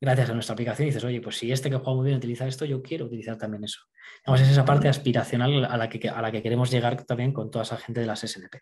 gracias 0.00 0.30
a 0.30 0.34
nuestra 0.34 0.52
aplicación, 0.52 0.86
y 0.86 0.90
dices, 0.90 1.04
oye, 1.04 1.20
pues 1.20 1.36
si 1.36 1.50
este 1.50 1.70
que 1.70 1.76
juega 1.76 1.94
muy 1.94 2.06
bien 2.06 2.18
utiliza 2.18 2.46
esto, 2.46 2.64
yo 2.64 2.82
quiero 2.82 3.06
utilizar 3.06 3.36
también 3.36 3.64
eso. 3.64 3.80
Vamos, 4.26 4.40
es 4.40 4.50
esa 4.50 4.64
parte 4.64 4.88
aspiracional 4.88 5.64
a 5.64 5.76
la 5.76 5.88
que, 5.88 6.08
a 6.08 6.22
la 6.22 6.30
que 6.30 6.42
queremos 6.42 6.70
llegar 6.70 7.04
también 7.04 7.32
con 7.32 7.50
toda 7.50 7.64
esa 7.64 7.76
gente 7.76 8.00
de 8.00 8.06
las 8.06 8.20
SNP. 8.20 8.60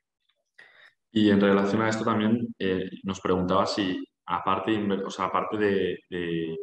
Y 1.13 1.31
en 1.31 1.41
relación 1.41 1.83
a 1.83 1.89
esto 1.89 2.05
también 2.05 2.55
eh, 2.59 2.91
nos 3.03 3.21
preguntaba 3.21 3.67
si, 3.67 4.05
aparte, 4.27 4.77
o 5.05 5.11
sea, 5.11 5.27
aparte 5.27 5.57
de, 5.57 5.99
de, 6.11 6.57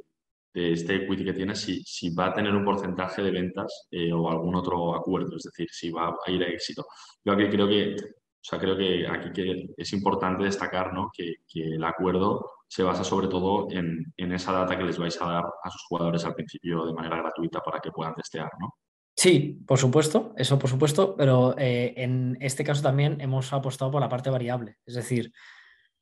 este 0.54 0.96
equity 0.96 1.26
que 1.26 1.34
tiene, 1.34 1.56
si, 1.56 1.82
si, 1.84 2.14
va 2.14 2.28
a 2.28 2.34
tener 2.34 2.54
un 2.56 2.64
porcentaje 2.64 3.24
de 3.24 3.32
ventas 3.32 3.88
eh, 3.92 4.14
o 4.14 4.30
algún 4.30 4.56
otro 4.56 4.96
acuerdo, 4.96 5.36
es 5.36 5.44
decir, 5.44 5.68
si 5.72 5.90
va 5.90 6.16
a 6.26 6.32
ir 6.32 6.44
a 6.44 6.48
éxito. 6.48 6.86
Yo 7.26 7.34
aquí 7.34 7.50
creo 7.50 7.68
que, 7.68 7.96
o 7.96 8.42
sea, 8.42 8.60
creo 8.60 8.78
que 8.78 9.08
aquí 9.08 9.32
que 9.32 9.70
es 9.76 9.94
importante 9.94 10.44
destacar 10.44 10.94
¿no? 10.94 11.10
que, 11.12 11.36
que, 11.48 11.64
el 11.76 11.84
acuerdo 11.84 12.52
se 12.68 12.84
basa 12.84 13.04
sobre 13.04 13.28
todo 13.28 13.68
en, 13.72 14.14
en, 14.18 14.32
esa 14.32 14.52
data 14.52 14.78
que 14.78 14.84
les 14.84 14.98
vais 14.98 15.20
a 15.22 15.26
dar 15.26 15.46
a 15.64 15.70
sus 15.70 15.84
jugadores 15.88 16.26
al 16.26 16.36
principio 16.36 16.86
de 16.86 16.94
manera 16.94 17.18
gratuita 17.18 17.60
para 17.62 17.80
que 17.80 17.92
puedan 17.92 18.16
testear, 18.16 18.50
¿no? 18.60 18.76
Sí, 19.16 19.60
por 19.68 19.78
supuesto, 19.78 20.34
eso 20.38 20.58
por 20.58 20.72
supuesto, 20.72 21.16
pero 21.16 21.56
eh, 21.58 21.94
en 21.98 22.36
este 22.42 22.64
caso 22.64 22.82
también 22.82 23.22
hemos 23.22 23.54
apostado 23.54 23.92
por 23.92 24.02
la 24.02 24.10
parte 24.10 24.32
variable, 24.32 24.78
es 24.88 24.96
decir, 24.96 25.32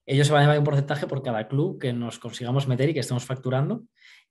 ellos 0.06 0.28
se 0.28 0.34
van 0.34 0.42
a 0.42 0.46
llevar 0.46 0.60
un 0.60 0.66
porcentaje 0.66 1.08
por 1.08 1.22
cada 1.22 1.48
club 1.48 1.80
que 1.80 1.94
nos 1.94 2.20
consigamos 2.20 2.68
meter 2.68 2.90
y 2.90 2.94
que 2.94 3.00
estemos 3.02 3.26
facturando. 3.26 3.84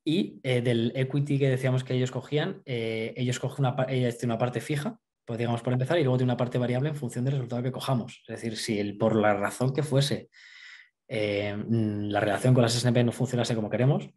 Y 0.04 0.40
eh, 0.42 0.62
del 0.62 0.92
equity 0.94 1.38
que 1.38 1.50
decíamos 1.50 1.84
que 1.84 1.94
ellos 1.94 2.10
cogían, 2.10 2.62
eh, 2.64 3.12
ellos 3.16 3.38
cogen 3.38 3.66
una, 3.66 3.86
una 4.22 4.38
parte 4.38 4.60
fija, 4.60 4.98
pues 5.24 5.38
digamos 5.38 5.62
por 5.62 5.72
empezar, 5.72 5.98
y 5.98 6.02
luego 6.02 6.16
tiene 6.16 6.32
una 6.32 6.38
parte 6.38 6.58
variable 6.58 6.88
en 6.88 6.96
función 6.96 7.24
del 7.24 7.34
resultado 7.34 7.62
que 7.62 7.72
cojamos. 7.72 8.22
Es 8.26 8.36
decir, 8.36 8.56
si 8.56 8.78
el, 8.78 8.96
por 8.96 9.14
la 9.14 9.34
razón 9.34 9.72
que 9.72 9.82
fuese 9.82 10.30
eh, 11.12 11.56
la 11.68 12.20
relación 12.20 12.54
con 12.54 12.62
las 12.62 12.72
SNP 12.72 13.04
no 13.04 13.12
funcionase 13.12 13.54
como 13.54 13.68
queremos, 13.68 14.08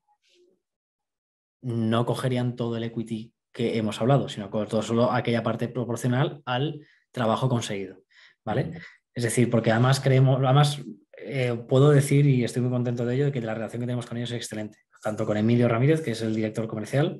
no 1.62 2.06
cogerían 2.06 2.56
todo 2.56 2.78
el 2.78 2.84
equity 2.84 3.34
que 3.52 3.78
hemos 3.78 4.00
hablado, 4.00 4.30
sino 4.30 4.50
todo 4.50 4.82
solo 4.82 5.12
aquella 5.12 5.44
parte 5.44 5.68
proporcional 5.68 6.42
al 6.46 6.86
trabajo 7.12 7.50
conseguido. 7.50 8.04
¿Vale? 8.46 8.80
Es 9.14 9.24
decir, 9.24 9.50
porque 9.50 9.72
además 9.72 10.00
creemos, 10.00 10.40
además 10.44 10.82
eh, 11.18 11.58
puedo 11.68 11.92
decir, 11.92 12.26
y 12.26 12.44
estoy 12.44 12.62
muy 12.62 12.72
contento 12.72 13.06
de 13.06 13.16
ello, 13.16 13.26
de 13.26 13.32
que 13.32 13.42
la 13.42 13.54
relación 13.54 13.80
que 13.80 13.86
tenemos 13.88 14.06
con 14.06 14.18
ellos 14.18 14.32
es 14.32 14.38
excelente. 14.38 14.80
Tanto 15.04 15.26
con 15.26 15.38
Emilio 15.38 15.68
Ramírez, 15.68 16.02
que 16.02 16.12
es 16.12 16.22
el 16.22 16.34
director 16.34 16.66
comercial, 16.68 17.20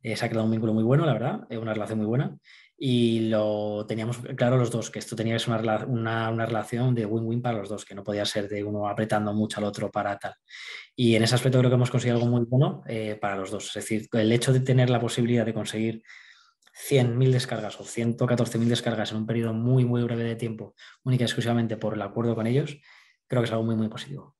eh, 0.00 0.16
se 0.16 0.24
ha 0.24 0.28
creado 0.28 0.44
un 0.44 0.52
vínculo 0.52 0.72
muy 0.72 0.84
bueno, 0.84 1.04
la 1.04 1.12
verdad, 1.12 1.40
es 1.50 1.58
una 1.58 1.74
relación 1.74 1.98
muy 1.98 2.06
buena. 2.06 2.38
Y 2.78 3.28
lo 3.28 3.86
teníamos 3.88 4.18
claro 4.36 4.58
los 4.58 4.70
dos, 4.70 4.90
que 4.90 4.98
esto 4.98 5.16
tenía 5.16 5.34
que 5.34 5.38
ser 5.40 5.54
una, 5.88 6.30
una, 6.30 6.46
relación 6.46 6.94
de 6.94 7.06
win-win 7.06 7.40
para 7.42 7.58
los 7.58 7.68
dos, 7.68 7.84
que 7.84 7.94
no 7.94 8.04
podía 8.04 8.24
ser 8.24 8.48
de 8.48 8.62
uno 8.62 8.86
apretando 8.86 9.32
mucho 9.32 9.58
al 9.58 9.64
otro 9.64 9.90
para 9.90 10.18
tal. 10.18 10.34
Y 10.94 11.16
en 11.16 11.22
ese 11.22 11.34
aspecto 11.34 11.58
creo 11.58 11.70
que 11.70 11.76
hemos 11.76 11.90
conseguido 11.90 12.18
algo 12.18 12.28
muy 12.30 12.44
bueno 12.44 12.82
eh, 12.86 13.16
para 13.20 13.36
los 13.36 13.50
dos. 13.50 13.68
Es 13.68 13.74
decir, 13.74 14.06
el 14.12 14.30
hecho 14.30 14.52
de 14.52 14.60
tener 14.60 14.90
la 14.90 15.00
posibilidad 15.00 15.46
de 15.46 15.54
conseguir 15.54 16.02
100.000 16.88 17.30
descargas 17.32 17.80
o 17.80 17.84
114.000 17.84 18.66
descargas 18.66 19.10
en 19.10 19.18
un 19.18 19.26
periodo 19.26 19.54
muy, 19.54 19.86
muy 19.86 20.02
breve 20.02 20.24
de 20.24 20.36
tiempo, 20.36 20.74
única 21.02 21.24
y 21.24 21.26
exclusivamente 21.26 21.78
por 21.78 21.94
el 21.94 22.02
acuerdo 22.02 22.34
con 22.34 22.46
ellos, 22.46 22.78
creo 23.26 23.40
que 23.40 23.46
es 23.46 23.52
algo 23.52 23.64
muy, 23.64 23.76
muy 23.76 23.88
positivo. 23.88 24.36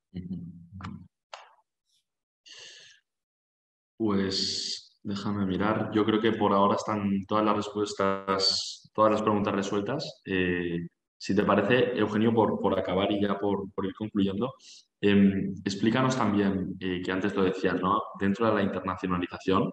Pues 3.97 4.87
déjame 5.07 5.47
mirar. 5.47 5.91
Yo 5.93 6.05
creo 6.05 6.21
que 6.21 6.33
por 6.33 6.53
ahora 6.53 6.75
están 6.77 7.25
todas 7.27 7.45
las 7.45 7.57
respuestas, 7.57 8.91
todas 8.93 9.13
las 9.13 9.23
preguntas 9.23 9.55
resueltas. 9.55 10.21
Eh, 10.25 10.89
si 11.19 11.35
te 11.35 11.45
parece, 11.45 11.99
Eugenio, 11.99 12.35
por, 12.35 12.61
por 12.61 12.79
acabar 12.79 13.11
y 13.13 13.21
ya 13.23 13.39
por, 13.39 13.69
ir 13.85 13.95
concluyendo, 13.95 14.55
em, 15.01 15.55
explícanos 15.65 16.17
también, 16.17 16.77
eh, 16.81 17.01
que 17.03 17.13
antes 17.13 17.35
lo 17.35 17.45
decías, 17.45 17.81
¿no? 17.81 18.03
dentro 18.21 18.47
de 18.47 18.55
la 18.55 18.63
internacionalización, 18.63 19.71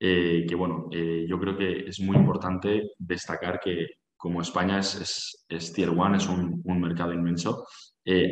eh, 0.00 0.44
que 0.48 0.54
bueno, 0.54 0.88
yo 0.90 1.38
creo 1.40 1.56
que 1.56 1.86
es 1.88 2.00
muy 2.00 2.16
importante 2.16 2.92
destacar 2.98 3.60
que 3.60 3.86
como 4.16 4.40
España 4.40 4.78
es, 4.80 5.44
Tier 5.74 5.90
One, 5.90 6.16
es 6.18 6.28
un, 6.28 6.60
un 6.64 6.80
mercado 6.80 7.12
inmenso, 7.12 7.66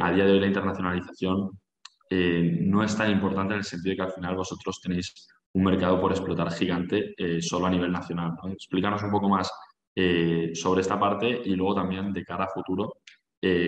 a 0.00 0.12
día 0.12 0.24
de 0.24 0.32
hoy 0.32 0.40
la 0.40 0.46
internacionalización 0.46 1.50
eh, 2.14 2.58
no 2.60 2.84
es 2.84 2.96
tan 2.96 3.10
importante 3.10 3.54
en 3.54 3.58
el 3.58 3.64
sentido 3.64 3.92
de 3.92 3.96
que 3.96 4.02
al 4.02 4.12
final 4.12 4.36
vosotros 4.36 4.80
tenéis 4.80 5.28
un 5.54 5.64
mercado 5.64 6.00
por 6.00 6.12
explotar 6.12 6.50
gigante 6.52 7.14
eh, 7.16 7.40
solo 7.40 7.66
a 7.66 7.70
nivel 7.70 7.90
nacional. 7.90 8.32
Explícanos 8.52 9.02
un 9.02 9.10
poco 9.10 9.28
más 9.28 9.50
sobre 10.54 10.80
esta 10.80 10.98
parte 10.98 11.42
y 11.44 11.54
luego 11.54 11.74
también 11.74 12.14
de 12.14 12.24
cara 12.24 12.44
a 12.44 12.48
futuro, 12.48 12.94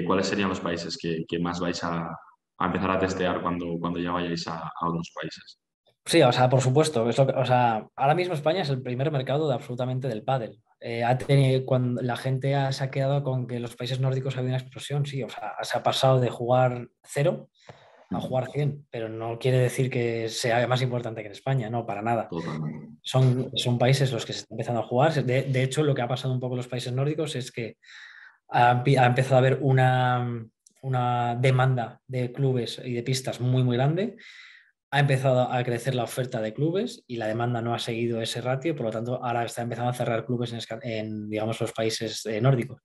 cuáles 0.06 0.26
serían 0.26 0.48
los 0.48 0.60
países 0.60 0.96
que, 0.96 1.38
más 1.38 1.60
vais 1.60 1.84
a, 1.84 2.16
empezar 2.58 2.90
a 2.92 2.98
testear 2.98 3.42
cuando, 3.42 3.76
cuando 3.78 3.98
ya 3.98 4.10
vayáis 4.10 4.48
a, 4.48 4.58
a 4.58 4.88
otros 4.88 5.12
países. 5.14 5.58
Sí, 6.06 6.20
o 6.22 6.32
sea, 6.32 6.48
por 6.50 6.60
supuesto. 6.60 7.08
Es 7.08 7.18
o 7.18 7.44
sea, 7.46 7.86
ahora 7.96 8.14
mismo 8.14 8.34
España 8.34 8.62
es 8.62 8.68
el 8.68 8.82
primer 8.82 9.10
mercado 9.10 9.48
de 9.48 9.54
absolutamente 9.54 10.08
del 10.08 10.22
pádel. 10.22 10.60
Eh, 10.80 11.02
ha 11.02 11.16
tenido, 11.16 11.64
cuando 11.64 12.02
la 12.02 12.16
gente 12.16 12.54
ha, 12.54 12.70
se 12.72 12.84
ha 12.84 12.90
quedado 12.90 13.22
con 13.22 13.46
que 13.46 13.58
los 13.58 13.74
países 13.74 14.00
nórdicos 14.00 14.36
había 14.36 14.50
una 14.50 14.58
explosión, 14.58 15.06
sí, 15.06 15.22
o 15.22 15.30
sea, 15.30 15.54
se 15.62 15.78
ha 15.78 15.82
pasado 15.82 16.20
de 16.20 16.28
jugar 16.28 16.88
cero 17.02 17.48
a 18.10 18.20
jugar 18.20 18.50
100, 18.50 18.86
pero 18.90 19.08
no 19.08 19.38
quiere 19.38 19.58
decir 19.58 19.90
que 19.90 20.28
sea 20.28 20.66
más 20.66 20.82
importante 20.82 21.22
que 21.22 21.26
en 21.26 21.32
España, 21.32 21.70
no, 21.70 21.86
para 21.86 22.02
nada. 22.02 22.28
Son, 23.02 23.50
son 23.54 23.78
países 23.78 24.12
los 24.12 24.24
que 24.24 24.32
se 24.32 24.40
están 24.40 24.56
empezando 24.56 24.80
a 24.80 24.86
jugar. 24.86 25.12
De, 25.24 25.42
de, 25.42 25.62
hecho, 25.62 25.82
lo 25.82 25.94
que 25.94 26.02
ha 26.02 26.08
pasado 26.08 26.32
un 26.32 26.40
poco 26.40 26.54
en 26.54 26.58
los 26.58 26.68
países 26.68 26.92
nórdicos 26.92 27.34
es 27.36 27.50
que 27.50 27.76
ha, 28.50 28.82
ha 28.82 29.06
empezado 29.06 29.36
a 29.36 29.38
haber 29.38 29.58
una, 29.60 30.46
una 30.82 31.36
demanda 31.36 32.00
de 32.06 32.32
clubes 32.32 32.80
y 32.84 32.92
de 32.92 33.02
pistas 33.02 33.40
muy, 33.40 33.62
muy 33.62 33.76
grande 33.76 34.16
ha 34.94 35.00
empezado 35.00 35.50
a 35.50 35.64
crecer 35.64 35.96
la 35.96 36.04
oferta 36.04 36.40
de 36.40 36.54
clubes 36.54 37.02
y 37.08 37.16
la 37.16 37.26
demanda 37.26 37.60
no 37.60 37.74
ha 37.74 37.80
seguido 37.80 38.22
ese 38.22 38.40
ratio, 38.40 38.76
por 38.76 38.86
lo 38.86 38.92
tanto 38.92 39.24
ahora 39.24 39.44
está 39.44 39.62
empezando 39.62 39.90
a 39.90 39.94
cerrar 39.94 40.24
clubes 40.24 40.54
en, 40.82 41.28
digamos, 41.28 41.60
los 41.60 41.72
países 41.72 42.24
eh, 42.26 42.40
nórdicos. 42.40 42.80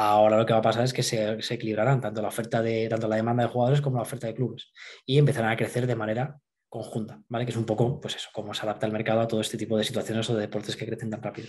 Ahora 0.00 0.36
lo 0.36 0.46
que 0.46 0.52
va 0.52 0.60
a 0.60 0.62
pasar 0.62 0.84
es 0.84 0.92
que 0.92 1.02
se, 1.02 1.40
equilibrarán 1.50 2.00
tanto 2.00 2.22
la 2.22 2.28
oferta 2.28 2.62
de 2.62 2.88
tanto 2.88 3.08
la 3.08 3.16
demanda 3.16 3.42
de 3.42 3.48
jugadores 3.48 3.80
como 3.80 3.96
la 3.96 4.02
oferta 4.02 4.28
de 4.28 4.34
clubes 4.34 4.72
y 5.04 5.18
empezarán 5.18 5.50
a 5.50 5.56
crecer 5.56 5.88
de 5.88 5.96
manera 5.96 6.38
conjunta, 6.68 7.20
¿vale? 7.28 7.44
Que 7.44 7.50
es 7.50 7.56
un 7.56 7.64
poco, 7.64 8.00
pues 8.00 8.14
eso, 8.14 8.28
cómo 8.32 8.54
se 8.54 8.62
adapta 8.62 8.86
el 8.86 8.92
mercado 8.92 9.22
a 9.22 9.26
todo 9.26 9.40
este 9.40 9.58
tipo 9.58 9.76
de 9.76 9.82
situaciones 9.82 10.30
o 10.30 10.36
de 10.36 10.42
deportes 10.42 10.76
que 10.76 10.86
crecen 10.86 11.10
tan 11.10 11.20
rápido. 11.20 11.48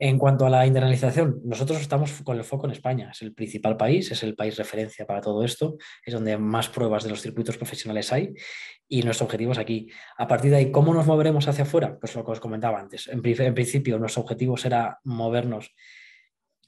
En 0.00 0.18
cuanto 0.18 0.44
a 0.44 0.50
la 0.50 0.66
internalización, 0.66 1.42
nosotros 1.44 1.80
estamos 1.80 2.22
con 2.24 2.36
el 2.38 2.42
foco 2.42 2.66
en 2.66 2.72
España. 2.72 3.10
Es 3.12 3.22
el 3.22 3.32
principal 3.32 3.76
país, 3.76 4.10
es 4.10 4.24
el 4.24 4.34
país 4.34 4.56
referencia 4.56 5.06
para 5.06 5.20
todo 5.20 5.44
esto, 5.44 5.76
es 6.04 6.12
donde 6.12 6.36
más 6.36 6.68
pruebas 6.68 7.04
de 7.04 7.10
los 7.10 7.22
circuitos 7.22 7.56
profesionales 7.56 8.12
hay 8.12 8.34
y 8.88 9.04
nuestro 9.04 9.26
objetivo 9.26 9.52
es 9.52 9.58
aquí. 9.58 9.88
A 10.18 10.26
partir 10.26 10.50
de 10.50 10.56
ahí, 10.56 10.72
¿cómo 10.72 10.92
nos 10.92 11.06
moveremos 11.06 11.46
hacia 11.46 11.62
afuera? 11.62 11.96
Pues 12.00 12.16
lo 12.16 12.24
que 12.24 12.32
os 12.32 12.40
comentaba 12.40 12.80
antes. 12.80 13.06
En, 13.06 13.22
en 13.24 13.54
principio, 13.54 13.96
nuestro 14.00 14.22
objetivo 14.22 14.56
será 14.56 14.98
movernos 15.04 15.72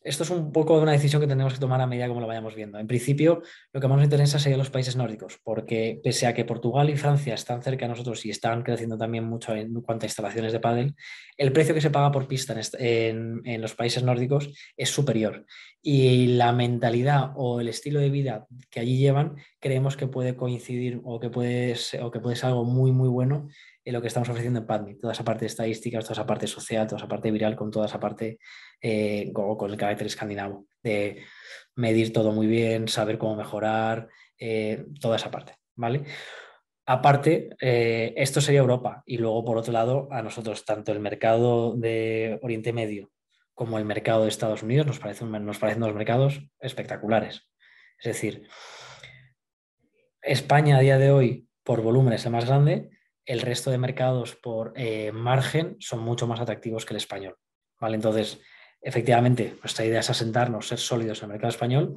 esto 0.06 0.22
es 0.22 0.30
un 0.30 0.52
poco 0.52 0.80
una 0.80 0.92
decisión 0.92 1.20
que 1.20 1.26
tenemos 1.26 1.52
que 1.52 1.58
tomar 1.58 1.80
a 1.80 1.86
medida 1.86 2.06
como 2.06 2.20
lo 2.20 2.26
vayamos 2.26 2.54
viendo. 2.54 2.78
En 2.78 2.86
principio, 2.86 3.42
lo 3.72 3.80
que 3.80 3.88
más 3.88 3.96
nos 3.96 4.04
interesa 4.04 4.38
serían 4.38 4.58
los 4.58 4.70
países 4.70 4.94
nórdicos, 4.94 5.40
porque 5.42 6.00
pese 6.02 6.26
a 6.26 6.34
que 6.34 6.44
Portugal 6.44 6.88
y 6.88 6.96
Francia 6.96 7.34
están 7.34 7.62
cerca 7.62 7.86
de 7.86 7.90
nosotros 7.90 8.24
y 8.24 8.30
están 8.30 8.62
creciendo 8.62 8.96
también 8.96 9.24
mucho 9.24 9.54
en 9.54 9.74
cuanto 9.82 10.04
a 10.04 10.06
instalaciones 10.06 10.52
de 10.52 10.60
pádel, 10.60 10.94
el 11.36 11.52
precio 11.52 11.74
que 11.74 11.80
se 11.80 11.90
paga 11.90 12.12
por 12.12 12.28
pista 12.28 12.54
en 12.78 13.60
los 13.60 13.74
países 13.74 14.02
nórdicos 14.02 14.50
es 14.76 14.90
superior. 14.90 15.44
Y 15.88 16.26
la 16.34 16.52
mentalidad 16.52 17.30
o 17.36 17.60
el 17.60 17.68
estilo 17.68 18.00
de 18.00 18.10
vida 18.10 18.48
que 18.70 18.80
allí 18.80 18.98
llevan, 18.98 19.36
creemos 19.60 19.96
que 19.96 20.08
puede 20.08 20.34
coincidir 20.34 21.00
o 21.04 21.20
que 21.20 21.30
puede 21.30 21.76
ser, 21.76 22.02
o 22.02 22.10
que 22.10 22.18
puede 22.18 22.34
ser 22.34 22.46
algo 22.46 22.64
muy, 22.64 22.90
muy 22.90 23.08
bueno 23.08 23.46
en 23.84 23.92
lo 23.92 24.02
que 24.02 24.08
estamos 24.08 24.28
ofreciendo 24.28 24.58
en 24.58 24.66
PadMe, 24.66 24.96
toda 24.96 25.12
esa 25.12 25.22
parte 25.22 25.42
de 25.42 25.46
estadísticas, 25.46 26.02
toda 26.02 26.14
esa 26.14 26.26
parte 26.26 26.48
social, 26.48 26.88
toda 26.88 26.98
esa 26.98 27.06
parte 27.06 27.30
viral, 27.30 27.54
con 27.54 27.70
toda 27.70 27.86
esa 27.86 28.00
parte 28.00 28.40
eh, 28.80 29.30
con, 29.32 29.70
el 29.70 29.76
carácter 29.76 30.08
escandinavo, 30.08 30.66
de 30.82 31.22
medir 31.76 32.12
todo 32.12 32.32
muy 32.32 32.48
bien, 32.48 32.88
saber 32.88 33.16
cómo 33.16 33.36
mejorar, 33.36 34.08
eh, 34.40 34.86
toda 35.00 35.14
esa 35.14 35.30
parte, 35.30 35.54
¿vale? 35.76 36.02
Aparte, 36.84 37.50
eh, 37.60 38.12
esto 38.16 38.40
sería 38.40 38.58
Europa 38.58 39.04
y 39.06 39.18
luego 39.18 39.44
por 39.44 39.56
otro 39.56 39.72
lado 39.72 40.08
a 40.10 40.20
nosotros 40.20 40.64
tanto 40.64 40.90
el 40.90 40.98
mercado 40.98 41.76
de 41.76 42.40
Oriente 42.42 42.72
Medio 42.72 43.12
como 43.56 43.78
el 43.78 43.86
mercado 43.86 44.22
de 44.22 44.28
Estados 44.28 44.62
Unidos 44.62 44.86
nos 44.86 44.98
parecen, 44.98 45.32
nos 45.32 45.58
dos 45.58 45.94
mercados 45.94 46.42
espectaculares. 46.60 47.48
Es 47.98 48.04
decir, 48.04 48.46
España 50.20 50.76
a 50.76 50.80
día 50.80 50.98
de 50.98 51.10
hoy 51.10 51.48
por 51.64 51.80
volumen 51.80 52.12
es 52.12 52.26
el 52.26 52.32
más 52.32 52.44
grande, 52.44 52.90
el 53.24 53.40
resto 53.40 53.70
de 53.70 53.78
mercados 53.78 54.36
por 54.36 54.74
eh, 54.76 55.10
margen 55.10 55.76
son 55.80 56.00
mucho 56.00 56.26
más 56.26 56.38
atractivos 56.38 56.84
que 56.84 56.92
el 56.92 56.98
español. 56.98 57.34
¿vale? 57.80 57.96
Entonces, 57.96 58.38
efectivamente, 58.82 59.56
nuestra 59.62 59.86
idea 59.86 60.00
es 60.00 60.10
asentarnos, 60.10 60.68
ser 60.68 60.78
sólidos 60.78 61.20
en 61.20 61.24
el 61.24 61.32
mercado 61.32 61.50
español, 61.50 61.96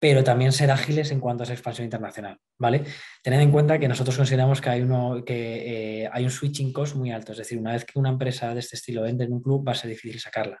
pero 0.00 0.24
también 0.24 0.52
ser 0.52 0.70
ágiles 0.70 1.10
en 1.10 1.20
cuanto 1.20 1.42
a 1.42 1.44
esa 1.44 1.52
expansión 1.52 1.84
internacional. 1.84 2.38
¿vale? 2.58 2.84
Tened 3.22 3.40
en 3.40 3.52
cuenta 3.52 3.78
que 3.78 3.88
nosotros 3.88 4.16
consideramos 4.16 4.62
que 4.62 4.70
hay, 4.70 4.80
uno, 4.80 5.22
que, 5.22 6.04
eh, 6.04 6.10
hay 6.10 6.24
un 6.24 6.30
switching 6.30 6.72
cost 6.72 6.96
muy 6.96 7.10
alto, 7.10 7.32
es 7.32 7.38
decir, 7.38 7.58
una 7.58 7.72
vez 7.72 7.84
que 7.84 7.98
una 7.98 8.08
empresa 8.08 8.54
de 8.54 8.60
este 8.60 8.76
estilo 8.76 9.04
entre 9.04 9.26
en 9.26 9.34
un 9.34 9.42
club 9.42 9.68
va 9.68 9.72
a 9.72 9.74
ser 9.74 9.90
difícil 9.90 10.18
sacarla. 10.18 10.58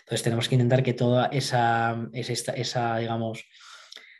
Entonces 0.00 0.22
tenemos 0.22 0.48
que 0.48 0.54
intentar 0.54 0.82
que 0.82 0.94
toda 0.94 1.26
esa, 1.26 2.08
esa, 2.12 2.96
digamos, 2.98 3.44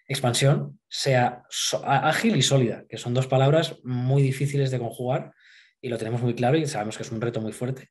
expansión 0.07 0.81
sea 0.89 1.45
ágil 1.85 2.37
y 2.37 2.43
sólida, 2.43 2.85
que 2.89 2.99
son 2.99 3.15
dos 3.15 3.27
palabras 3.27 3.79
muy 3.85 4.23
difíciles 4.23 4.71
de 4.71 4.79
conjugar 4.79 5.33
y 5.81 5.89
lo 5.89 5.99
tenemos 5.99 6.21
muy 6.21 6.35
claro 6.35 6.57
y 6.57 6.67
sabemos 6.67 6.97
que 6.97 7.05
es 7.05 7.13
un 7.13 7.21
reto 7.21 7.41
muy 7.41 7.53
fuerte, 7.53 7.91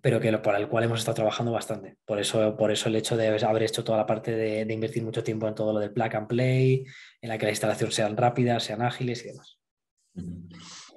pero 0.00 0.20
que 0.20 0.36
para 0.38 0.58
el 0.58 0.68
cual 0.68 0.84
hemos 0.84 1.00
estado 1.00 1.16
trabajando 1.16 1.52
bastante. 1.52 1.96
Por 2.04 2.18
eso, 2.18 2.56
por 2.56 2.70
eso 2.70 2.88
el 2.88 2.96
hecho 2.96 3.16
de 3.16 3.28
haber 3.28 3.62
hecho 3.62 3.84
toda 3.84 3.98
la 3.98 4.06
parte 4.06 4.32
de, 4.32 4.72
invertir 4.72 5.02
mucho 5.02 5.22
tiempo 5.22 5.46
en 5.46 5.54
todo 5.54 5.72
lo 5.72 5.80
del 5.80 5.92
plug 5.92 6.16
and 6.16 6.26
play, 6.26 6.84
en 7.20 7.28
la 7.28 7.38
que 7.38 7.46
la 7.46 7.52
instalación 7.52 7.92
sean 7.92 8.16
rápidas, 8.16 8.64
sean 8.64 8.82
ágiles 8.82 9.24
y 9.24 9.28
demás. 9.28 9.58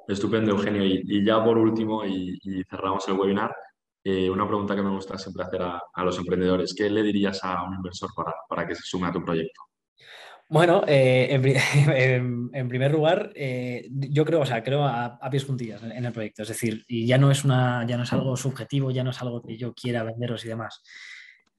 Estupendo, 0.07 0.51
Eugenio. 0.51 0.83
Y, 0.85 1.25
ya 1.25 1.43
por 1.43 1.57
último, 1.57 2.05
y, 2.05 2.39
cerramos 2.69 3.07
el 3.07 3.15
webinar, 3.15 3.53
eh, 4.03 4.29
una 4.29 4.47
pregunta 4.47 4.75
que 4.75 4.81
me 4.81 4.89
gusta 4.89 5.17
siempre 5.17 5.43
hacer 5.43 5.61
a, 5.61 6.03
los 6.03 6.17
emprendedores. 6.17 6.73
¿Qué 6.73 6.89
le 6.89 7.03
dirías 7.03 7.43
a 7.43 7.63
un 7.63 7.75
inversor 7.75 8.09
para, 8.15 8.33
para 8.47 8.67
que 8.67 8.75
se 8.75 8.83
sume 8.83 9.07
a 9.07 9.11
tu 9.11 9.23
proyecto? 9.23 9.61
Bueno, 10.51 10.83
eh, 10.85 11.29
en, 11.31 12.67
primer 12.67 12.91
lugar, 12.91 13.31
eh, 13.35 13.87
yo 13.89 14.25
creo, 14.25 14.41
o 14.41 14.45
sea, 14.45 14.61
creo 14.61 14.83
a, 14.83 15.17
pies 15.31 15.45
juntillas 15.45 15.81
en, 15.81 16.03
el 16.03 16.11
proyecto. 16.11 16.41
Es 16.41 16.49
decir, 16.49 16.83
y 16.89 17.07
ya 17.07 17.17
no 17.17 17.31
es 17.31 17.45
una, 17.45 17.85
ya 17.87 17.95
no 17.95 18.03
es 18.03 18.11
algo 18.11 18.35
subjetivo, 18.35 18.91
ya 18.91 19.01
no 19.01 19.11
es 19.11 19.21
algo 19.21 19.41
que 19.41 19.57
yo 19.57 19.73
quiera 19.73 20.03
venderos 20.03 20.43
y 20.43 20.49
demás. 20.49 20.83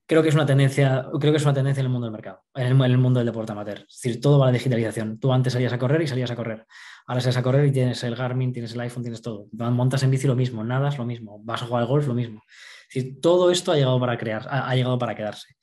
Creo 0.06 0.22
que 0.22 0.28
es 0.28 0.34
una 0.34 0.46
tendencia, 0.46 1.06
creo 1.20 1.32
que 1.32 1.38
es 1.38 1.44
una 1.44 1.54
tendencia 1.54 1.80
en 1.80 1.86
el 1.86 1.92
mundo 1.92 2.06
del 2.06 2.12
mercado, 2.12 2.42
en 2.54 2.80
el, 2.80 2.98
mundo 2.98 3.20
del 3.20 3.26
deporte 3.26 3.52
amateur. 3.52 3.78
Es 3.88 4.00
decir, 4.02 4.20
todo 4.20 4.38
va 4.38 4.46
a 4.46 4.48
la 4.48 4.52
digitalización. 4.52 5.18
Tú 5.18 5.32
antes 5.32 5.52
salías 5.52 5.72
a 5.72 5.78
correr 5.78 6.02
y 6.02 6.06
salías 6.06 6.30
a 6.30 6.36
correr. 6.36 6.66
Ahora 7.06 7.20
sales 7.20 7.36
a 7.36 7.42
correr 7.42 7.66
y 7.66 7.72
tienes 7.72 8.02
el 8.04 8.14
Garmin, 8.14 8.52
tienes 8.52 8.74
el 8.74 8.80
iPhone, 8.80 9.02
tienes 9.02 9.22
todo. 9.22 9.46
Montas 9.52 10.02
en 10.02 10.10
bici 10.10 10.26
lo 10.26 10.36
mismo, 10.36 10.64
nada 10.64 10.88
es 10.88 10.98
lo 10.98 11.04
mismo. 11.04 11.40
Vas 11.44 11.62
a 11.62 11.66
jugar 11.66 11.82
al 11.82 11.88
golf 11.88 12.06
lo 12.06 12.14
mismo. 12.14 12.42
Es 12.88 12.94
decir, 12.94 13.20
todo 13.20 13.50
esto 13.50 13.72
ha 13.72 13.76
llegado 13.76 13.98
para 13.98 14.18
crear, 14.18 14.46
ha, 14.50 14.74
llegado 14.74 14.98
para 14.98 15.14
quedarse. 15.14 15.56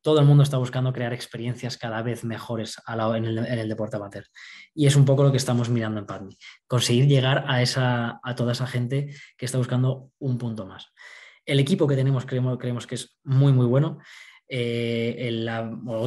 Todo 0.00 0.20
el 0.20 0.26
mundo 0.26 0.44
está 0.44 0.56
buscando 0.56 0.92
crear 0.92 1.12
experiencias 1.12 1.76
cada 1.76 2.00
vez 2.00 2.22
mejores 2.22 2.80
en, 2.86 3.24
el, 3.24 3.68
deporte 3.68 3.96
amateur. 3.96 4.24
Y 4.72 4.86
es 4.86 4.94
un 4.94 5.04
poco 5.04 5.24
lo 5.24 5.32
que 5.32 5.36
estamos 5.36 5.68
mirando 5.68 5.98
en 5.98 6.06
Padme. 6.06 6.36
Conseguir 6.68 7.08
llegar 7.08 7.44
a, 7.48 7.60
esa, 7.60 8.20
a 8.22 8.34
toda 8.36 8.52
esa 8.52 8.68
gente 8.68 9.12
que 9.36 9.46
está 9.46 9.58
buscando 9.58 10.10
un 10.20 10.38
punto 10.38 10.64
más. 10.64 10.92
El 11.46 11.60
equipo 11.60 11.86
que 11.86 11.94
tenemos 11.94 12.26
creemos, 12.26 12.86
que 12.86 12.96
es 12.96 13.16
muy, 13.22 13.52
muy 13.52 13.66
bueno. 13.66 13.98
Eh, 14.48 15.44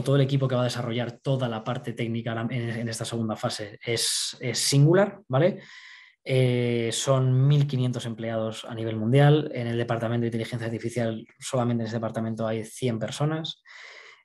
todo 0.03 0.15
el 0.17 0.21
equipo 0.21 0.47
que 0.47 0.55
va 0.55 0.61
a 0.61 0.65
desarrollar 0.65 1.19
toda 1.21 1.47
la 1.47 1.63
parte 1.63 1.93
técnica 1.93 2.47
en, 2.49 2.87
esta 2.87 3.05
segunda 3.05 3.37
fase 3.37 3.79
es, 3.85 4.37
singular, 4.53 5.21
¿vale? 5.29 5.59
Eh, 6.25 6.89
son 6.91 7.49
1.500 7.49 8.05
empleados 8.05 8.65
a 8.65 8.75
nivel 8.75 8.97
mundial. 8.97 9.49
En 9.53 9.67
el 9.67 9.77
departamento 9.77 10.23
de 10.23 10.27
inteligencia 10.27 10.67
artificial, 10.67 11.25
solamente 11.39 11.83
en 11.83 11.87
ese 11.87 11.95
departamento 11.95 12.45
hay 12.45 12.65
100 12.65 12.99
personas. 12.99 13.63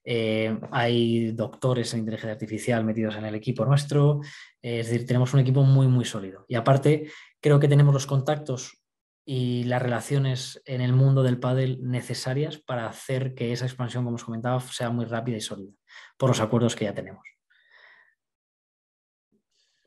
Eh, 0.05 0.59
hay 0.73 1.31
doctores 1.31 1.95
en 1.95 2.01
inteligencia 2.01 2.33
artificial 2.33 2.85
metidos 2.85 3.15
en 3.17 3.25
el 3.25 3.37
equipo 3.37 3.65
nuestro. 3.65 4.21
es 4.61 4.89
decir, 4.89 5.07
tenemos 5.07 5.33
un 5.33 5.41
equipo 5.41 5.62
muy, 5.62 5.87
muy 5.87 6.05
sólido. 6.05 6.45
Y 6.49 6.57
aparte, 6.57 7.09
creo 7.41 7.61
que 7.61 7.69
tenemos 7.69 7.95
los 7.95 8.07
contactos 8.07 8.84
y 9.25 9.64
las 9.64 9.83
relaciones 9.83 10.62
en 10.66 10.81
el 10.81 10.93
mundo 10.93 11.22
del 11.22 11.41
pádel 11.41 11.79
necesarias 11.83 12.59
para 12.59 12.87
hacer 12.87 13.35
que 13.35 13.53
esa 13.53 13.64
expansión, 13.64 14.05
como 14.05 14.16
os 14.16 14.25
comentaba, 14.25 14.61
sea 14.61 14.91
muy 14.91 15.07
rápida 15.07 15.37
y 15.37 15.41
sólida, 15.41 15.72
por 16.18 16.29
los 16.29 16.41
acuerdos 16.41 16.77
que 16.77 16.85
ya 16.85 16.95
tenemos. 16.95 17.22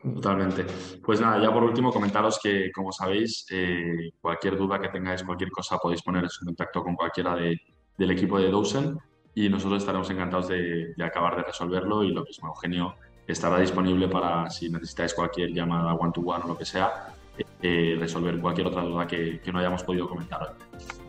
Totalmente. 0.02 0.66
Pues 1.04 1.20
nada, 1.20 1.42
ya 1.42 1.52
por 1.52 1.64
último 1.64 1.92
comentaros 1.92 2.40
que, 2.42 2.72
como 2.72 2.92
sabéis, 2.92 3.46
eh, 3.52 4.12
cualquier 4.22 4.58
duda 4.58 4.80
que 4.80 4.90
tengáis, 4.90 5.24
cualquier 5.24 5.52
cosa, 5.52 5.78
podéis 5.78 6.02
poneros 6.02 6.38
en 6.42 6.48
contacto 6.48 6.84
con 6.84 6.96
cualquiera 6.96 7.36
del 7.36 8.12
equipo 8.12 8.40
de 8.40 8.50
Dosen 8.50 8.98
y 9.36 9.50
nosotros 9.50 9.82
estaremos 9.82 10.10
encantados 10.10 10.48
de, 10.48 10.94
de 10.96 11.04
acabar 11.04 11.36
de 11.36 11.44
resolverlo 11.44 12.04
y 12.04 12.12
lo 12.12 12.24
mismo, 12.24 12.48
Eugenio 12.48 12.96
estará 13.28 13.60
disponible 13.60 14.08
para 14.08 14.50
si 14.50 14.70
necesitáis 14.70 15.14
cualquier 15.14 15.50
llamada 15.50 15.94
one-to-one 15.94 16.46
o 16.46 16.48
lo 16.48 16.58
que 16.58 16.66
sea, 16.66 17.14
eh, 17.62 17.96
resolver 18.00 18.40
cualquier 18.40 18.68
otra 18.68 18.84
duda 18.84 19.08
que, 19.08 19.42
no 19.52 19.60
hayamos 19.60 19.84
podido 19.84 20.08
comentar 20.08 20.56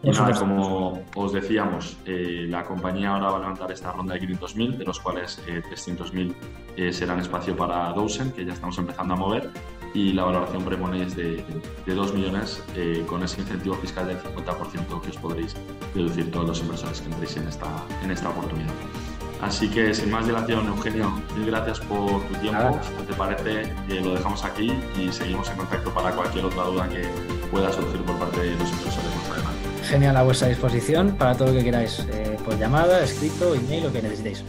hoy. 0.02 0.34
como 0.38 1.02
os 1.14 1.32
decíamos, 1.32 1.98
eh, 2.06 2.46
la 2.48 2.64
compañía 2.64 3.10
ahora 3.10 3.30
va 3.30 3.36
a 3.36 3.40
levantar 3.40 3.70
esta 3.70 3.92
ronda 3.92 4.14
de 4.14 4.20
500.000, 4.22 4.78
de 4.78 4.84
los 4.84 4.98
cuales 4.98 5.42
300.000 5.46 6.34
eh, 6.76 6.92
serán 6.92 7.20
espacio 7.20 7.54
para 7.54 7.92
Dosen, 7.92 8.32
que 8.32 8.46
ya 8.46 8.54
estamos 8.54 8.78
empezando 8.78 9.14
a 9.14 9.16
mover, 9.18 9.50
y 9.92 10.12
la 10.12 10.24
valoración 10.24 10.64
premone 10.64 11.02
es 11.02 11.16
de, 11.16 11.44
de 11.86 11.94
2 11.94 12.14
millones 12.14 12.62
con 13.06 13.22
ese 13.22 13.40
incentivo 13.40 13.74
fiscal 13.76 14.06
del 14.06 14.18
50% 14.18 15.00
que 15.00 15.08
os 15.10 15.16
podréis 15.16 15.56
deducir 15.94 16.30
todos 16.30 16.48
los 16.48 16.60
inversores 16.60 17.00
que 17.00 17.08
entréis 17.08 17.36
en 17.36 17.48
esta, 17.48 17.68
en 18.02 18.10
esta 18.10 18.28
oportunidad. 18.28 18.74
Así 19.40 19.68
que 19.70 19.94
sin 19.94 20.10
más 20.10 20.26
dilación, 20.26 20.66
Eugenio, 20.66 21.12
mil 21.36 21.46
gracias 21.46 21.78
por 21.80 22.22
tu 22.22 22.34
tiempo. 22.40 22.78
Si 22.82 23.04
te 23.04 23.14
parece, 23.14 23.62
eh, 23.62 24.00
lo 24.02 24.14
dejamos 24.14 24.44
aquí 24.44 24.72
y 24.98 25.12
seguimos 25.12 25.48
en 25.50 25.58
contacto 25.58 25.94
para 25.94 26.10
cualquier 26.10 26.44
otra 26.46 26.64
duda 26.64 26.88
que 26.88 27.02
pueda 27.50 27.72
surgir 27.72 28.00
por 28.02 28.16
parte 28.18 28.40
de 28.40 28.50
los 28.56 28.70
inversores 28.70 29.16
más 29.16 29.30
adelante. 29.30 29.84
Genial, 29.84 30.16
a 30.16 30.22
vuestra 30.24 30.48
disposición 30.48 31.16
para 31.16 31.34
todo 31.36 31.48
lo 31.48 31.54
que 31.54 31.64
queráis, 31.64 32.04
eh, 32.10 32.36
por 32.44 32.58
llamada, 32.58 33.02
escrito, 33.04 33.54
email, 33.54 33.84
lo 33.84 33.92
que 33.92 34.02
necesitéis. 34.02 34.44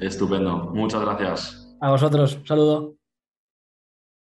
Estupendo, 0.00 0.70
muchas 0.74 1.02
gracias. 1.02 1.76
A 1.80 1.90
vosotros, 1.90 2.38
saludo. 2.44 2.94